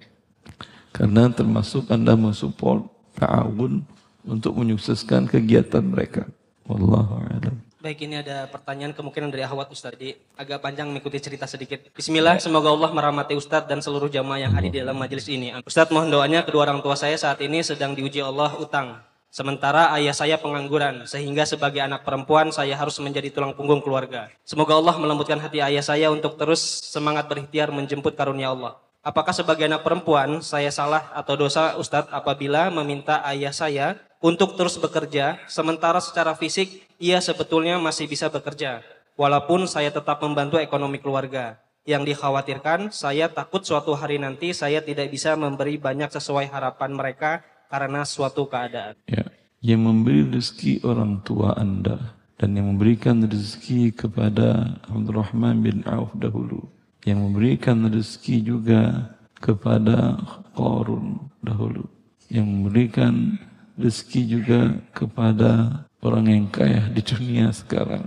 Karena 0.91 1.31
termasuk 1.31 1.87
Anda 1.87 2.19
mensupport 2.19 2.91
ta'awun 3.15 3.87
untuk 4.27 4.59
menyukseskan 4.59 5.31
kegiatan 5.31 5.87
mereka. 5.87 6.27
Wallahu 6.67 7.23
a'lam. 7.23 7.68
Baik, 7.79 8.03
ini 8.03 8.19
ada 8.19 8.43
pertanyaan 8.51 8.91
kemungkinan 8.91 9.31
dari 9.31 9.47
Ahwat 9.47 9.71
Ustaz. 9.71 9.95
Jadi 9.95 10.11
agak 10.35 10.59
panjang 10.59 10.91
mengikuti 10.91 11.15
cerita 11.15 11.47
sedikit. 11.47 11.87
Bismillah, 11.95 12.35
semoga 12.35 12.75
Allah 12.75 12.91
merahmati 12.91 13.39
Ustadz 13.39 13.71
dan 13.71 13.79
seluruh 13.79 14.11
jamaah 14.11 14.35
yang 14.35 14.51
hadir 14.51 14.67
di 14.67 14.79
dalam 14.83 14.99
majelis 14.99 15.23
ini. 15.31 15.55
Ustadz 15.63 15.95
mohon 15.95 16.11
doanya 16.11 16.43
kedua 16.43 16.67
orang 16.67 16.83
tua 16.83 16.99
saya 16.99 17.15
saat 17.15 17.39
ini 17.39 17.63
sedang 17.63 17.95
diuji 17.95 18.19
Allah 18.19 18.51
utang. 18.59 18.99
Sementara 19.31 19.95
ayah 19.95 20.11
saya 20.11 20.35
pengangguran, 20.35 21.07
sehingga 21.07 21.47
sebagai 21.47 21.79
anak 21.79 22.03
perempuan 22.03 22.51
saya 22.51 22.75
harus 22.75 22.99
menjadi 22.99 23.31
tulang 23.31 23.55
punggung 23.55 23.79
keluarga. 23.79 24.27
Semoga 24.43 24.75
Allah 24.75 24.99
melembutkan 24.99 25.39
hati 25.39 25.63
ayah 25.63 25.79
saya 25.79 26.11
untuk 26.11 26.35
terus 26.35 26.59
semangat 26.83 27.31
berikhtiar 27.31 27.71
menjemput 27.71 28.11
karunia 28.11 28.51
Allah. 28.51 28.75
Apakah 28.99 29.31
sebagai 29.31 29.63
anak 29.63 29.87
perempuan 29.87 30.43
saya 30.43 30.67
salah 30.67 31.07
atau 31.15 31.39
dosa 31.39 31.79
Ustadz 31.79 32.11
apabila 32.11 32.67
meminta 32.67 33.23
ayah 33.23 33.55
saya 33.55 33.95
untuk 34.19 34.59
terus 34.59 34.75
bekerja, 34.75 35.39
sementara 35.47 36.03
secara 36.03 36.35
fisik 36.35 36.83
ia 36.99 37.23
sebetulnya 37.23 37.79
masih 37.79 38.03
bisa 38.03 38.27
bekerja, 38.27 38.83
walaupun 39.15 39.63
saya 39.63 39.95
tetap 39.95 40.19
membantu 40.19 40.59
ekonomi 40.59 40.99
keluarga. 40.99 41.55
Yang 41.87 42.13
dikhawatirkan, 42.13 42.91
saya 42.91 43.31
takut 43.31 43.63
suatu 43.63 43.95
hari 43.95 44.19
nanti 44.19 44.51
saya 44.51 44.83
tidak 44.83 45.09
bisa 45.09 45.33
memberi 45.39 45.79
banyak 45.79 46.11
sesuai 46.11 46.51
harapan 46.51 46.91
mereka 46.91 47.41
karena 47.71 48.03
suatu 48.03 48.45
keadaan. 48.45 48.99
Ya, 49.07 49.23
yang 49.63 49.87
memberi 49.87 50.27
rezeki 50.27 50.83
orang 50.83 51.23
tua 51.23 51.55
Anda 51.55 52.19
dan 52.35 52.59
yang 52.59 52.75
memberikan 52.75 53.23
rezeki 53.23 53.95
kepada 53.95 54.79
Abdurrahman 54.91 55.63
bin 55.63 55.87
Auf 55.87 56.11
dahulu, 56.19 56.67
yang 57.07 57.23
memberikan 57.23 57.87
rezeki 57.87 58.35
juga 58.43 59.15
kepada 59.39 60.19
Qarun 60.53 61.31
dahulu, 61.39 61.87
yang 62.27 62.45
memberikan 62.45 63.39
rezeki 63.79 64.21
juga 64.27 64.59
kepada 64.91 65.83
orang 66.03 66.25
yang 66.27 66.45
kaya 66.51 66.91
di 66.91 66.99
dunia 66.99 67.55
sekarang. 67.55 68.03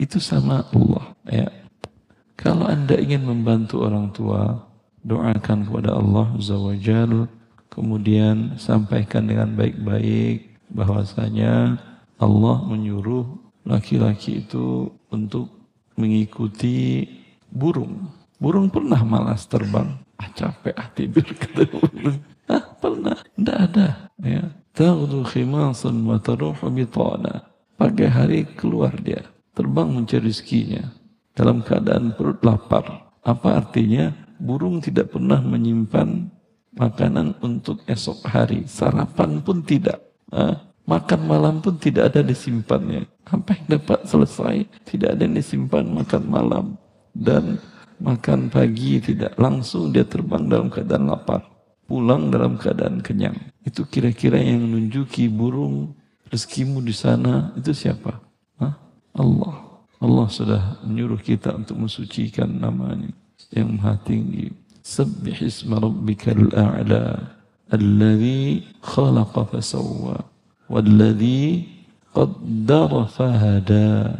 Itu 0.00 0.16
sama 0.18 0.64
Allah. 0.72 1.12
Ya. 1.28 1.48
Kalau 2.40 2.66
Anda 2.66 2.96
ingin 2.96 3.28
membantu 3.28 3.84
orang 3.84 4.10
tua, 4.10 4.66
doakan 5.04 5.68
kepada 5.68 5.94
Allah 5.94 6.32
Zawajal, 6.40 7.28
kemudian 7.68 8.56
sampaikan 8.58 9.28
dengan 9.28 9.52
baik-baik 9.54 10.58
bahwasanya 10.72 11.78
Allah 12.18 12.56
menyuruh 12.66 13.26
laki-laki 13.62 14.42
itu 14.42 14.90
untuk 15.12 15.52
mengikuti 15.94 17.06
burung. 17.52 18.10
Burung 18.42 18.72
pernah 18.72 19.06
malas 19.06 19.46
terbang. 19.46 20.02
Ah 20.18 20.30
capek 20.34 20.74
ah 20.74 20.88
tidur. 20.90 21.26
Ah 22.50 22.74
pernah, 22.74 23.14
tidak 23.38 23.58
ada. 23.70 23.86
Ya. 24.18 24.61
Taghdu 24.72 25.20
khimasan 25.28 26.00
wa 26.08 26.16
taruhu 26.16 26.72
bitana. 26.72 27.44
Pagi 27.76 28.08
hari 28.08 28.48
keluar 28.56 28.96
dia, 28.96 29.20
terbang 29.52 29.90
mencari 29.90 30.32
rezekinya 30.32 30.88
dalam 31.36 31.60
keadaan 31.60 32.16
perut 32.16 32.40
lapar. 32.40 33.12
Apa 33.20 33.60
artinya? 33.60 34.16
Burung 34.40 34.80
tidak 34.80 35.12
pernah 35.12 35.44
menyimpan 35.44 36.26
makanan 36.72 37.36
untuk 37.44 37.84
esok 37.84 38.24
hari. 38.26 38.64
Sarapan 38.64 39.44
pun 39.44 39.60
tidak. 39.60 40.00
Makan 40.88 41.20
malam 41.28 41.60
pun 41.60 41.76
tidak 41.76 42.10
ada 42.10 42.24
disimpannya. 42.24 43.04
Yang 43.28 43.60
dapat 43.68 43.98
selesai? 44.08 44.56
Tidak 44.88 45.14
ada 45.14 45.22
yang 45.22 45.36
disimpan 45.36 45.84
makan 45.84 46.22
malam. 46.26 46.64
Dan 47.12 47.60
makan 48.00 48.48
pagi 48.48 48.98
tidak. 49.04 49.36
Langsung 49.36 49.92
dia 49.92 50.02
terbang 50.02 50.48
dalam 50.48 50.72
keadaan 50.72 51.12
lapar. 51.12 51.44
Pulang 51.92 52.32
dalam 52.32 52.56
keadaan 52.56 53.04
kenyang. 53.04 53.36
Itu 53.68 53.84
kira-kira 53.84 54.40
yang 54.40 54.64
menunjuki 54.64 55.28
burung 55.28 55.92
rezekimu 56.32 56.80
di 56.80 56.96
sana 56.96 57.52
itu 57.52 57.76
siapa? 57.76 58.16
Hah? 58.56 58.72
Allah. 59.12 59.84
Allah 60.00 60.26
sudah 60.32 60.80
menyuruh 60.88 61.20
kita 61.20 61.52
untuk 61.52 61.76
mensucikan 61.84 62.48
namanya 62.48 63.12
yang 63.52 63.76
maha 63.76 64.00
tinggi. 64.08 64.48
Sabbih 64.80 65.36
isma 65.44 65.76
rabbikal 65.76 66.48
a'la 66.56 67.36
alladhi 67.68 68.64
khalaqa 68.80 69.52
fasawwa 69.52 70.24
walladhi 70.72 71.68
qaddara 72.16 73.04
fahada. 73.04 74.16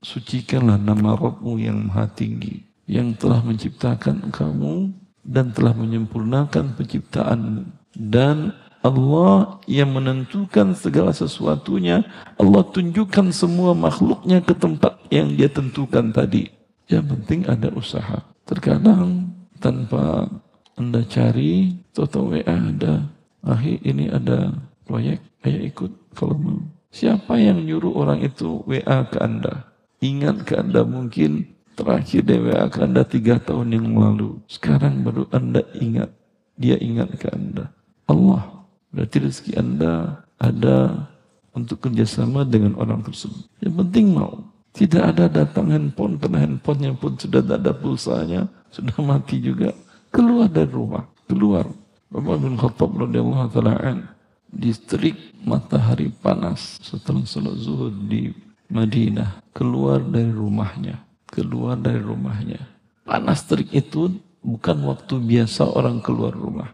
Sucikanlah 0.00 0.80
nama 0.80 1.20
Rabbmu 1.20 1.60
yang 1.60 1.92
maha 1.92 2.08
tinggi 2.16 2.64
yang 2.88 3.12
telah 3.12 3.44
menciptakan 3.44 4.32
kamu 4.32 4.90
dan 5.26 5.50
telah 5.50 5.74
menyempurnakan 5.74 6.78
penciptaanmu 6.78 7.66
dan 7.98 8.54
Allah 8.86 9.58
yang 9.66 9.90
menentukan 9.90 10.70
segala 10.78 11.10
sesuatunya. 11.10 12.06
Allah 12.38 12.62
tunjukkan 12.70 13.34
semua 13.34 13.74
makhluknya 13.74 14.38
ke 14.38 14.54
tempat 14.54 15.02
yang 15.10 15.34
dia 15.34 15.50
tentukan 15.50 16.14
tadi. 16.14 16.46
Yang 16.86 17.04
penting 17.18 17.40
ada 17.50 17.74
usaha. 17.74 18.22
Terkadang 18.46 19.34
tanpa 19.58 20.30
anda 20.78 21.02
cari, 21.02 21.74
toto 21.90 22.30
WA 22.30 22.46
ada, 22.46 23.10
ahi 23.42 23.82
ini 23.82 24.06
ada 24.06 24.54
proyek, 24.86 25.18
ayo 25.42 25.58
ikut 25.66 25.90
kalau 26.14 26.38
mau. 26.38 26.60
Siapa 26.94 27.42
yang 27.42 27.66
nyuruh 27.66 27.90
orang 27.90 28.22
itu 28.22 28.62
WA 28.70 29.02
ke 29.10 29.18
anda? 29.18 29.66
Ingat 29.98 30.46
ke 30.46 30.54
anda 30.62 30.86
mungkin 30.86 31.55
terakhir 31.76 32.24
dia 32.24 32.40
WA 32.40 32.64
ke 32.72 32.80
anda 32.80 33.04
tiga 33.04 33.36
tahun 33.36 33.76
yang 33.76 33.92
lalu. 33.92 34.40
Sekarang 34.48 35.04
baru 35.04 35.28
anda 35.30 35.60
ingat. 35.76 36.10
Dia 36.56 36.80
ingat 36.80 37.12
ke 37.20 37.28
anda. 37.28 37.68
Allah 38.08 38.56
Berarti 38.96 39.28
rezeki 39.28 39.52
Anda 39.60 40.24
ada 40.40 41.04
untuk 41.52 41.84
kerjasama 41.84 42.48
dengan 42.48 42.80
orang 42.80 43.04
tersebut. 43.04 43.44
Yang 43.60 43.74
penting 43.84 44.06
mau. 44.16 44.40
Tidak 44.72 45.04
ada 45.04 45.28
datang 45.28 45.72
handphone, 45.72 46.20
karena 46.20 46.44
handphonenya 46.44 46.96
pun 47.00 47.16
sudah 47.16 47.40
tidak 47.40 47.64
ada 47.64 47.72
pulsanya, 47.72 48.40
sudah 48.68 48.96
mati 49.00 49.40
juga. 49.40 49.72
Keluar 50.12 50.48
dari 50.48 50.68
rumah, 50.68 51.04
keluar. 51.28 51.64
Umar 52.12 52.36
bin 52.40 52.56
Khattab 52.56 52.92
radhiyallahu 52.92 53.52
taala 53.52 54.04
distrik 54.52 55.16
matahari 55.44 56.08
panas 56.08 56.80
setelah 56.80 57.24
sholat 57.28 57.56
zuhur 57.60 57.92
di 57.92 58.32
Madinah 58.72 59.44
keluar 59.52 60.00
dari 60.00 60.30
rumahnya 60.30 61.05
keluar 61.36 61.76
dari 61.76 62.00
rumahnya 62.00 62.64
panas 63.04 63.44
terik 63.44 63.68
itu 63.76 64.16
bukan 64.40 64.80
waktu 64.88 65.20
biasa 65.20 65.68
orang 65.68 66.00
keluar 66.00 66.32
rumah 66.32 66.72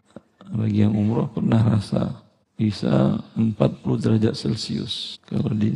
bagi 0.54 0.86
yang 0.86 0.94
umroh 0.94 1.26
pernah 1.26 1.58
rasa 1.58 2.22
bisa 2.62 3.18
40 3.34 3.58
derajat 3.98 4.34
Celcius. 4.36 5.18
Kalau 5.26 5.50
di 5.50 5.74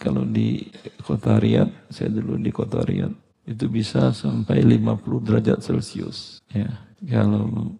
kalau 0.00 0.24
di 0.26 0.66
kota 1.04 1.38
Riyadh, 1.38 1.92
saya 1.92 2.10
dulu 2.10 2.40
di 2.40 2.50
kota 2.50 2.82
Riyadh, 2.82 3.14
itu 3.46 3.70
bisa 3.70 4.10
sampai 4.10 4.64
50 4.64 5.22
derajat 5.22 5.62
Celcius. 5.62 6.42
Ya, 6.50 6.82
kalau 7.06 7.76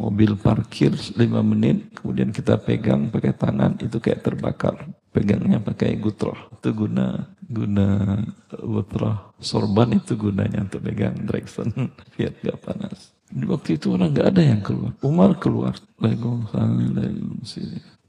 mobil 0.00 0.32
parkir 0.40 0.96
5 0.96 1.20
menit, 1.44 1.92
kemudian 2.00 2.32
kita 2.32 2.56
pegang 2.56 3.12
pakai 3.12 3.36
tangan, 3.36 3.76
itu 3.76 4.00
kayak 4.00 4.24
terbakar. 4.24 4.80
Pegangnya 5.10 5.60
pakai 5.60 5.98
gutroh. 5.98 6.38
Itu 6.54 6.70
guna 6.72 7.26
guna 7.50 8.14
gutroh 8.62 9.34
sorban 9.42 9.98
itu 9.98 10.14
gunanya 10.14 10.62
untuk 10.62 10.86
pegang 10.86 11.18
direksen 11.26 11.74
biar 12.14 12.32
gak 12.38 12.58
panas. 12.62 13.10
Di 13.30 13.46
waktu 13.46 13.78
itu 13.78 13.94
orang 13.94 14.10
nggak 14.14 14.28
ada 14.34 14.42
yang 14.42 14.60
keluar. 14.62 14.92
Umar 15.06 15.38
keluar. 15.38 15.74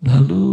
Lalu 0.01 0.45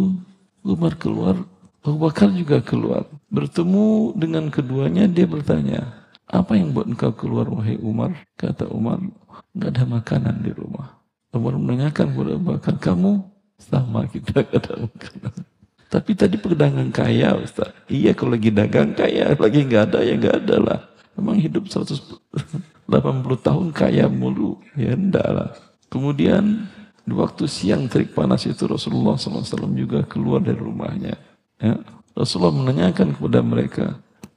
Umar 0.61 0.93
keluar, 1.01 1.36
Abu 1.80 1.97
Bakar 2.05 2.28
juga 2.36 2.61
keluar. 2.61 3.09
Bertemu 3.32 4.12
dengan 4.12 4.53
keduanya, 4.53 5.09
dia 5.09 5.24
bertanya, 5.24 6.05
apa 6.28 6.53
yang 6.53 6.76
buat 6.76 6.84
engkau 6.84 7.16
keluar 7.16 7.49
wahai 7.49 7.80
Umar? 7.80 8.12
Kata 8.36 8.68
Umar, 8.68 9.01
nggak 9.57 9.70
ada 9.72 9.84
makanan 9.89 10.36
di 10.45 10.53
rumah. 10.53 10.97
Umar 11.29 11.61
menanyakan 11.61 12.16
kepada 12.16 12.31
Abu 12.35 12.45
Bakar, 12.57 12.74
kamu 12.81 13.12
sama 13.61 14.09
kita 14.09 14.41
gak 14.49 14.64
ada 14.64 14.72
makanan. 14.87 15.35
Tapi 15.89 16.11
tadi 16.12 16.37
pedagang 16.37 16.93
kaya 16.93 17.33
Ustaz. 17.41 17.72
Iya 17.89 18.12
kalau 18.12 18.37
lagi 18.37 18.53
dagang 18.53 18.93
kaya, 18.93 19.33
lagi 19.33 19.64
nggak 19.64 19.83
ada 19.89 19.99
ya 20.05 20.14
nggak 20.20 20.37
ada 20.45 20.57
lah. 20.61 20.81
Memang 21.16 21.41
hidup 21.41 21.64
100 21.64 21.97
80 22.89 23.41
tahun 23.49 23.66
kaya 23.72 24.05
mulu. 24.07 24.61
Ya 24.76 24.93
enggak 24.93 25.29
lah. 25.29 25.51
Kemudian 25.89 26.68
di 27.09 27.16
waktu 27.16 27.49
siang 27.49 27.89
terik 27.89 28.12
panas 28.12 28.45
itu 28.45 28.68
Rasulullah 28.68 29.16
SAW 29.16 29.72
juga 29.72 30.05
keluar 30.05 30.45
dari 30.45 30.61
rumahnya. 30.61 31.16
Ya. 31.57 31.81
Rasulullah 32.12 32.53
menanyakan 32.53 33.16
kepada 33.16 33.41
mereka, 33.41 33.87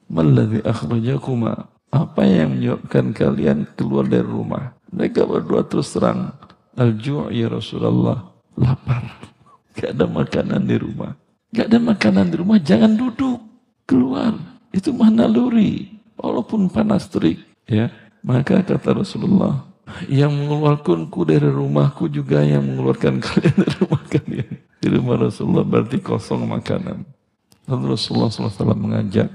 Maladhi 0.07 0.63
akhrajakuma? 0.63 1.67
Apa 1.91 2.23
yang 2.23 2.55
menyebabkan 2.55 3.11
kalian 3.11 3.67
keluar 3.75 4.07
dari 4.07 4.23
rumah? 4.23 4.71
Mereka 4.95 5.27
berdua 5.27 5.67
terus 5.67 5.91
terang, 5.91 6.31
Al-ju' 6.75 7.31
ya 7.35 7.51
Rasulullah, 7.51 8.31
lapar. 8.55 9.19
Gak 9.75 9.95
ada 9.95 10.05
makanan 10.07 10.61
di 10.67 10.75
rumah. 10.79 11.15
Gak 11.51 11.67
ada 11.67 11.79
makanan 11.79 12.31
di 12.31 12.35
rumah, 12.39 12.57
jangan 12.59 12.95
duduk. 12.95 13.39
Keluar. 13.83 14.35
Itu 14.71 14.95
mana 14.95 15.27
luri. 15.27 15.99
Walaupun 16.15 16.71
panas 16.71 17.11
terik. 17.11 17.43
Ya. 17.67 17.91
Maka 18.21 18.61
kata 18.61 18.93
Rasulullah, 18.93 19.71
yang 20.07 20.31
mengeluarkanku 20.31 21.25
dari 21.25 21.49
rumahku 21.49 22.07
juga 22.07 22.45
yang 22.45 22.63
mengeluarkan 22.63 23.19
kalian 23.25 23.55
dari 23.57 23.75
rumah 23.81 24.03
kalian. 24.07 24.51
Di 24.81 24.87
rumah 24.87 25.15
Rasulullah 25.17 25.65
berarti 25.65 25.97
kosong 25.99 26.45
makanan. 26.47 27.03
Lalu 27.69 27.93
Rasulullah 27.93 28.33
SAW 28.33 28.73
mengajak, 28.73 29.29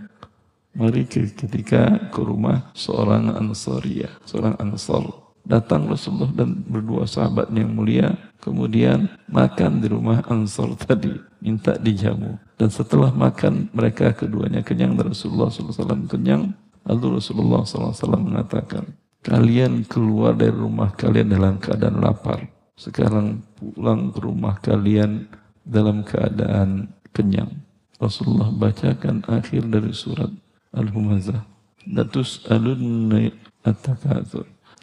mari 0.74 1.06
ketika 1.08 2.10
ke 2.10 2.20
rumah 2.20 2.70
seorang 2.74 3.32
Ansariyah, 3.32 4.22
seorang 4.26 4.58
Ansar. 4.58 5.25
Datang 5.46 5.86
Rasulullah 5.86 6.34
dan 6.34 6.66
berdua 6.66 7.06
sahabat 7.06 7.54
yang 7.54 7.70
mulia, 7.70 8.18
kemudian 8.42 9.06
makan 9.30 9.78
di 9.78 9.86
rumah 9.86 10.26
Ansar 10.26 10.74
tadi, 10.74 11.14
minta 11.38 11.78
dijamu. 11.78 12.34
Dan 12.58 12.68
setelah 12.68 13.14
makan 13.14 13.70
mereka 13.70 14.10
keduanya 14.10 14.66
kenyang 14.66 14.98
dan 14.98 15.14
Rasulullah 15.14 15.46
SAW 15.46 16.10
kenyang, 16.10 16.50
Lalu 16.86 17.18
Rasulullah 17.18 17.66
SAW 17.66 18.22
mengatakan, 18.22 18.86
kalian 19.26 19.82
keluar 19.90 20.38
dari 20.38 20.54
rumah 20.54 20.94
kalian 20.94 21.34
dalam 21.34 21.58
keadaan 21.58 21.98
lapar. 21.98 22.46
Sekarang 22.78 23.42
pulang 23.58 24.14
ke 24.14 24.22
rumah 24.22 24.54
kalian 24.62 25.26
dalam 25.66 26.06
keadaan 26.06 26.94
kenyang. 27.10 27.50
Rasulullah 27.98 28.54
bacakan 28.54 29.26
akhir 29.26 29.66
dari 29.66 29.90
surat 29.90 30.30
Al-Humazah. 30.70 31.42
Datus 31.86 32.46
alunna. 32.46 33.34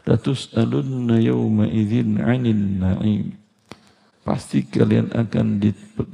Datus 0.04 0.51
alunna 0.56 1.16
yawma 1.20 1.64
idhin 1.68 2.20
anin 2.20 2.84
na'im. 2.84 3.39
Pasti 4.24 4.64
kalian 4.64 5.12
akan 5.12 5.60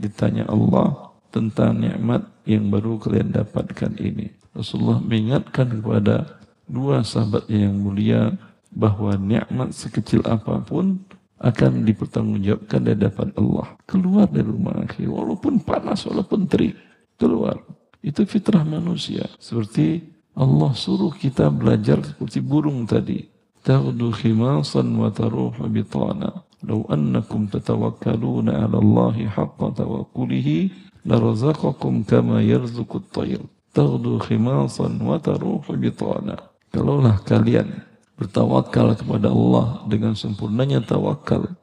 ditanya 0.01 0.45
Allah 0.49 1.13
tentang 1.29 1.77
nikmat 1.77 2.25
yang 2.49 2.73
baru 2.73 2.97
kalian 2.97 3.33
dapatkan 3.33 3.97
ini. 4.01 4.33
Rasulullah 4.53 4.97
mengingatkan 4.97 5.81
kepada 5.81 6.41
dua 6.65 7.05
sahabat 7.05 7.45
yang 7.53 7.77
mulia 7.77 8.33
bahwa 8.73 9.13
nikmat 9.13 9.73
sekecil 9.77 10.25
apa 10.25 10.61
pun 10.65 11.05
akan 11.39 11.85
dipertanggungjawabkan 11.85 12.79
di 12.81 12.89
hadapan 12.97 13.29
Allah. 13.37 13.67
Keluar 13.85 14.25
dari 14.25 14.49
rumah 14.49 14.75
akhir, 14.83 15.05
walaupun 15.05 15.61
panas, 15.61 16.03
walaupun 16.09 16.49
terik, 16.49 16.75
keluar. 17.15 17.61
Itu 18.01 18.25
fitrah 18.25 18.65
manusia. 18.65 19.29
Seperti 19.37 20.01
Allah 20.33 20.73
suruh 20.73 21.13
kita 21.13 21.47
belajar 21.53 22.01
seperti 22.01 22.41
burung 22.41 22.89
tadi. 22.89 23.28
Wa 23.65 25.09
taruhu 25.11 25.61
bitana. 25.71 26.29
Lau 26.59 26.83
annakum 26.91 27.47
tatawakkaluna 27.47 28.67
ala 28.67 28.77
Allahi 28.83 29.23
haqqa 29.31 29.79
tawakkulihi 29.79 30.75
larazaqakum 31.07 32.03
kama 32.03 32.43
yarzuqut 32.43 33.07
tayr 33.15 33.39
taghdu 33.71 34.19
khimasan 34.19 34.99
wa 34.99 35.15
taruhu 35.19 35.71
bitana. 35.79 36.35
Kalaulah 36.69 37.23
kalian 37.23 37.87
bertawakal 38.19 38.93
kepada 38.99 39.31
Allah 39.31 39.87
dengan 39.87 40.13
sempurnanya 40.13 40.83
tawakal, 40.83 41.55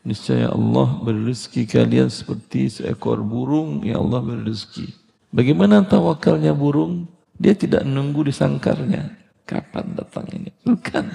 Niscaya 0.00 0.48
Allah 0.48 0.96
beri 1.04 1.28
rezeki 1.28 1.68
kalian 1.68 2.08
seperti 2.08 2.72
seekor 2.72 3.20
burung 3.20 3.84
yang 3.84 4.08
Allah 4.08 4.24
beri 4.24 4.48
rezeki. 4.48 4.96
Bagaimana 5.28 5.84
tawakalnya 5.84 6.56
burung? 6.56 7.04
Dia 7.36 7.52
tidak 7.52 7.84
menunggu 7.84 8.24
di 8.24 8.32
sangkarnya. 8.32 9.19
Kapan 9.50 9.98
datang 9.98 10.30
ini? 10.30 10.54
Bukan. 10.62 11.10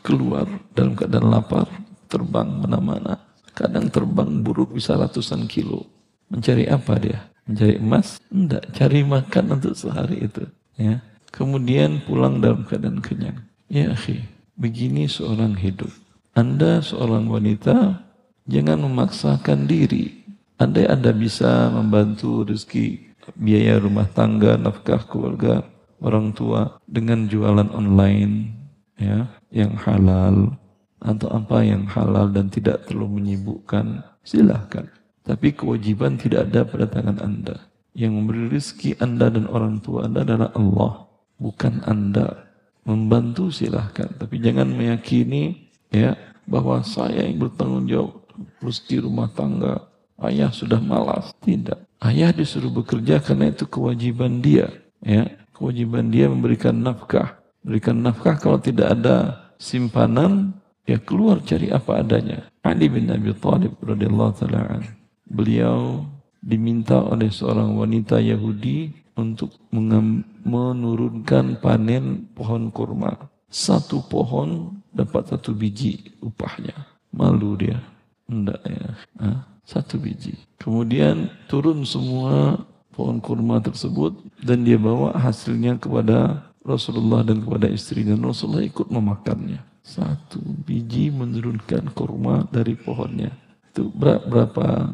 Keluar 0.00 0.48
dalam 0.72 0.96
keadaan 0.96 1.28
lapar, 1.28 1.68
terbang 2.08 2.48
mana-mana. 2.48 3.20
Kadang 3.52 3.92
terbang 3.92 4.40
buruk 4.40 4.72
bisa 4.72 4.96
ratusan 4.96 5.44
kilo. 5.44 5.84
Mencari 6.32 6.64
apa 6.64 6.96
dia? 6.96 7.28
Mencari 7.44 7.76
emas? 7.76 8.16
Enggak, 8.32 8.64
cari 8.72 9.04
makan 9.04 9.60
untuk 9.60 9.76
sehari 9.76 10.24
itu. 10.24 10.48
Ya. 10.80 11.04
Kemudian 11.28 12.00
pulang 12.08 12.40
dalam 12.40 12.64
keadaan 12.64 13.04
kenyang. 13.04 13.44
Ya 13.68 13.92
akhi, 13.92 14.24
begini 14.56 15.04
seorang 15.04 15.52
hidup. 15.60 15.92
Anda 16.32 16.80
seorang 16.80 17.28
wanita, 17.28 18.00
jangan 18.48 18.88
memaksakan 18.88 19.68
diri. 19.68 20.24
Andai 20.56 20.88
Anda 20.88 21.12
bisa 21.12 21.68
membantu 21.68 22.48
rezeki 22.48 23.12
biaya 23.36 23.76
rumah 23.76 24.08
tangga, 24.08 24.56
nafkah 24.56 25.04
keluarga, 25.04 25.60
orang 26.00 26.32
tua 26.32 26.80
dengan 26.88 27.28
jualan 27.28 27.70
online 27.72 28.52
ya, 29.00 29.28
yang 29.52 29.76
halal 29.80 30.56
atau 31.00 31.28
apa 31.32 31.64
yang 31.64 31.88
halal 31.88 32.28
dan 32.28 32.52
tidak 32.52 32.84
terlalu 32.84 33.20
menyibukkan, 33.20 34.04
silahkan. 34.20 34.88
Tapi 35.24 35.56
kewajiban 35.56 36.20
tidak 36.20 36.52
ada 36.52 36.64
pada 36.68 36.86
tangan 36.88 37.20
Anda. 37.20 37.56
Yang 37.96 38.12
memberi 38.12 38.44
rezeki 38.52 38.90
Anda 39.00 39.32
dan 39.32 39.48
orang 39.48 39.80
tua 39.84 40.08
Anda 40.08 40.24
adalah 40.24 40.50
Allah, 40.56 40.92
bukan 41.40 41.84
Anda. 41.84 42.48
Membantu 42.80 43.52
silahkan, 43.52 44.08
tapi 44.16 44.40
jangan 44.40 44.72
meyakini 44.72 45.68
ya 45.92 46.16
bahwa 46.48 46.80
saya 46.82 47.22
yang 47.28 47.38
bertanggung 47.38 47.86
jawab 47.86 48.24
rezeki 48.58 49.04
rumah 49.04 49.28
tangga 49.30 49.86
ayah 50.26 50.50
sudah 50.52 50.80
malas 50.80 51.32
tidak 51.44 51.84
ayah 52.04 52.32
disuruh 52.32 52.72
bekerja 52.72 53.20
karena 53.20 53.52
itu 53.52 53.64
kewajiban 53.68 54.40
dia 54.40 54.68
ya 55.00 55.28
kewajiban 55.60 56.08
dia 56.08 56.32
memberikan 56.32 56.80
nafkah 56.80 57.36
berikan 57.60 58.00
nafkah 58.00 58.40
kalau 58.40 58.56
tidak 58.56 58.96
ada 58.96 59.36
simpanan 59.60 60.56
ya 60.88 60.96
keluar 60.96 61.44
cari 61.44 61.68
apa 61.68 62.00
adanya 62.00 62.48
Ali 62.64 62.88
bin 62.88 63.12
Abi 63.12 63.36
Thalib 63.36 63.76
radhiyallahu 63.84 64.32
taala 64.40 64.80
beliau 65.28 66.08
diminta 66.40 67.04
oleh 67.04 67.28
seorang 67.28 67.76
wanita 67.76 68.16
Yahudi 68.16 68.88
untuk 69.20 69.52
menurunkan 69.68 71.60
panen 71.60 72.32
pohon 72.32 72.72
kurma 72.72 73.28
satu 73.50 73.98
pohon 74.06 74.78
dapat 74.94 75.34
satu 75.34 75.50
biji 75.50 76.14
upahnya. 76.22 76.86
Malu 77.10 77.58
dia. 77.58 77.82
Enggak 78.30 78.62
ya. 78.62 78.86
Hah? 79.18 79.38
Satu 79.66 79.98
biji. 79.98 80.38
Kemudian 80.62 81.26
turun 81.50 81.82
semua 81.82 82.62
pohon 82.94 83.22
kurma 83.22 83.62
tersebut 83.62 84.18
dan 84.42 84.66
dia 84.66 84.76
bawa 84.76 85.14
hasilnya 85.16 85.78
kepada 85.78 86.50
Rasulullah 86.60 87.24
dan 87.24 87.40
kepada 87.40 87.66
istri 87.70 88.04
dan 88.04 88.20
Rasulullah 88.20 88.66
ikut 88.66 88.88
memakannya. 88.92 89.62
Satu 89.80 90.38
biji 90.44 91.08
menurunkan 91.08 91.90
kurma 91.96 92.44
dari 92.52 92.76
pohonnya. 92.76 93.32
Itu 93.72 93.88
berapa 93.94 94.92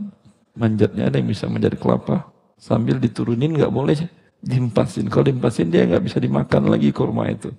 manjatnya 0.55 1.11
ada 1.11 1.18
yang 1.18 1.28
bisa 1.28 1.51
menjadi 1.51 1.74
kelapa 1.76 2.30
sambil 2.57 2.97
diturunin 3.03 3.57
nggak 3.57 3.72
boleh 3.72 3.99
dimpasin. 4.40 5.11
Kalau 5.11 5.26
dimpasin 5.26 5.68
dia 5.68 5.84
nggak 5.84 6.05
bisa 6.07 6.22
dimakan 6.22 6.70
lagi 6.70 6.94
kurma 6.94 7.28
itu 7.28 7.51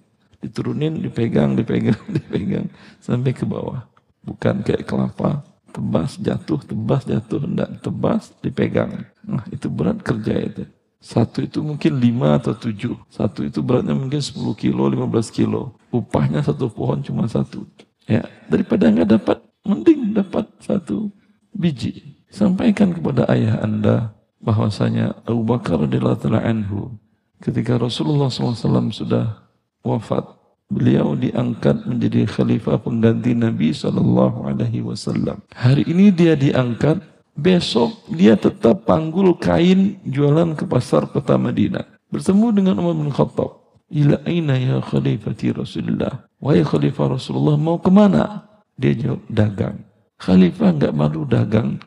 diturunin, 0.41 1.01
dipegang, 1.01 1.57
dipegang, 1.57 1.97
dipegang 2.15 2.67
sampai 3.01 3.33
ke 3.33 3.45
bawah. 3.45 3.85
Bukan 4.21 4.61
kayak 4.61 4.83
kelapa, 4.83 5.41
tebas 5.77 6.17
jatuh, 6.17 6.57
tebas 6.65 7.05
jatuh, 7.05 7.37
enggak 7.45 7.69
tebas 7.85 8.33
dipegang. 8.41 9.05
Nah 9.21 9.45
itu 9.53 9.69
berat 9.69 10.01
kerja 10.01 10.33
itu. 10.41 10.65
Satu 10.97 11.45
itu 11.45 11.61
mungkin 11.61 12.01
lima 12.01 12.41
atau 12.41 12.57
tujuh. 12.57 12.97
Satu 13.13 13.45
itu 13.45 13.61
beratnya 13.61 13.93
mungkin 13.93 14.17
10 14.17 14.33
kilo, 14.57 14.89
15 14.89 15.29
kilo. 15.29 15.77
Upahnya 15.93 16.41
satu 16.41 16.73
pohon 16.73 17.05
cuma 17.05 17.29
satu. 17.29 17.69
Ya, 18.09 18.25
daripada 18.49 18.89
nggak 18.89 19.09
dapat, 19.21 19.37
mending 19.61 20.17
dapat 20.17 20.49
satu 20.57 21.13
biji. 21.53 22.17
Sampaikan 22.33 22.91
kepada 22.97 23.29
ayah 23.29 23.61
anda 23.61 24.17
bahwasanya 24.41 25.21
Abu 25.29 25.45
Bakar 25.45 25.85
radhiyallahu 25.85 26.33
anhu 26.33 26.97
ketika 27.45 27.77
Rasulullah 27.77 28.33
SAW 28.33 28.89
sudah 28.89 29.45
wafat, 29.85 30.25
beliau 30.67 31.15
diangkat 31.15 31.87
menjadi 31.87 32.27
khalifah 32.27 32.79
pengganti 32.83 33.31
Nabi 33.31 33.71
Shallallahu 33.71 34.51
Alaihi 34.51 34.83
Wasallam. 34.83 35.39
Hari 35.55 35.87
ini 35.87 36.11
dia 36.11 36.35
diangkat, 36.35 36.99
besok 37.35 37.95
dia 38.11 38.35
tetap 38.35 38.83
panggul 38.83 39.35
kain 39.39 39.99
jualan 40.03 40.55
ke 40.59 40.67
pasar 40.67 41.07
kota 41.07 41.39
Madinah. 41.39 41.87
Bertemu 42.11 42.47
dengan 42.55 42.75
Umar 42.79 42.95
bin 42.95 43.11
Khattab. 43.11 43.67
Ila 43.87 44.19
aina 44.27 44.59
ya 44.59 44.83
khalifati 44.83 45.55
Rasulullah. 45.55 46.27
Wahai 46.43 46.63
khalifah 46.63 47.15
Rasulullah 47.15 47.55
mau 47.55 47.79
ke 47.79 47.87
mana? 47.87 48.43
Dia 48.75 48.91
jawab 48.91 49.23
dagang. 49.31 49.77
Khalifah 50.19 50.75
nggak 50.75 50.93
malu 50.93 51.23
dagang. 51.23 51.79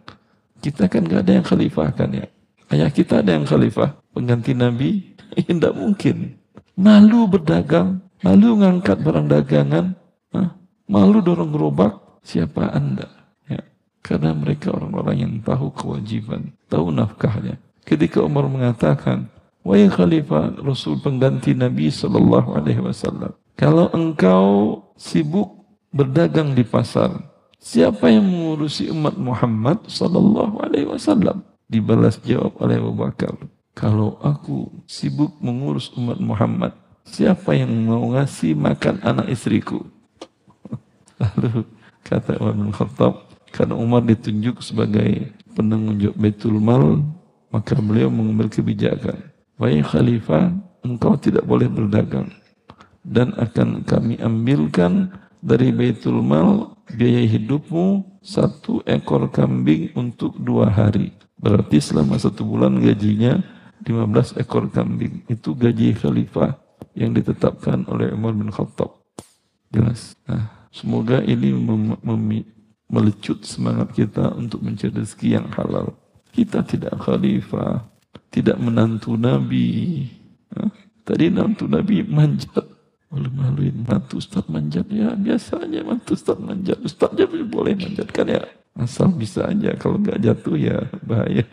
Kita 0.65 0.89
kan 0.89 1.05
nggak 1.05 1.21
ada 1.29 1.33
yang 1.41 1.47
khalifah 1.47 1.89
kan 1.93 2.09
ya. 2.17 2.27
Ayah 2.73 2.89
kita 2.89 3.21
ada 3.21 3.37
yang 3.37 3.45
khalifah. 3.45 4.01
Pengganti 4.17 4.57
Nabi? 4.57 5.13
Tidak 5.37 5.77
mungkin. 5.77 6.41
Malu 6.81 7.29
berdagang, 7.29 8.01
malu 8.21 8.61
ngangkat 8.61 9.01
barang 9.01 9.27
dagangan, 9.29 9.97
malu 10.91 11.23
dorong 11.23 11.55
gerobak, 11.55 12.21
siapa 12.25 12.73
anda? 12.75 13.09
Ya. 13.47 13.63
Karena 14.03 14.35
mereka 14.35 14.75
orang-orang 14.75 15.17
yang 15.23 15.35
tahu 15.41 15.71
kewajiban, 15.73 16.53
tahu 16.67 16.91
nafkahnya. 16.91 17.63
Ketika 17.87 18.21
Umar 18.23 18.47
mengatakan, 18.51 19.31
Wahai 19.61 19.93
Khalifah 19.93 20.57
Rasul 20.65 21.05
pengganti 21.05 21.53
Nabi 21.53 21.93
Sallallahu 21.93 22.57
Alaihi 22.57 22.81
Wasallam, 22.81 23.37
kalau 23.61 23.93
engkau 23.93 24.81
sibuk 24.97 25.69
berdagang 25.93 26.57
di 26.57 26.65
pasar, 26.65 27.13
siapa 27.61 28.09
yang 28.09 28.25
mengurusi 28.25 28.89
umat 28.89 29.21
Muhammad 29.21 29.85
Sallallahu 29.85 30.65
Alaihi 30.65 30.89
Wasallam? 30.89 31.45
Dibalas 31.69 32.17
jawab 32.25 32.57
oleh 32.57 32.81
Abu 32.81 32.93
Bakar. 32.97 33.37
Kalau 33.77 34.17
aku 34.25 34.81
sibuk 34.89 35.37
mengurus 35.45 35.93
umat 35.95 36.19
Muhammad, 36.19 36.73
siapa 37.11 37.59
yang 37.59 37.75
mau 37.85 38.15
ngasih 38.15 38.55
makan 38.55 39.03
anak 39.03 39.27
istriku? 39.35 39.83
Lalu 41.21 41.67
kata 42.07 42.39
Umar 42.39 42.55
bin 42.55 42.71
Khattab, 42.71 43.15
karena 43.51 43.75
Umar 43.75 44.07
ditunjuk 44.07 44.63
sebagai 44.63 45.35
jawab 45.51 46.17
Baitul 46.17 46.57
Mal, 46.57 47.03
maka 47.51 47.77
beliau 47.77 48.09
mengambil 48.09 48.49
kebijakan. 48.49 49.19
Wahai 49.61 49.85
Khalifah, 49.85 50.55
engkau 50.87 51.19
tidak 51.21 51.45
boleh 51.45 51.69
berdagang. 51.69 52.33
Dan 53.05 53.35
akan 53.37 53.85
kami 53.85 54.17
ambilkan 54.23 55.13
dari 55.43 55.75
Baitul 55.75 56.25
Mal 56.25 56.73
biaya 56.89 57.27
hidupmu 57.27 58.21
satu 58.25 58.81
ekor 58.89 59.29
kambing 59.29 59.93
untuk 59.99 60.39
dua 60.41 60.71
hari. 60.71 61.13
Berarti 61.41 61.81
selama 61.81 62.17
satu 62.21 62.45
bulan 62.45 62.81
gajinya 62.81 63.41
15 63.85 64.41
ekor 64.41 64.69
kambing. 64.69 65.25
Itu 65.29 65.57
gaji 65.57 65.97
khalifah 65.97 66.70
yang 66.95 67.15
ditetapkan 67.15 67.87
oleh 67.87 68.11
Umar 68.15 68.35
bin 68.35 68.51
Khattab. 68.51 69.01
Jelas. 69.71 70.19
Nah, 70.27 70.69
semoga 70.75 71.23
ini 71.23 71.55
mem 71.55 71.95
melecut 72.91 73.47
semangat 73.47 73.95
kita 73.95 74.35
untuk 74.35 74.67
mencari 74.67 74.91
rezeki 74.99 75.39
yang 75.39 75.47
halal. 75.55 75.95
Kita 76.35 76.67
tidak 76.67 76.99
khalifah, 76.99 77.87
tidak 78.35 78.59
menantu 78.59 79.15
Nabi. 79.15 80.07
Nah, 80.51 80.75
tadi 81.07 81.31
menantu 81.31 81.71
Nabi 81.71 82.03
manjat. 82.03 82.67
Malu-maluin 83.11 83.87
mantu 83.87 84.23
Ustaz 84.23 84.47
manjat. 84.47 84.87
Ya 84.91 85.15
biasa 85.15 85.67
aja 85.67 85.83
mantu 85.83 86.15
Ustaz 86.15 86.39
manjat. 86.39 86.79
Ustaz 86.83 87.11
aja 87.15 87.27
boleh 87.27 87.75
manjat 87.79 88.11
kan 88.11 88.27
ya. 88.27 88.43
Asal 88.79 89.11
bisa 89.15 89.51
aja. 89.51 89.75
Kalau 89.79 89.99
nggak 89.99 90.19
jatuh 90.23 90.55
ya 90.59 90.79
bahaya. 91.03 91.47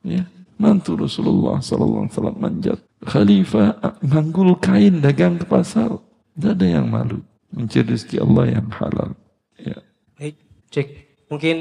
Ya 0.00 0.24
mantu 0.60 1.00
Rasulullah 1.00 1.64
Sallallahu 1.64 2.04
Alaihi 2.04 2.12
Wasallam 2.12 2.36
manjat. 2.36 2.78
Khalifah 3.08 3.80
manggul 4.04 4.60
kain 4.60 5.00
dagang 5.00 5.40
ke 5.40 5.48
pasar. 5.48 5.96
Tidak 6.36 6.52
ada 6.52 6.66
yang 6.68 6.92
malu. 6.92 7.24
Mencari 7.50 7.96
rezeki 7.96 8.20
Allah 8.20 8.60
yang 8.60 8.68
halal. 8.76 9.10
Ya. 9.56 9.80
Baik, 10.20 10.36
cek. 10.68 10.88
Mungkin 11.32 11.56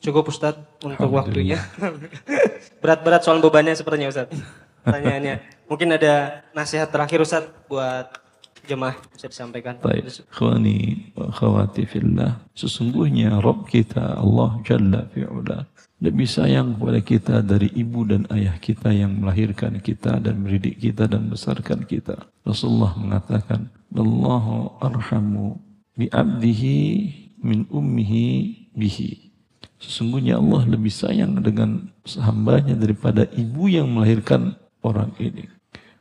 cukup 0.00 0.32
Ustadz 0.32 0.80
untuk 0.80 1.12
waktunya. 1.12 1.60
Berat-berat 2.82 3.22
soal 3.22 3.38
bebannya 3.44 3.76
sepertinya 3.76 4.08
Ustadz. 4.08 4.34
Pertanyaannya. 4.82 5.68
Mungkin 5.68 5.88
ada 5.94 6.42
nasihat 6.56 6.88
terakhir 6.88 7.20
Ustadz 7.20 7.68
buat 7.68 8.08
jemaah 8.64 8.96
bisa 9.12 9.28
disampaikan. 9.28 9.80
Baik, 9.84 10.08
khawani 10.32 11.12
wa 11.16 11.28
khawati 11.32 11.84
fillah. 11.88 12.40
Sesungguhnya 12.56 13.40
Rabb 13.40 13.68
kita 13.68 14.20
Allah 14.20 14.60
Jalla 14.64 15.08
fi'ula 15.12 15.68
lebih 15.98 16.30
sayang 16.30 16.78
kepada 16.78 17.00
kita 17.02 17.34
dari 17.42 17.74
ibu 17.74 18.06
dan 18.06 18.22
ayah 18.30 18.54
kita 18.62 18.94
yang 18.94 19.18
melahirkan 19.18 19.82
kita 19.82 20.22
dan 20.22 20.38
mendidik 20.38 20.78
kita 20.78 21.10
dan 21.10 21.26
besarkan 21.26 21.82
kita. 21.82 22.30
Rasulullah 22.46 22.94
mengatakan, 22.94 23.66
Allahu 23.90 24.78
arhamu 24.78 25.58
bi 25.98 26.06
abdihi 26.06 26.78
min 27.42 27.66
ummihi 27.66 28.26
bihi. 28.78 29.30
Sesungguhnya 29.78 30.38
Allah 30.38 30.66
lebih 30.70 30.90
sayang 30.90 31.38
dengan 31.42 31.90
hambanya 32.18 32.78
daripada 32.78 33.26
ibu 33.34 33.66
yang 33.66 33.90
melahirkan 33.90 34.54
orang 34.82 35.14
ini. 35.18 35.46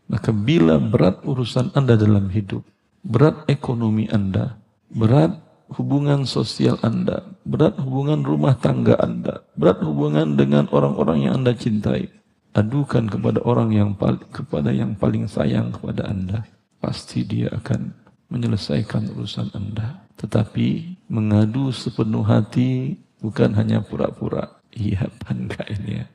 Maka 0.09 0.29
bila 0.29 0.77
berat 0.77 1.25
urusan 1.25 1.73
Anda 1.73 1.97
dalam 1.97 2.29
hidup, 2.29 2.61
berat 3.01 3.49
ekonomi 3.49 4.09
Anda, 4.13 4.61
berat 4.93 5.46
hubungan 5.75 6.23
sosial 6.23 6.79
Anda, 6.79 7.23
berat 7.43 7.75
hubungan 7.81 8.23
rumah 8.23 8.55
tangga 8.55 8.95
Anda, 8.99 9.43
berat 9.59 9.83
hubungan 9.83 10.39
dengan 10.39 10.71
orang-orang 10.71 11.27
yang 11.27 11.43
Anda 11.43 11.51
cintai, 11.57 12.07
adukan 12.55 13.11
kepada 13.11 13.43
orang 13.43 13.75
yang 13.75 13.91
paling, 13.93 14.23
kepada 14.31 14.71
yang 14.71 14.95
paling 14.95 15.27
sayang 15.27 15.75
kepada 15.75 16.07
Anda. 16.07 16.47
Pasti 16.77 17.25
dia 17.25 17.51
akan 17.51 17.93
menyelesaikan 18.31 19.11
urusan 19.13 19.51
Anda. 19.53 20.07
Tetapi 20.17 20.97
mengadu 21.11 21.69
sepenuh 21.69 22.25
hati 22.25 22.97
bukan 23.21 23.53
hanya 23.57 23.81
pura-pura. 23.81 24.61
Iya, 24.73 25.09
bangga 25.25 25.65
ini 25.73 26.01
ya. 26.01 26.05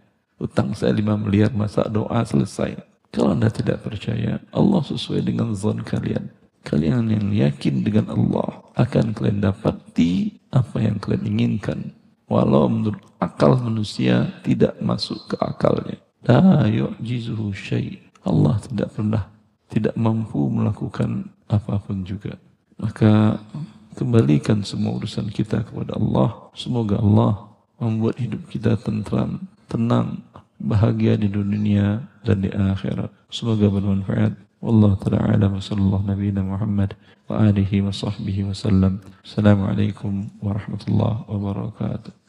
Utang 0.42 0.74
saya 0.74 0.90
5 0.90 1.22
miliar, 1.22 1.55
masa 1.55 1.86
doa 1.86 2.22
selesai. 2.26 2.78
Kalau 3.14 3.34
Anda 3.36 3.53
tidak 3.53 3.86
percaya, 3.86 4.42
Allah 4.50 4.82
sesuai 4.82 5.22
dengan 5.22 5.55
zon 5.55 5.82
kalian. 5.86 6.30
Kalian 6.62 7.10
yang 7.10 7.28
yakin 7.34 7.82
dengan 7.82 8.14
Allah 8.14 8.62
akan 8.78 9.12
kalian 9.12 9.42
dapati 9.42 10.38
apa 10.54 10.78
yang 10.78 11.02
kalian 11.02 11.26
inginkan. 11.26 11.92
Walau 12.30 12.70
menurut 12.70 13.02
akal 13.18 13.58
manusia 13.58 14.30
tidak 14.46 14.78
masuk 14.78 15.34
ke 15.34 15.36
akalnya. 15.42 15.98
La 16.22 16.64
yu'jizuhu 16.70 17.50
syai. 17.50 17.98
Allah 18.22 18.62
tidak 18.62 18.94
pernah 18.94 19.26
tidak 19.72 19.96
mampu 19.96 20.52
melakukan 20.52 21.32
apa 21.48 21.80
pun 21.80 22.04
juga. 22.04 22.36
Maka 22.76 23.40
kembalikan 23.96 24.60
semua 24.60 25.00
urusan 25.00 25.32
kita 25.32 25.64
kepada 25.64 25.96
Allah. 25.96 26.52
Semoga 26.52 27.00
Allah 27.00 27.48
membuat 27.80 28.20
hidup 28.20 28.46
kita 28.52 28.76
tentram, 28.78 29.48
tenang, 29.66 30.22
bahagia 30.60 31.18
di 31.18 31.26
dunia 31.26 32.04
dan 32.22 32.44
di 32.44 32.52
akhirat. 32.52 33.10
Semoga 33.32 33.66
bermanfaat. 33.72 34.36
Wallahu 34.62 34.94
ta'ala 34.94 35.34
alam 35.34 35.58
wa 35.58 35.58
sallallahu 35.58 36.06
nabi 36.06 36.30
Muhammad 36.38 36.94
wa 37.26 37.42
alihi 37.50 37.82
wa 37.82 37.90
sahbihi 37.90 38.46
wa 38.46 38.54
sallam. 38.54 39.02
Assalamualaikum 39.26 40.30
warahmatullahi 40.38 41.26
wabarakatuh. 41.26 42.21